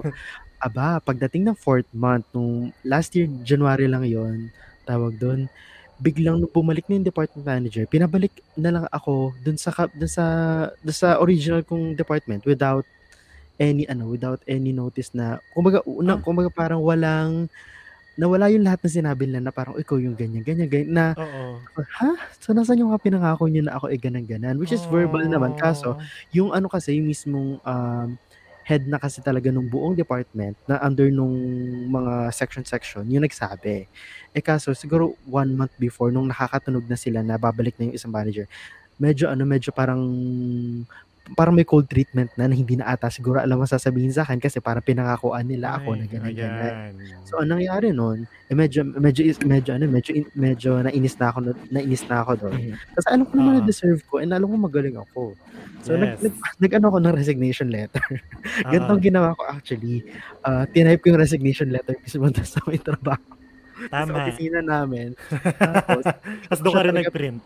[0.63, 4.51] Aba, pagdating ng fourth month nung last year January lang yun,
[4.87, 5.51] tawag dun,
[6.01, 10.11] biglang nung bumalik na yung department manager, pinabalik na lang ako dun sa ka dun
[10.11, 10.25] sa
[10.83, 12.87] dun sa original kong department without
[13.61, 16.23] any ano, without any notice na kumbaga una Ah.
[16.23, 17.49] kumbaga parang walang
[18.19, 21.73] nawala yung lahat ng sinabi nila na parang, "Ikaw yung ganyan, ganyan, ganyan," na, Oo.
[22.01, 22.11] ha?
[22.43, 26.13] So nasaan yung pinangako niyo na ako, eh, ganon-ganon, which is verbal naman kaso Oh.
[26.35, 28.19] yung ano kasi yung mismong, um,
[28.67, 31.33] head na kasi talaga nung buong department na under nung
[31.91, 33.89] mga section-section yung nagsabi.
[34.37, 38.13] Eh, kaso siguro 1 month before nung nakakatunog na sila na babalik na yung isang
[38.15, 38.47] manager,
[39.01, 40.03] medyo ano, medyo parang
[41.33, 44.59] parang may cold treatment na, na hindi na ata siguro alam ang sasabihin sa'kin kasi
[44.59, 46.93] parang pinangakuan nila ako na Ay, ganyan-ganyan.
[46.93, 47.25] ayan.
[47.25, 51.39] So anong nangyari nun, eh, medyo medyo medyo ano, medyo medyo nainis na ako
[51.71, 52.31] nainis na ako.
[52.51, 52.75] Mhm.
[52.75, 53.69] Kasi alam ko naman na Oo.
[53.69, 55.39] deserve ko and alam ko magaling ako.
[55.83, 56.23] So nag Yes.
[56.23, 58.05] nag nag-ano ako ng resignation letter.
[58.67, 58.95] Ganito Oo.
[58.95, 60.03] ang ginawa ko actually,
[60.43, 63.23] ah, tinype ko yung resignation letter mismo sa may trabaho,
[63.91, 64.27] sa Tama.
[64.27, 65.15] opisina namin.
[66.51, 67.41] Tapos dun ka rin nag-print?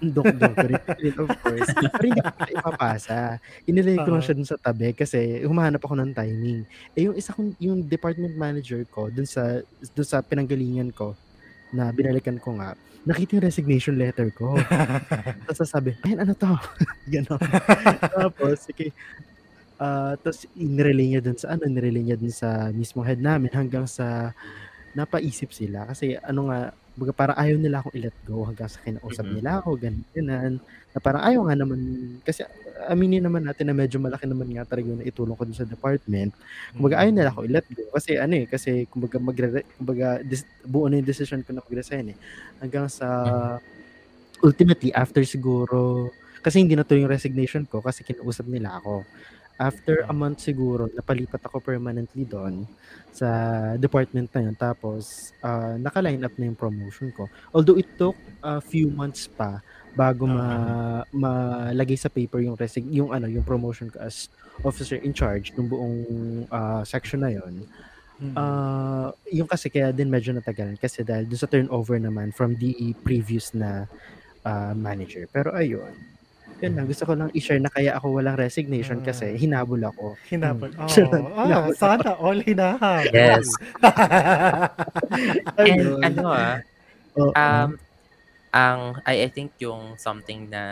[0.00, 1.76] Ko rin of course.
[2.00, 3.36] Pero hindi ko ipapasa.
[3.68, 6.64] Inilagay ko lang siya dun sa tabi kasi humahanap ako ng timing.
[6.96, 9.60] Eh, yung isa kong yung department manager ko dun sa
[9.92, 11.20] dun sa pinanggalingan ko
[11.72, 12.74] na binalikan ko nga,
[13.06, 14.56] nakita yung resignation letter ko.
[15.46, 16.48] Tapos sasabi, "Ayan ano 'to?"
[17.12, 17.40] Gano'n.
[18.12, 18.92] Tapos sige,
[19.80, 23.86] ah, tapos inirelay niya dun sa ano, inirelay niya dun sa mismong head namin hanggang
[23.88, 24.32] sa
[24.96, 26.60] napaisip sila kasi ano nga,
[27.00, 29.32] kumbaga parang ayaw nila akong i-let go hanggang sa kinausap Mhm.
[29.32, 30.54] nila ako, ganun, ganon.
[30.92, 31.80] Na parang ayaw nga naman
[32.20, 32.44] kasi
[32.92, 36.36] aminin naman natin na medyo malaki naman nga talaga yung naitulong ko dun sa department.
[36.76, 40.84] Kumbaga ayaw nila ako i-let go kasi ano, eh, kasi kumbaga magre kumbaga des buo
[40.92, 42.18] na yung decision ko na mag-resign, eh.
[42.60, 43.08] Hanggang sa
[44.44, 46.12] ultimately after siguro
[46.44, 49.08] kasi hindi natuloy yung resignation ko kasi kinausap nila ako.
[49.60, 52.64] After a month siguro napalipat ako permanently dun
[53.12, 53.28] sa
[53.76, 57.28] department na yun tapos, ah, naka-line up na yung promotion ko.
[57.52, 59.60] Although it took a few months pa
[59.92, 60.48] bago ma
[61.12, 64.30] malagay sa paper yung resig yung ano, yung promotion ko as
[64.64, 65.96] officer in charge nung buong,
[66.48, 67.60] ah, section na yun.
[68.20, 68.34] Mm.
[68.36, 72.72] Ah, yung kasi kaya din medyo natagalan kasi dahil dun sa turnover naman from the
[73.04, 73.84] previous na,
[74.48, 75.28] ah, manager.
[75.28, 75.92] Pero ayun,
[76.60, 79.36] yun lang gusto ko lang i-share na kaya ako walang resignation kasi Ah.
[79.36, 80.14] hinabol ako.
[80.28, 80.70] Hinabol.
[80.72, 80.86] Hmm.
[80.86, 81.78] Charot, Ah, hinabol ako.
[81.78, 83.12] sana all hinahabol.
[83.12, 83.46] Yes.
[85.60, 86.56] And ano, ah,
[87.16, 87.32] Oo.
[87.32, 87.68] um,
[88.50, 90.64] ang I I think yung something na,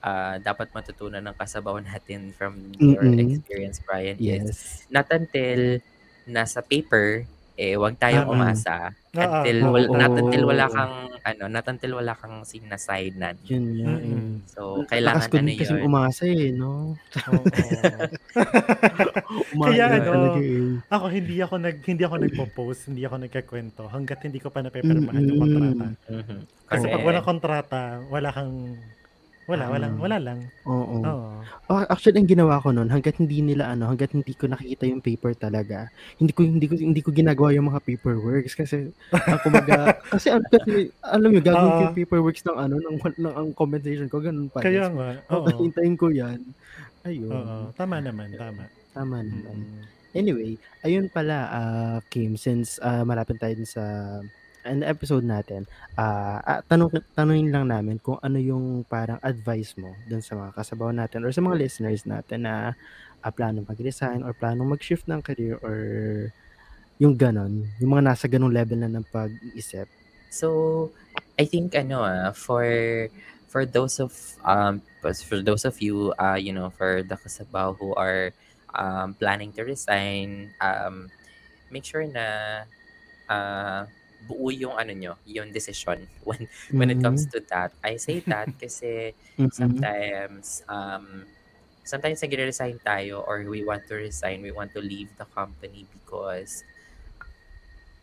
[0.00, 3.18] ah, dapat matutunan ng kasabaw natin from your Mm.
[3.38, 4.48] experience, Brian, is Yes.
[4.88, 5.82] not until
[6.24, 7.24] nasa paper,
[7.58, 9.18] eh, 'wag tayong umasa Oo.
[9.18, 10.94] until wal not until wala kang
[11.26, 13.34] ano, not until wala kang sinasaynan.
[13.50, 14.14] Yun nga, eh.
[14.14, 14.34] Mm.
[14.46, 16.94] So, kailangan ko ano yun umasa, eh, 'no?
[16.94, 17.42] Oo.
[19.58, 20.38] Umaasa Kaya ano,
[20.86, 25.26] ako hindi ako nag hindi ako nagpo-post, hindi ako nagkukuwento hangga't hindi ko pa napipirmahan
[25.26, 25.86] yung kontrata.
[26.06, 26.22] Mm.
[26.22, 26.38] Mhm.
[26.70, 28.54] Kasi pag walang kontrata, wala kang
[29.48, 30.02] wala, walang Tama.
[30.04, 30.38] wala lang.
[30.68, 30.96] Oo.
[31.00, 31.28] Oo.
[31.72, 35.00] Ah, actually ang ginawa ko nun hangga't hindi nila ano, hangga't hindi ko nakikita yung
[35.00, 35.88] paper talaga,
[36.20, 40.44] hindi ko hindi ko hindi ko ginagawa yung mga paperworks kasi ang kumbaga kasi ano
[40.52, 41.84] kasi alam niyo gagawin ko Oo.
[41.88, 45.48] yung paperworks ng ano ng ng ang compensation ko ganun pa Kaya nga, oo.
[45.56, 46.44] hintayin ko yan.
[47.08, 47.32] Ayun.
[47.32, 48.68] Oo, tama naman, tama.
[48.92, 49.56] Tama naman.
[49.64, 49.82] Mm.
[50.12, 50.50] Anyway,
[50.82, 53.84] ayun pala, ah, Kim, since, ah, malapit tayo sa
[54.70, 55.64] end episode natin,
[55.98, 60.52] ah, ah, tanong tanungin lang namin kung ano yung parang advice mo dun sa mga
[60.56, 62.76] kasabaw natin or sa mga listeners natin na,
[63.24, 65.76] ah, planong mag-resign or planong mag-shift ng career or
[66.98, 69.86] yung gano'n, yung mga nasa gano'ng level na ng pag-iisip.
[70.30, 70.90] So,
[71.38, 72.66] I think ano, ah, for
[73.48, 74.12] for those of
[74.44, 78.34] um for those of you, uh, you know, for the kasabaw who are
[78.74, 81.08] um planning to resign, um
[81.70, 82.62] make sure na
[83.30, 83.86] uh,
[84.20, 87.32] buo yung ano nyo, yung decision when when it comes Mhm.
[87.32, 87.74] to that.
[87.84, 89.88] I say that kasi Mm.
[89.94, 91.30] sometimes um
[91.84, 96.64] sometimes nagre-resign tayo or we want to resign, we want to leave the company because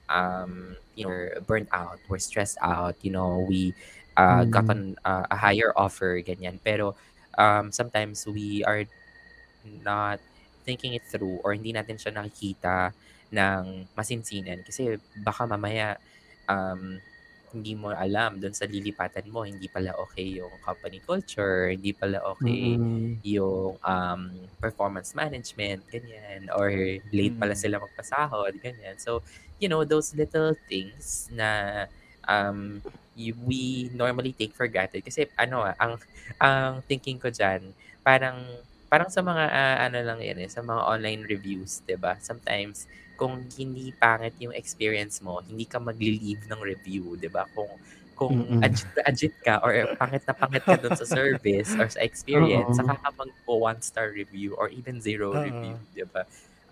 [0.09, 3.75] um you know we're burnt out, we're stressed out, you know, we
[4.17, 4.45] uh Mm.
[4.45, 6.59] gotten uh, a higher offer ganyan.
[6.63, 6.95] Pero
[7.37, 8.85] um sometimes we are
[9.63, 10.21] not
[10.65, 12.93] thinking it through or hindi natin siya nakikita
[13.33, 15.97] ng masinsinan kasi baka mamaya
[16.49, 16.99] um
[17.55, 22.19] hindi mo alam doon sa lilipatan mo, hindi pala okay yung company culture, hindi pala
[22.35, 23.25] okay Mm.
[23.25, 24.21] yung um,
[24.61, 26.69] performance management, ganyan, or
[27.09, 27.57] late pala Mm.
[27.57, 28.99] sila magpasahod, ganyan.
[29.01, 29.23] So,
[29.57, 31.85] you know, those little things na
[32.27, 32.83] um,
[33.15, 35.01] you, we normally take for granted.
[35.07, 35.97] Kasi ano ah, ang,
[36.41, 37.73] ang thinking ko dyan,
[38.05, 38.61] parang,
[38.91, 42.85] parang sa mga, ah, ano lang yan eh, sa mga online reviews, 'di ba Sometimes,
[43.17, 47.79] kung hindi pangit yung experience mo, hindi ka magli-leave ng review, 'di ba Kung,
[48.15, 48.63] kung Mm.
[48.63, 52.77] agit na agit ka or pangit na pangit ka dun sa service or sa experience,
[52.81, 52.83] Oo.
[52.83, 55.39] saka ka mag-po one star review or even zero Oo.
[55.39, 56.23] review, 'di ba?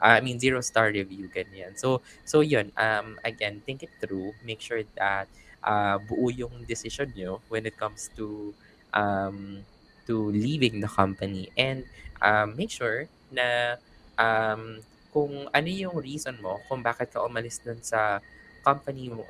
[0.04, 1.76] Ah, I mean zero star review ganyan.
[1.80, 5.32] So so 'yun, um again, think it through, make sure that
[5.64, 8.56] ah, buo yung decision nyo when it comes to
[8.96, 9.64] um
[10.08, 11.88] to leaving the company and
[12.20, 13.80] um make sure na
[14.20, 14.84] um
[15.14, 18.20] kung ano yung reason mo kung bakit ka umalis dun sa
[18.66, 19.24] company mo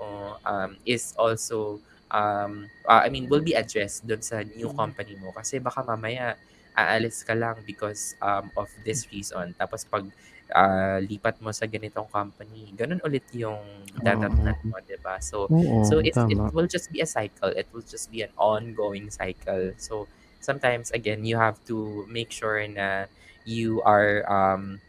[0.45, 1.81] um, is also
[2.13, 5.33] um, uh, I mean will be addressed dun sa new company mo.
[5.35, 6.39] Kasi baka mamaya
[6.73, 9.53] aalis ka lang because um, of this reason.
[9.59, 10.05] Tapos pag
[10.53, 13.59] ah, lipat mo sa ganitong company ganun ulit yung
[13.99, 15.17] dadatnan mo 'di ba?
[15.21, 17.49] So Oo, so it's, it will just be a cycle.
[17.53, 19.73] It will just be an ongoing cycle.
[19.81, 20.07] So
[20.39, 23.09] sometimes again you have to make sure na
[23.47, 24.79] you are um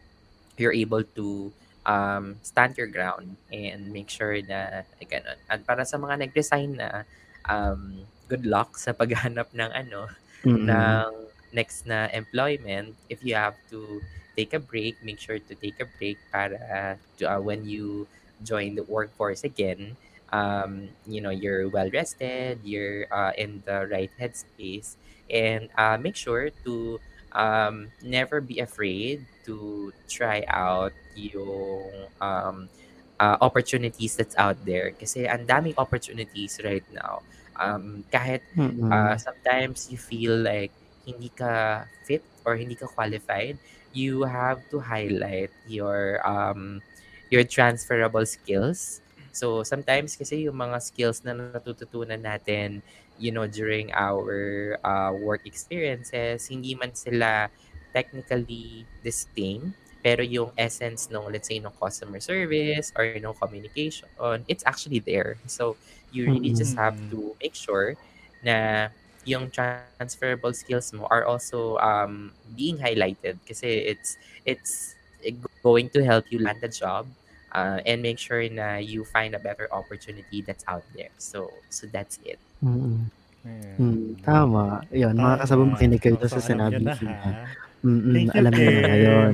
[0.60, 1.52] you're able to
[1.86, 5.38] um, stand your ground and make sure na ganun.
[5.50, 7.04] At para sa mga nag-resign na,
[7.48, 10.08] um, good luck sa paghanap ng ano,
[10.44, 10.68] Mm.
[10.68, 11.10] ng
[11.52, 12.94] next na employment.
[13.08, 14.02] If you have to
[14.36, 18.06] take a break, make sure to take a break para to, uh, when you
[18.42, 19.96] join the workforce again,
[20.32, 24.96] um, you know, you're well rested, you're uh, in the right headspace,
[25.30, 27.00] and uh, make sure to
[27.34, 32.68] um, never be afraid to try out yung um,
[33.20, 34.92] uh, opportunities that's out there.
[34.98, 37.22] Kasi ang daming opportunities right now.
[37.60, 38.90] Um, kahit Mm.
[38.90, 40.72] uh, sometimes you feel like
[41.06, 43.58] hindi ka fit or hindi ka qualified,
[43.92, 46.82] you have to highlight your um,
[47.30, 49.03] your transferable skills.
[49.34, 52.86] So sometimes kasi yung mga skills na natututunan natin,
[53.18, 57.50] you know, during our uh, work experiences, hindi man sila
[57.90, 59.74] technically the same,
[60.06, 64.06] pero yung essence ng let's say ng customer service or ng communication,
[64.46, 65.34] it's actually there.
[65.50, 65.74] So
[66.14, 67.98] you really just have to make sure
[68.46, 68.88] na
[69.26, 74.94] yung transferable skills mo are also um, being highlighted kasi it's it's
[75.64, 77.08] going to help you land a job
[77.54, 81.14] uh, and make sure na you find a better opportunity that's out there.
[81.16, 82.38] So so that's it.
[82.60, 83.08] Mm.
[83.44, 83.76] Ayan.
[83.76, 84.80] Mm, tama.
[84.88, 87.12] Ayun, mga kasabang makinig kayo So, sa sinabi na, Kim.
[87.84, 89.32] Mm, Thank you, alam niyo na ngayon.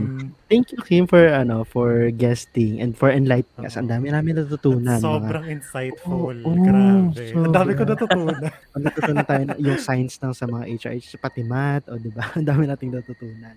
[0.50, 3.78] Thank you Kim for ano for guesting and for enlightening us.
[3.78, 4.98] Ang dami namin natutunan.
[4.98, 6.34] At mga- sobrang insightful.
[6.42, 7.22] Oo, Grabe.
[7.30, 7.94] Ang dami ko sobra.
[7.94, 8.40] natutunan.
[8.74, 12.26] Ang natutunan tayo yung science ng sa mga HRH, pati math, o di ba?
[12.34, 13.54] Ang dami nating natutunan.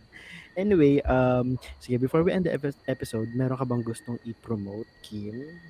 [0.56, 5.62] Anyway, um, sige, before we end the epi- episode, meron ka bang gustong i-promote, Kim?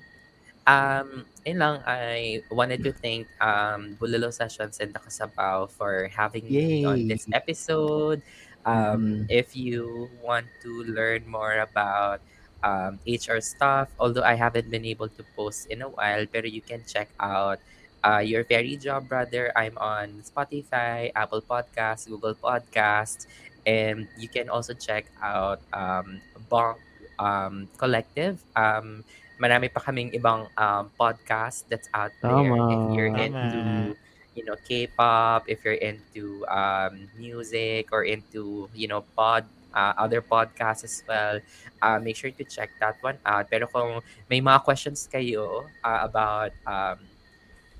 [0.66, 6.84] Um, yun lang, I wanted to thank um, Bulalo Sessions and Nakasabaw for having me
[6.84, 8.22] on this episode.
[8.64, 9.28] Um, Mhm.
[9.28, 12.20] If you want to learn more about
[12.64, 16.64] um, HR stuff, although I haven't been able to post in a while, pero you
[16.64, 17.60] can check out
[18.02, 19.52] uh, Your Very Job Brother.
[19.56, 23.26] I'm on Spotify, Apple Podcasts, Google Podcasts,
[23.66, 26.20] and you can also check out um,
[26.50, 26.76] Bonk
[27.18, 28.40] um, Collective.
[28.56, 29.04] Um,
[29.40, 32.46] marami pa kaming ibang um, podcast that's out there.
[32.46, 33.24] If you're Tama.
[33.24, 33.94] into, Tama.
[34.34, 40.22] you know, K-pop, if you're into um, music or into, you know, pod, uh, other
[40.22, 41.40] podcasts as well,
[41.82, 43.50] uh, make sure to check that one out.
[43.50, 44.00] Pero kung
[44.30, 46.98] may mga questions kayo uh, about um,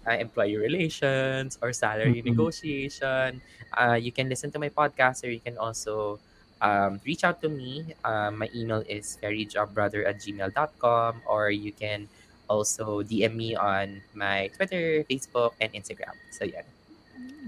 [0.09, 2.37] uh, employee relations or salary Mhm.
[2.37, 3.41] negotiation,
[3.77, 6.19] uh, you can listen to my podcast or you can also
[6.61, 7.93] um, reach out to me.
[8.05, 12.09] Uh, my email is veryjobbrother at gmail.com or you can
[12.49, 16.17] also DM me on my Twitter, Facebook, and Instagram.
[16.31, 16.65] So, yeah.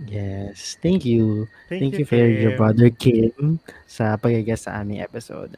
[0.07, 1.49] Yes, thank you.
[1.69, 2.59] Thank, Thank, you, you, for your Kim.
[2.61, 5.57] brother Kim sa pag-guest sa aming episode.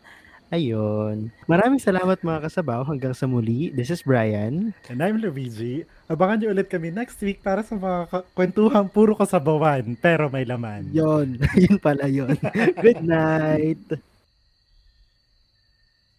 [0.49, 1.29] Ayun.
[1.45, 2.81] Maraming salamat mga kasabaw.
[2.81, 3.69] Hanggang sa muli.
[3.69, 4.73] This is Brian.
[4.89, 5.85] And I'm Luigi.
[6.09, 10.49] Abangan niyo ulit kami next week para sa mga ka- kwentuhang puro kasabawan pero may
[10.49, 10.89] laman.
[10.89, 11.37] Yon.
[11.69, 12.33] Yun pala yon.
[12.81, 14.01] Good night.